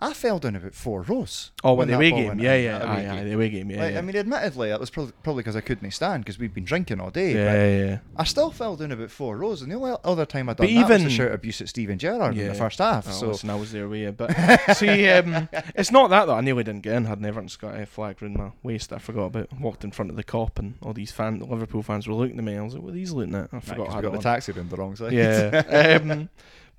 I 0.00 0.12
fell 0.12 0.40
down 0.40 0.56
about 0.56 0.74
four 0.74 1.02
rows. 1.02 1.52
Oh, 1.62 1.74
when 1.74 1.78
when 1.78 1.86
the 1.88 1.92
that 1.92 1.96
away 1.98 2.10
game, 2.10 2.38
yeah, 2.40 2.56
yeah, 2.56 2.78
that 2.80 2.88
aye, 2.88 3.00
away 3.02 3.08
aye, 3.20 3.24
the 3.24 3.32
away 3.34 3.48
game, 3.48 3.70
yeah, 3.70 3.80
Like, 3.80 3.92
yeah. 3.92 3.98
I 3.98 4.02
mean, 4.02 4.16
admittedly, 4.16 4.68
that 4.70 4.80
was 4.80 4.90
prob- 4.90 5.12
probably 5.22 5.42
because 5.44 5.54
I 5.54 5.60
couldn't 5.60 5.88
stand 5.92 6.24
because 6.24 6.36
we'd 6.38 6.52
been 6.52 6.64
drinking 6.64 7.00
all 7.00 7.10
day. 7.10 7.32
yeah, 7.32 7.44
but 7.44 7.52
yeah, 7.52 7.86
yeah. 7.92 7.98
I 8.16 8.24
still 8.24 8.50
fell 8.50 8.74
down 8.74 8.90
about 8.90 9.10
four 9.12 9.36
rows, 9.36 9.62
and 9.62 9.70
the 9.70 9.76
only 9.76 9.94
other 10.04 10.26
time 10.26 10.48
I'd 10.48 10.56
But 10.56 10.66
done 10.66 10.74
that 10.74 10.88
was 10.88 10.90
even- 11.00 11.08
to 11.08 11.14
shout 11.14 11.32
abuse 11.32 11.60
at 11.60 11.68
Steven 11.68 11.96
Gerrard 11.96 12.36
in 12.36 12.48
the 12.48 12.54
first 12.54 12.78
half. 12.80 13.06
Oh, 13.08 13.12
so 13.12 13.26
listen, 13.28 13.50
I 13.50 13.54
was 13.54 13.70
there 13.70 13.88
with 13.88 14.00
you, 14.00 14.10
but 14.12 14.32
see, 14.76 15.08
um, 15.08 15.48
it's 15.76 15.92
not 15.92 16.10
that 16.10 16.26
though. 16.26 16.34
I 16.34 16.40
nearly 16.40 16.64
didn't 16.64 16.82
get 16.82 16.94
in. 16.94 17.04
Had 17.04 17.24
Everton's 17.24 17.56
got 17.56 17.78
a 17.80 17.86
flag 17.86 18.20
around 18.20 18.36
my 18.36 18.50
waist. 18.64 18.92
I 18.92 18.98
forgot 18.98 19.26
about. 19.26 19.48
Walked 19.60 19.84
in 19.84 19.92
front 19.92 20.10
of 20.10 20.16
the 20.16 20.24
cop, 20.24 20.58
and 20.58 20.74
all 20.82 20.92
these 20.92 21.12
fan 21.12 21.38
Liverpool 21.38 21.82
fans 21.84 22.08
were 22.08 22.14
looking 22.14 22.36
at 22.36 22.44
me. 22.44 22.56
I 22.56 22.62
was 22.62 22.74
like, 22.74 22.82
"What 22.82 22.90
are 22.90 22.94
these 22.94 23.12
looking 23.12 23.36
at?" 23.36 23.48
I 23.52 23.60
forgot. 23.60 23.86
'cause 23.86 23.94
I 23.96 24.00
got 24.02 24.10
the 24.10 24.18
on. 24.18 24.22
taxi 24.24 24.52
round 24.52 24.70
the 24.70 24.76
wrong 24.76 24.96
side. 24.96 25.12
Yeah. 25.12 26.00
um, 26.02 26.28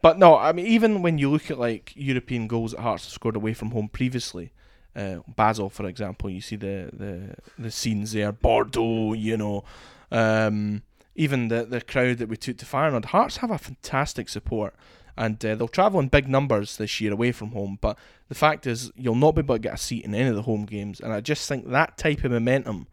but 0.06 0.20
no, 0.20 0.38
I 0.38 0.52
mean, 0.52 0.68
even 0.68 1.02
when 1.02 1.18
you 1.18 1.32
look 1.32 1.50
at 1.50 1.58
like 1.58 1.92
European 1.96 2.46
goals 2.46 2.74
that 2.74 2.82
Hearts 2.82 3.06
have 3.06 3.14
scored 3.14 3.36
away 3.36 3.56
from 3.56 3.72
home 3.72 3.90
previously, 3.90 4.54
uh, 4.96 5.22
Basel, 5.28 5.68
for 5.68 5.88
example, 5.88 6.30
you 6.30 6.42
see 6.42 6.58
the, 6.58 6.92
the, 6.94 7.36
the 7.58 7.72
scenes 7.72 8.12
there, 8.12 8.32
Bordeaux, 8.32 9.14
you 9.14 9.36
know, 9.36 9.64
um, 10.12 10.84
even 11.16 11.48
the, 11.48 11.66
the 11.66 11.82
crowd 11.82 12.20
that 12.20 12.30
we 12.30 12.38
took 12.38 12.58
to 12.58 12.68
Feyenoord. 12.68 13.06
Hearts 13.06 13.38
have 13.38 13.50
a 13.50 13.58
fantastic 13.58 14.30
support. 14.30 14.76
And 15.18 15.44
uh, 15.44 15.56
they'll 15.56 15.68
travel 15.68 16.00
in 16.00 16.10
big 16.10 16.30
numbers 16.30 16.78
this 16.78 17.02
year 17.02 17.12
away 17.12 17.32
from 17.32 17.54
home. 17.54 17.80
But 17.82 17.98
the 18.30 18.36
fact 18.36 18.68
is, 18.68 18.92
you'll 18.96 19.16
not 19.16 19.34
be 19.34 19.40
able 19.40 19.56
to 19.56 19.60
get 19.60 19.74
a 19.74 19.78
seat 19.78 20.06
in 20.06 20.14
any 20.14 20.30
of 20.30 20.36
the 20.36 20.44
home 20.44 20.68
games. 20.68 21.00
And 21.00 21.14
I 21.14 21.20
just 21.20 21.50
think 21.50 21.68
that 21.72 21.98
type 21.98 22.24
of 22.24 22.32
momentum 22.32 22.86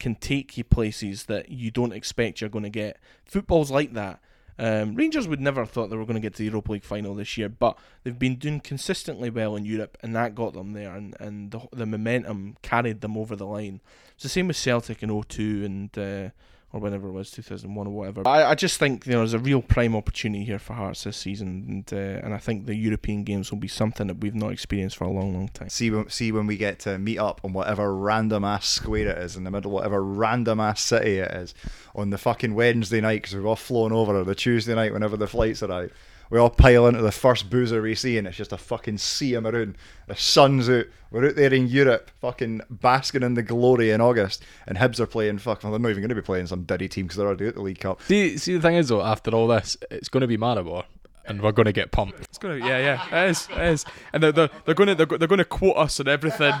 can 0.00 0.16
take 0.16 0.58
you 0.58 0.64
places 0.64 1.26
that 1.26 1.50
you 1.50 1.70
don't 1.70 1.92
expect 1.92 2.40
you're 2.40 2.50
going 2.50 2.64
to 2.64 2.68
get. 2.68 2.98
Football's 3.24 3.70
like 3.70 3.92
that. 3.92 4.18
Um, 4.58 4.94
Rangers 4.94 5.28
would 5.28 5.40
never 5.40 5.60
have 5.60 5.70
thought 5.70 5.88
they 5.88 5.96
were 5.96 6.04
going 6.04 6.14
to 6.14 6.20
get 6.20 6.34
to 6.34 6.38
the 6.38 6.46
Europa 6.50 6.72
League 6.72 6.84
final 6.84 7.14
this 7.14 7.36
year, 7.38 7.48
but 7.48 7.78
they've 8.02 8.18
been 8.18 8.36
doing 8.36 8.60
consistently 8.60 9.30
well 9.30 9.54
in 9.54 9.64
Europe, 9.64 9.96
and 10.02 10.16
that 10.16 10.34
got 10.34 10.54
them 10.54 10.72
there, 10.72 10.94
and, 10.94 11.14
and 11.20 11.52
the, 11.52 11.60
the 11.72 11.86
momentum 11.86 12.56
carried 12.62 13.00
them 13.00 13.16
over 13.16 13.36
the 13.36 13.46
line. 13.46 13.80
It's 14.14 14.24
the 14.24 14.28
same 14.28 14.48
with 14.48 14.56
Celtic 14.56 15.02
in 15.02 15.22
02 15.22 15.64
and 15.64 15.98
uh, 15.98 16.30
or 16.72 16.80
whenever 16.80 17.08
it 17.08 17.12
was 17.12 17.30
2001 17.30 17.86
or 17.86 17.90
whatever. 17.90 18.28
I, 18.28 18.50
I 18.50 18.54
just 18.54 18.78
think 18.78 19.06
you 19.06 19.12
know, 19.12 19.18
there's 19.18 19.32
a 19.32 19.38
real 19.38 19.62
prime 19.62 19.96
opportunity 19.96 20.44
here 20.44 20.58
for 20.58 20.74
Hearts 20.74 21.04
this 21.04 21.16
season, 21.16 21.64
and 21.68 21.92
uh, 21.92 22.24
and 22.24 22.34
I 22.34 22.38
think 22.38 22.66
the 22.66 22.74
European 22.74 23.24
games 23.24 23.50
will 23.50 23.58
be 23.58 23.68
something 23.68 24.06
that 24.08 24.18
we've 24.18 24.34
not 24.34 24.52
experienced 24.52 24.96
for 24.96 25.04
a 25.04 25.10
long, 25.10 25.34
long 25.34 25.48
time. 25.48 25.70
See 25.70 25.90
when, 25.90 26.08
see 26.10 26.30
when 26.30 26.46
we 26.46 26.56
get 26.56 26.78
to 26.80 26.98
meet 26.98 27.18
up 27.18 27.40
on 27.42 27.52
whatever 27.52 27.94
random 27.94 28.44
ass 28.44 28.68
square 28.68 29.08
it 29.08 29.18
is 29.18 29.36
in 29.36 29.44
the 29.44 29.50
middle, 29.50 29.70
of 29.70 29.74
whatever 29.74 30.02
random 30.02 30.60
ass 30.60 30.82
city 30.82 31.18
it 31.18 31.30
is, 31.30 31.54
on 31.94 32.10
the 32.10 32.18
fucking 32.18 32.54
Wednesday 32.54 33.00
night 33.00 33.22
because 33.22 33.34
we've 33.34 33.46
all 33.46 33.56
flown 33.56 33.92
over, 33.92 34.14
or 34.14 34.24
the 34.24 34.34
Tuesday 34.34 34.74
night 34.74 34.92
whenever 34.92 35.16
the 35.16 35.26
flights 35.26 35.62
arrive. 35.62 35.92
We 36.30 36.38
all 36.38 36.50
pile 36.50 36.86
into 36.86 37.00
the 37.00 37.12
first 37.12 37.48
boozer 37.48 37.80
we 37.80 37.94
see, 37.94 38.18
and 38.18 38.26
it's 38.26 38.36
just 38.36 38.52
a 38.52 38.58
fucking 38.58 38.98
sea 38.98 39.34
of 39.34 39.44
maroon. 39.44 39.76
The 40.06 40.16
sun's 40.16 40.68
out. 40.68 40.86
We're 41.10 41.28
out 41.28 41.36
there 41.36 41.54
in 41.54 41.68
Europe, 41.68 42.10
fucking 42.20 42.60
basking 42.68 43.22
in 43.22 43.32
the 43.34 43.42
glory 43.42 43.90
in 43.90 44.02
August, 44.02 44.44
and 44.66 44.76
Hibs 44.76 45.00
are 45.00 45.06
playing. 45.06 45.38
Fuck, 45.38 45.62
well, 45.62 45.72
they're 45.72 45.80
not 45.80 45.88
even 45.88 46.02
going 46.02 46.10
to 46.10 46.14
be 46.14 46.20
playing 46.20 46.46
some 46.46 46.64
dirty 46.64 46.86
team 46.88 47.06
because 47.06 47.16
they're 47.16 47.26
already 47.26 47.46
at 47.46 47.54
the 47.54 47.62
League 47.62 47.78
Cup. 47.80 48.02
See, 48.02 48.36
see, 48.36 48.54
the 48.54 48.60
thing 48.60 48.74
is 48.74 48.88
though, 48.88 49.02
after 49.02 49.30
all 49.30 49.46
this, 49.46 49.76
it's 49.90 50.10
going 50.10 50.20
to 50.20 50.26
be 50.26 50.36
Maribor, 50.36 50.84
and 51.24 51.40
we're 51.40 51.52
going 51.52 51.64
to 51.66 51.72
get 51.72 51.92
pumped. 51.92 52.20
It's 52.20 52.36
gonna, 52.36 52.56
yeah, 52.56 52.78
yeah, 52.78 53.24
it 53.24 53.30
is, 53.30 53.48
it 53.50 53.58
is, 53.58 53.84
and 54.12 54.22
they're 54.22 54.32
they're, 54.32 54.50
they're 54.66 54.74
gonna 54.74 54.94
they're, 54.94 55.06
they're 55.06 55.28
gonna 55.28 55.46
quote 55.46 55.78
us 55.78 55.98
and 55.98 56.08
everything. 56.10 56.54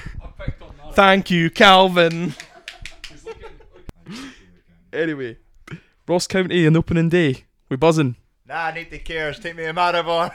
Thank 0.92 1.30
you, 1.30 1.50
Calvin. 1.50 2.32
anyway, 4.90 5.36
Ross 6.08 6.26
County 6.26 6.66
on 6.66 6.76
opening 6.76 7.10
day, 7.10 7.44
we 7.68 7.76
buzzing. 7.76 8.16
Nah, 8.48 8.66
I 8.66 8.74
need 8.74 8.90
the 8.90 8.98
cares. 8.98 9.38
Take 9.38 9.56
me 9.56 9.64
to 9.64 9.72
Maribor. 9.72 10.30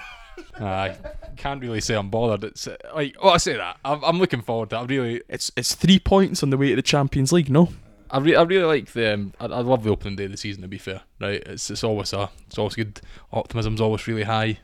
I 0.59 0.95
can't 1.38 1.62
really 1.62 1.82
say 1.82 1.95
I'm 1.95 2.09
bothered. 2.09 2.43
It's 2.43 2.68
uh, 2.68 2.76
like, 2.95 3.16
well, 3.24 3.34
I 3.34 3.38
say 3.38 3.55
that 3.57 3.78
I'm, 3.86 4.03
I'm 4.03 4.18
looking 4.20 4.41
forward 4.41 4.70
to. 4.72 4.78
it. 4.78 4.80
I 4.80 4.84
really, 4.86 5.22
It's 5.30 5.51
it's 5.55 5.76
three 5.76 5.99
points 5.99 6.41
on 6.43 6.49
the 6.49 6.57
way 6.57 6.70
to 6.70 6.76
the 6.76 6.82
Champions 6.82 7.32
League. 7.32 7.49
No, 7.49 7.70
I, 8.09 8.20
re- 8.20 8.36
I 8.36 8.41
really 8.43 8.66
like 8.66 8.91
the. 8.91 9.14
Um, 9.14 9.34
I, 9.39 9.45
I 9.45 9.59
love 9.62 9.84
the 9.84 9.91
opening 9.91 10.16
day 10.16 10.26
of 10.26 10.32
the 10.32 10.38
season. 10.38 10.62
To 10.62 10.68
be 10.68 10.78
fair, 10.78 11.01
right? 11.20 11.41
It's 11.45 11.70
it's 11.70 11.84
always 11.84 12.12
a 12.14 12.30
it's 12.47 12.57
always 12.57 12.76
good. 12.76 12.99
Optimism's 13.32 13.82
always 13.82 14.07
really 14.07 14.24
high. 14.24 14.59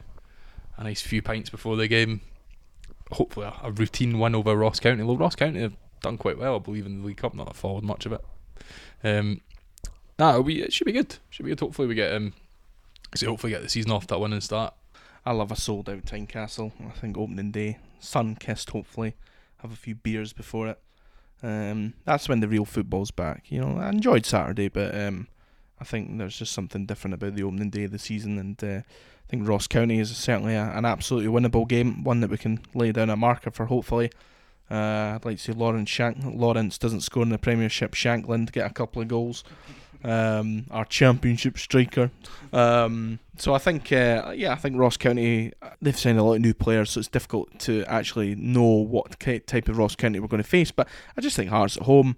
A 0.78 0.84
nice 0.84 1.02
few 1.02 1.22
pints 1.22 1.50
before 1.50 1.76
the 1.76 1.88
game. 1.88 2.22
Hopefully, 3.12 3.46
a, 3.48 3.54
a 3.68 3.72
routine 3.72 4.20
win 4.20 4.36
over 4.36 4.56
Ross 4.56 4.80
County. 4.80 5.04
Well, 5.04 5.18
Ross 5.18 5.36
County 5.36 5.62
have 5.62 5.76
done 6.02 6.18
quite 6.18 6.38
well, 6.38 6.56
I 6.56 6.60
believe, 6.60 6.86
in 6.86 7.02
the 7.02 7.08
League 7.08 7.18
Cup. 7.18 7.34
Not 7.34 7.56
followed 7.56 7.84
much 7.84 8.06
of 8.06 8.14
it. 8.14 8.22
Um, 9.04 9.42
nah, 10.20 10.32
it'll 10.32 10.44
be, 10.44 10.62
it 10.62 10.74
should 10.74 10.86
be 10.86 10.92
good. 10.92 11.16
Should 11.30 11.44
be 11.44 11.50
good. 11.52 11.60
Hopefully, 11.60 11.88
we 11.88 11.96
get 11.96 12.14
um, 12.14 12.34
so 13.16 13.28
hopefully 13.28 13.54
get 13.54 13.62
the 13.62 13.70
season 13.70 13.92
off 13.92 14.08
that 14.08 14.20
winning 14.20 14.42
start. 14.42 14.74
I 15.26 15.32
love 15.32 15.52
a 15.52 15.56
sold 15.56 15.90
out 15.90 16.06
Tynecastle. 16.06 16.72
I 16.86 16.92
think 16.92 17.18
opening 17.18 17.52
day, 17.52 17.80
sun 18.00 18.36
kissed. 18.36 18.70
Hopefully, 18.70 19.16
have 19.58 19.72
a 19.72 19.76
few 19.76 19.96
beers 19.96 20.34
before 20.34 20.68
it. 20.70 20.80
Um, 21.44 21.94
that's 22.06 22.28
when 22.28 22.40
the 22.40 22.48
real 22.48 22.66
football's 22.66 23.12
back. 23.12 23.52
You 23.52 23.62
know, 23.62 23.78
I 23.80 23.90
enjoyed 23.90 24.26
Saturday, 24.26 24.70
but 24.70 24.96
um, 24.96 25.28
I 25.80 25.84
think 25.84 26.18
there's 26.18 26.38
just 26.38 26.54
something 26.54 26.86
different 26.86 27.14
about 27.14 27.36
the 27.36 27.44
opening 27.44 27.70
day 27.70 27.84
of 27.84 27.92
the 27.92 28.00
season, 28.00 28.40
and 28.40 28.64
uh, 28.64 28.78
I 28.78 29.30
think 29.30 29.48
Ross 29.48 29.68
County 29.68 30.00
is 30.00 30.16
certainly 30.16 30.56
a, 30.56 30.72
an 30.76 30.86
absolutely 30.86 31.30
winnable 31.30 31.68
game, 31.68 32.04
one 32.04 32.22
that 32.22 32.30
we 32.30 32.38
can 32.38 32.62
lay 32.74 32.92
down 32.92 33.10
a 33.10 33.16
marker 33.16 33.52
for. 33.52 33.66
Hopefully, 33.66 34.12
uh, 34.72 35.16
I'd 35.16 35.26
like 35.26 35.38
to 35.38 35.44
see 35.44 35.52
Lawrence 35.52 35.90
Shank. 35.90 36.18
Lawrence 36.24 36.78
doesn't 36.78 37.02
score 37.02 37.24
in 37.24 37.30
the 37.30 37.38
Premiership. 37.38 37.94
Shankland 37.94 38.52
get 38.52 38.70
a 38.70 38.74
couple 38.74 39.02
of 39.02 39.08
goals. 39.08 39.44
Um, 40.04 40.66
our 40.70 40.86
Championship 40.86 41.58
striker. 41.58 42.12
Um, 42.54 43.20
so 43.38 43.54
I 43.54 43.58
think, 43.58 43.92
uh, 43.92 44.34
yeah, 44.36 44.52
I 44.52 44.56
think 44.56 44.78
Ross 44.78 44.98
County 44.98 45.54
they've 45.82 45.98
signed 45.98 46.20
a 46.20 46.24
lot 46.24 46.34
of 46.34 46.42
new 46.42 46.54
players, 46.54 46.92
so 46.92 47.00
it's 47.00 47.08
difficult 47.08 47.60
to 47.60 47.84
actually 47.86 48.36
know 48.36 48.64
what 48.64 49.20
type 49.20 49.70
of 49.70 49.78
Ross 49.78 49.96
County 49.96 50.20
we're 50.20 50.28
going 50.28 50.44
to 50.44 50.48
face. 50.48 50.72
But 50.72 50.88
I 51.18 51.22
just 51.22 51.36
think 51.36 51.50
Hearts 51.50 51.78
at 51.78 51.84
home, 51.84 52.16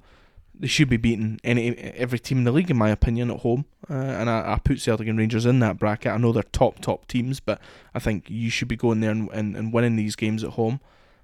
they 0.53 0.67
should 0.67 0.89
be 0.89 0.97
beating 0.97 1.39
any 1.43 1.75
every 1.77 2.19
team 2.19 2.39
in 2.39 2.43
the 2.43 2.51
league, 2.51 2.69
in 2.69 2.77
my 2.77 2.89
opinion, 2.89 3.31
at 3.31 3.39
home. 3.39 3.65
Uh, 3.89 3.93
and 3.93 4.29
I, 4.29 4.53
I 4.53 4.59
put 4.59 4.81
Celtic 4.81 5.07
and 5.07 5.17
Rangers 5.17 5.45
in 5.45 5.59
that 5.59 5.79
bracket. 5.79 6.11
I 6.11 6.17
know 6.17 6.31
they're 6.31 6.43
top 6.43 6.79
top 6.79 7.07
teams, 7.07 7.39
but 7.39 7.61
I 7.93 7.99
think 7.99 8.29
you 8.29 8.49
should 8.49 8.67
be 8.67 8.75
going 8.75 8.99
there 8.99 9.11
and, 9.11 9.29
and, 9.31 9.55
and 9.55 9.73
winning 9.73 9.95
these 9.95 10.15
games 10.15 10.43
at 10.43 10.51
home. 10.51 10.79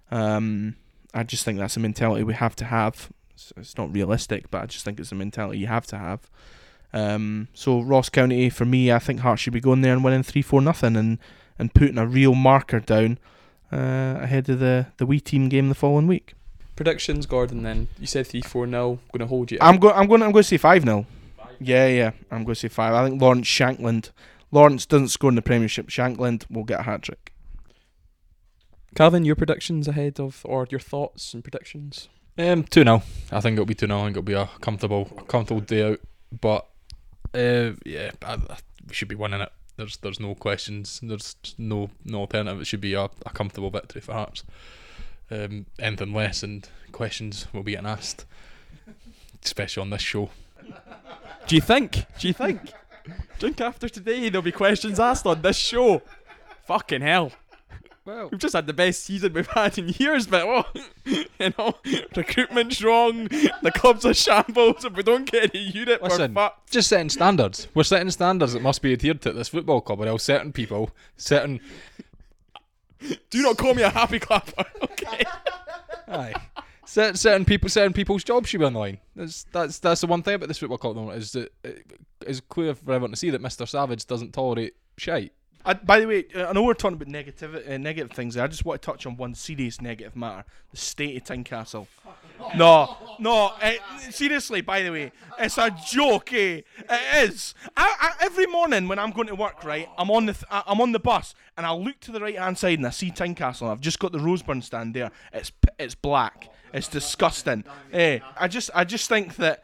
Um, 0.09 0.77
I 1.13 1.23
just 1.23 1.45
think 1.45 1.59
that's 1.59 1.77
a 1.77 1.79
mentality 1.79 2.23
we 2.23 2.33
have 2.33 2.55
to 2.57 2.65
have. 2.65 3.09
It's, 3.35 3.53
it's 3.57 3.77
not 3.77 3.93
realistic, 3.93 4.49
but 4.49 4.63
I 4.63 4.65
just 4.65 4.85
think 4.85 4.99
it's 4.99 5.11
a 5.11 5.15
mentality 5.15 5.59
you 5.59 5.67
have 5.67 5.85
to 5.87 5.97
have. 5.97 6.29
Um, 6.93 7.49
so 7.53 7.81
Ross 7.81 8.07
County, 8.09 8.49
for 8.49 8.63
me, 8.65 8.91
I 8.91 8.99
think 8.99 9.19
Hearts 9.19 9.41
should 9.41 9.53
be 9.53 9.59
going 9.59 9.81
there 9.81 9.93
and 9.93 10.03
winning 10.03 10.23
three 10.23 10.41
four 10.41 10.61
nothing 10.61 10.95
and 10.95 11.19
and 11.59 11.73
putting 11.73 11.97
a 11.97 12.05
real 12.07 12.33
marker 12.35 12.79
down 12.79 13.19
uh, 13.71 14.17
ahead 14.21 14.47
of 14.49 14.59
the 14.59 14.87
the 14.97 15.05
wee 15.05 15.19
team 15.19 15.49
game 15.49 15.67
the 15.69 15.75
following 15.75 16.07
week. 16.07 16.33
predictions, 16.77 17.25
Gordon. 17.25 17.63
Then 17.63 17.89
you 17.99 18.07
said 18.07 18.27
three 18.27 18.41
four 18.41 18.65
0 18.67 18.99
Going 19.11 19.19
to 19.19 19.27
hold 19.27 19.51
you. 19.51 19.57
I'm 19.59 19.77
going. 19.77 19.95
I'm 19.95 20.07
going. 20.07 20.23
I'm 20.23 20.31
going 20.31 20.43
to 20.43 20.47
say 20.47 20.57
five 20.57 20.83
0 20.83 21.05
Yeah, 21.59 21.87
yeah. 21.87 22.11
I'm 22.31 22.45
going 22.45 22.55
to 22.55 22.61
say 22.61 22.69
five. 22.69 22.93
I 22.93 23.07
think 23.07 23.21
Lawrence 23.21 23.47
Shankland. 23.47 24.11
Lawrence 24.51 24.85
doesn't 24.85 25.09
score 25.09 25.29
in 25.29 25.35
the 25.35 25.41
Premiership. 25.41 25.87
Shankland 25.87 26.49
will 26.49 26.63
get 26.63 26.79
a 26.79 26.83
hat 26.83 27.01
trick. 27.01 27.33
Calvin, 28.95 29.25
your 29.25 29.35
predictions 29.35 29.89
ahead 29.89 30.17
of 30.21 30.41
or 30.45 30.65
your 30.71 30.79
thoughts 30.79 31.33
and 31.33 31.43
predictions. 31.43 32.07
Um, 32.37 32.63
two 32.63 32.83
0 32.83 33.01
I 33.31 33.39
think 33.39 33.53
it'll 33.53 33.65
be 33.65 33.75
two 33.75 33.87
0 33.87 33.97
I 33.99 34.03
think 34.05 34.11
it'll 34.17 34.23
be 34.23 34.33
a 34.33 34.49
comfortable, 34.61 35.09
a 35.17 35.23
comfortable 35.23 35.61
day 35.61 35.83
out. 35.91 35.99
But 36.41 36.65
uh, 37.33 37.71
yeah, 37.85 38.11
I, 38.23 38.33
I- 38.33 38.57
we 38.87 38.93
should 38.93 39.07
be 39.07 39.15
winning 39.15 39.41
it. 39.41 39.51
There's, 39.77 39.97
there's 39.97 40.19
no 40.19 40.35
questions. 40.35 40.99
There's 41.01 41.35
no, 41.57 41.89
no 42.05 42.19
alternative. 42.19 42.61
It 42.61 42.65
should 42.65 42.81
be 42.81 42.93
a, 42.93 43.05
a 43.05 43.29
comfortable 43.33 43.71
victory 43.71 43.99
for 44.01 44.13
Hearts. 44.13 44.43
Um, 45.31 45.65
anything 45.79 46.13
less 46.13 46.43
and 46.43 46.69
questions 46.91 47.47
will 47.51 47.63
be 47.63 47.71
getting 47.71 47.87
asked, 47.87 48.25
especially 49.43 49.81
on 49.81 49.89
this 49.89 50.03
show. 50.03 50.29
Do 51.47 51.55
you 51.55 51.61
think? 51.61 52.05
Do 52.19 52.27
you 52.27 52.33
think? 52.33 52.59
Drink 53.39 53.59
after 53.59 53.89
today, 53.89 54.29
there'll 54.29 54.43
be 54.43 54.51
questions 54.51 54.99
asked 54.99 55.25
on 55.25 55.41
this 55.41 55.57
show. 55.57 56.03
Fucking 56.67 57.01
hell. 57.01 57.31
Well, 58.05 58.29
We've 58.31 58.39
just 58.39 58.53
had 58.53 58.67
the 58.67 58.73
best 58.73 59.03
season 59.03 59.33
we've 59.33 59.47
had 59.47 59.77
in 59.79 59.89
years, 59.89 60.27
but 60.27 60.43
oh, 60.43 60.63
you 61.05 61.53
know, 61.57 61.73
recruitment's 62.15 62.83
wrong. 62.83 63.27
The 63.27 63.71
club's 63.73 64.05
a 64.05 64.13
shambles. 64.13 64.85
If 64.85 64.93
we 64.93 65.01
don't 65.01 65.29
get 65.29 65.55
a 65.55 65.57
unit, 65.57 66.03
Listen. 66.03 66.35
we're 66.35 66.43
fucked. 66.43 66.71
just 66.71 66.87
setting 66.89 67.09
standards. 67.09 67.67
We're 67.73 67.81
setting 67.83 68.11
standards 68.11 68.53
that 68.53 68.61
must 68.61 68.83
be 68.83 68.93
adhered 68.93 69.21
to 69.23 69.29
at 69.29 69.35
this 69.35 69.47
football 69.49 69.81
club, 69.81 70.01
or 70.01 70.05
else 70.07 70.23
certain 70.23 70.53
people, 70.53 70.91
certain 71.17 71.59
Do 73.29 73.41
not 73.41 73.57
call 73.57 73.73
me 73.73 73.81
a 73.81 73.89
happy 73.89 74.19
clapper. 74.19 74.65
Okay. 74.83 75.23
Aye. 76.07 76.33
Certain, 76.85 77.17
certain 77.17 77.45
people, 77.45 77.69
certain 77.69 77.91
people's 77.93 78.23
jobs 78.23 78.47
should 78.49 78.59
be 78.59 78.65
on 78.65 78.73
the 78.73 78.79
line. 78.79 78.99
That's 79.15 79.43
that's 79.51 79.79
that's 79.79 80.01
the 80.01 80.07
one 80.07 80.21
thing 80.23 80.35
about 80.35 80.47
this 80.47 80.59
football 80.59 80.77
club. 80.77 80.95
Though, 80.95 81.09
is 81.09 81.31
that 81.33 81.51
it 81.63 81.85
is 82.25 82.39
clear 82.41 82.73
for 82.75 82.93
everyone 82.93 83.09
to 83.11 83.17
see 83.17 83.29
that 83.31 83.41
Mister 83.41 83.65
Savage 83.65 84.05
doesn't 84.05 84.33
tolerate 84.33 84.75
shite. 84.97 85.33
I, 85.65 85.73
by 85.73 85.99
the 85.99 86.07
way, 86.07 86.25
uh, 86.35 86.45
I 86.45 86.53
know 86.53 86.63
we're 86.63 86.73
talking 86.75 86.95
about 86.95 87.07
negative, 87.07 87.55
uh, 87.67 87.77
negative 87.77 88.11
things. 88.11 88.35
there. 88.35 88.43
I 88.43 88.47
just 88.47 88.65
want 88.65 88.81
to 88.81 88.85
touch 88.85 89.05
on 89.05 89.17
one 89.17 89.33
serious 89.33 89.81
negative 89.81 90.15
matter: 90.15 90.45
the 90.71 90.77
state 90.77 91.17
of 91.17 91.23
Tynecastle. 91.23 91.87
No, 92.55 92.97
no, 93.19 93.53
eh, 93.61 93.77
seriously. 94.11 94.61
By 94.61 94.83
the 94.83 94.91
way, 94.91 95.11
it's 95.39 95.57
a 95.57 95.75
joke. 95.87 96.33
Eh? 96.33 96.61
It 96.77 97.29
is. 97.29 97.55
I, 97.75 97.95
I, 97.99 98.25
every 98.25 98.45
morning 98.45 98.87
when 98.87 98.99
I'm 98.99 99.11
going 99.11 99.27
to 99.27 99.35
work, 99.35 99.63
right, 99.63 99.89
I'm 99.97 100.11
on 100.11 100.25
the 100.25 100.33
th- 100.33 100.45
I'm 100.49 100.81
on 100.81 100.91
the 100.91 100.99
bus 100.99 101.33
and 101.57 101.65
I 101.65 101.73
look 101.73 101.99
to 102.01 102.11
the 102.11 102.19
right 102.19 102.37
hand 102.37 102.57
side 102.57 102.79
and 102.79 102.87
I 102.87 102.91
see 102.91 103.09
Tynecastle. 103.09 103.63
And 103.63 103.71
I've 103.71 103.81
just 103.81 103.99
got 103.99 104.11
the 104.11 104.19
Roseburn 104.19 104.63
stand 104.63 104.93
there. 104.93 105.11
It's 105.33 105.51
it's 105.79 105.95
black. 105.95 106.49
It's 106.73 106.87
disgusting. 106.87 107.63
Eh, 107.93 108.19
I 108.37 108.47
just 108.47 108.69
I 108.75 108.83
just 108.83 109.07
think 109.07 109.37
that 109.37 109.63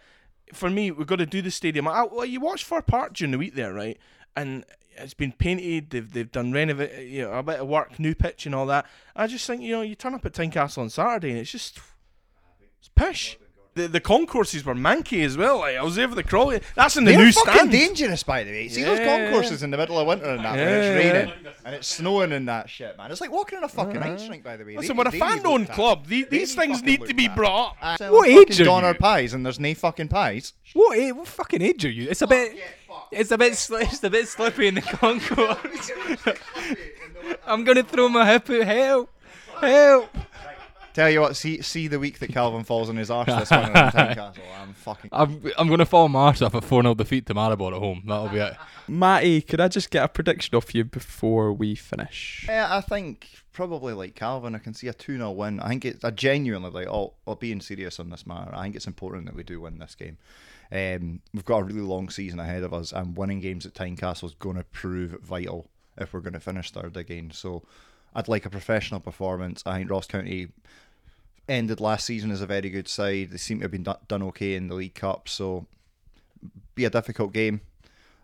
for 0.54 0.70
me, 0.70 0.91
we've 0.91 1.08
got 1.08 1.18
to 1.18 1.26
do 1.26 1.41
the 1.41 1.52
stadium. 1.52 1.88
I, 1.88 2.04
well, 2.04 2.26
you 2.26 2.39
watch 2.39 2.64
Fir 2.64 2.82
Park 2.82 3.14
during 3.14 3.32
the 3.32 3.38
week 3.38 3.56
there, 3.56 3.74
right? 3.74 3.97
And 4.36 4.66
it's 4.97 5.13
been 5.13 5.31
painted. 5.31 5.89
They've 5.89 6.11
they've 6.11 6.31
done 6.31 6.51
renovate, 6.51 7.07
you 7.07 7.23
know, 7.23 7.33
a 7.33 7.43
bit 7.43 7.59
of 7.59 7.67
work, 7.67 7.99
new 7.99 8.15
pitch 8.15 8.45
and 8.45 8.53
all 8.55 8.65
that. 8.67 8.85
I 9.15 9.27
just 9.27 9.45
think 9.47 9.61
you 9.61 9.71
know, 9.73 9.81
you 9.81 9.95
turn 9.95 10.13
up 10.13 10.25
at 10.25 10.33
Tynecastle 10.33 10.79
on 10.79 10.89
Saturday 10.89 11.29
and 11.31 11.39
it's 11.39 11.51
just 11.51 11.79
it's 12.79 12.89
pish. 12.95 13.37
The 13.73 13.87
the 13.87 14.01
concourses 14.01 14.65
were 14.65 14.75
manky 14.75 15.23
as 15.23 15.37
well. 15.37 15.59
Like 15.59 15.77
I 15.77 15.81
was 15.81 15.95
there 15.95 16.09
for 16.09 16.15
the 16.15 16.23
crawley. 16.23 16.59
That's 16.75 16.97
in 16.97 17.05
the 17.05 17.11
They're 17.13 17.23
new 17.23 17.31
fucking 17.31 17.53
stand. 17.53 17.71
dangerous, 17.71 18.21
by 18.21 18.43
the 18.43 18.51
way. 18.51 18.67
See 18.67 18.83
those 18.83 18.99
concourses 18.99 19.63
in 19.63 19.71
the 19.71 19.77
middle 19.77 19.97
of 19.97 20.05
winter 20.07 20.25
and 20.25 20.43
that 20.43 20.57
when 20.57 20.59
Yeah. 20.59 20.75
it's 20.75 21.05
raining 21.05 21.33
and 21.63 21.75
it's 21.75 21.87
snowing 21.87 22.33
and 22.33 22.49
that 22.49 22.69
shit, 22.69 22.97
man. 22.97 23.09
It's 23.11 23.21
like 23.21 23.31
walking 23.31 23.59
in 23.59 23.63
a 23.63 23.69
fucking 23.69 23.95
ice 24.03 24.27
rink, 24.27 24.43
by 24.43 24.57
the 24.57 24.65
way. 24.65 24.75
Listen, 24.75 24.97
They- 24.97 25.03
we're 25.03 25.07
a 25.07 25.11
they 25.11 25.19
fan-owned 25.19 25.45
looked 25.61 25.69
at. 25.69 25.75
club. 25.75 26.05
They 26.07 26.23
these 26.23 26.53
things 26.53 26.79
fucking 26.79 26.85
need 26.85 26.97
to 26.97 27.03
looked 27.03 27.15
be 27.15 27.25
at. 27.27 27.35
brought 27.37 27.69
up. 27.69 27.75
Uh, 27.81 27.87
What 28.09 28.25
selling 28.25 28.31
age 28.39 28.47
fucking 28.49 28.61
are 28.61 28.65
Donner 28.65 28.87
you? 28.89 28.93
pies 28.95 29.33
and 29.33 29.45
there's 29.45 29.59
no 29.59 29.73
fucking 29.73 30.07
pies. 30.09 30.51
What, 30.73 31.15
what 31.15 31.27
fucking 31.29 31.61
age 31.61 31.85
are 31.85 31.89
you? 31.89 32.09
It's 32.09 32.21
a 32.21 32.27
bit. 32.27 32.57
It's 33.12 33.32
a 33.32 33.38
bit. 33.38 33.53
Sli- 33.53 33.82
it's 33.84 34.03
a 34.03 34.09
bit 34.09 34.28
slippy 34.28 34.68
in 34.68 34.76
the 34.76 34.82
concourse. 34.82 35.91
I'm 37.45 37.64
gonna 37.64 37.84
throw 37.84 38.09
my 38.09 38.26
hip 38.32 38.49
out. 38.49 38.66
Help! 38.66 39.09
Help! 39.59 40.09
Tell 40.93 41.09
you 41.09 41.22
what, 41.22 41.38
see 41.38 41.62
see 41.62 41.88
the 41.88 41.99
week 41.99 42.20
that 42.20 42.34
Calvin 42.34 42.66
falls 42.66 42.89
on 42.89 42.97
his 42.97 43.09
arse 43.09 43.28
this 43.28 43.51
one 43.51 43.66
in 43.66 43.72
Tynecastle. 43.74 44.39
I'm 44.62 44.74
fucking. 44.74 45.09
I'm 45.14 45.41
I'm 45.57 45.70
gonna 45.70 45.86
fall 45.86 46.09
my 46.09 46.20
arse 46.28 46.41
off 46.41 46.53
a 46.53 46.62
4 46.62 46.82
0 46.82 46.95
defeat 46.95 47.26
to 47.28 47.34
Maribor 47.34 47.74
at 47.74 47.80
home. 47.80 48.03
That'll 48.05 48.28
be 48.28 48.39
it. 48.39 48.55
Matty, 48.89 49.41
could 49.41 49.62
I 49.62 49.70
just 49.70 49.89
get 49.89 50.03
a 50.03 50.07
prediction 50.09 50.55
off 50.57 50.76
you 50.76 50.84
before 50.84 51.53
we 51.53 51.76
finish? 51.76 52.45
Yeah, 52.49 52.68
I 52.76 52.82
think 52.82 53.30
probably 53.53 53.93
like 53.93 54.16
Calvin, 54.16 54.53
I 54.53 54.57
can 54.57 54.74
see 54.74 54.88
a 54.89 54.93
2 54.93 55.16
0 55.18 55.32
win. 55.32 55.62
I 55.62 55.70
think 55.70 55.86
it's 55.86 56.03
I 56.03 56.12
genuinely 56.12 56.70
like, 56.72 56.88
oh, 56.88 57.14
well, 57.26 57.38
being 57.38 57.62
serious 57.62 57.97
on 57.99 58.09
this 58.09 58.28
matter, 58.28 58.51
I 58.53 58.64
think 58.64 58.76
it's 58.76 58.88
important 58.88 59.26
that 59.28 59.36
we 59.36 59.43
do 59.43 59.62
win 59.62 59.80
this 59.80 59.95
game. 59.95 60.18
Um, 60.72 61.19
we've 61.34 61.45
got 61.45 61.59
a 61.59 61.63
really 61.63 61.82
long 61.82 62.09
season 62.09 62.39
ahead 62.39 62.63
of 62.63 62.74
us, 62.74 62.91
and 62.91 63.17
winning 63.17 63.41
games 63.41 63.65
at 63.65 63.74
Tynecastle 63.74 64.26
is 64.26 64.36
going 64.36 64.55
to 64.55 64.63
prove 64.63 65.17
vital 65.22 65.67
if 65.97 66.13
we're 66.13 66.22
going 66.22 66.34
to 66.34 66.39
finish 66.39 66.72
third 66.72 66.95
again. 66.95 67.32
So 67.32 67.63
I'd 68.15 68.28
like 68.28 68.45
a 68.45 68.49
professional 68.49 68.99
performance. 68.99 69.63
I 69.65 69.78
think 69.78 69.89
Ross 69.89 70.07
County 70.07 70.49
ended 71.49 71.80
last 71.80 72.05
season 72.05 72.32
as 72.32 72.41
a 72.41 72.45
very 72.47 72.69
good 72.69 72.88
side. 72.88 73.32
They 73.32 73.38
seem 73.38 73.59
to 73.59 73.63
have 73.65 73.72
been 73.72 73.84
done 73.84 74.24
okay 74.24 74.55
in 74.55 74.67
the 74.67 74.76
League 74.76 74.95
Cup, 74.95 75.28
so 75.28 75.65
be 76.76 76.86
a 76.86 76.89
difficult 76.89 77.34
game. 77.34 77.61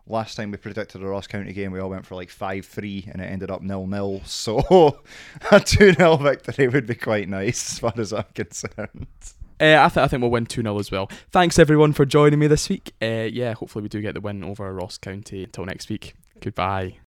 Last 0.10 0.36
time 0.36 0.52
we 0.52 0.58
predicted 0.58 1.04
a 1.04 1.06
Ross 1.06 1.28
County 1.28 1.52
game, 1.52 1.74
we 1.74 1.80
all 1.80 1.90
went 1.90 2.06
for 2.06 2.16
like 2.16 2.30
5 2.30 2.66
3 2.66 3.10
and 3.12 3.22
it 3.22 3.26
ended 3.26 3.52
up 3.52 3.62
nil 3.62 3.86
nil. 3.86 4.22
So 4.26 5.02
a 5.52 5.60
2 5.60 5.94
0 5.94 6.16
victory 6.18 6.70
would 6.70 6.88
be 6.88 6.96
quite 6.96 7.28
nice 7.28 7.74
as 7.74 7.80
far 7.80 7.94
as 7.98 8.14
I'm 8.14 8.24
concerned. 8.34 9.08
Uh, 9.60 9.78
I, 9.84 9.90
th- 9.90 9.98
I 9.98 10.08
think 10.08 10.22
we'll 10.22 10.32
win 10.32 10.46
2 10.46 10.62
0 10.62 10.78
as 10.80 10.92
well. 10.92 11.10
Thanks 11.32 11.58
everyone 11.58 11.94
for 11.94 12.06
joining 12.06 12.40
me 12.40 12.48
this 12.48 12.70
week. 12.70 12.94
Uh, 13.02 13.28
yeah, 13.32 13.54
hopefully 13.54 13.84
we 13.84 13.90
do 13.90 14.02
get 14.02 14.14
the 14.14 14.22
win 14.22 14.44
over 14.44 14.72
Ross 14.74 14.98
County. 14.98 15.44
Until 15.44 15.66
next 15.66 15.90
week, 15.90 16.14
goodbye. 16.42 16.98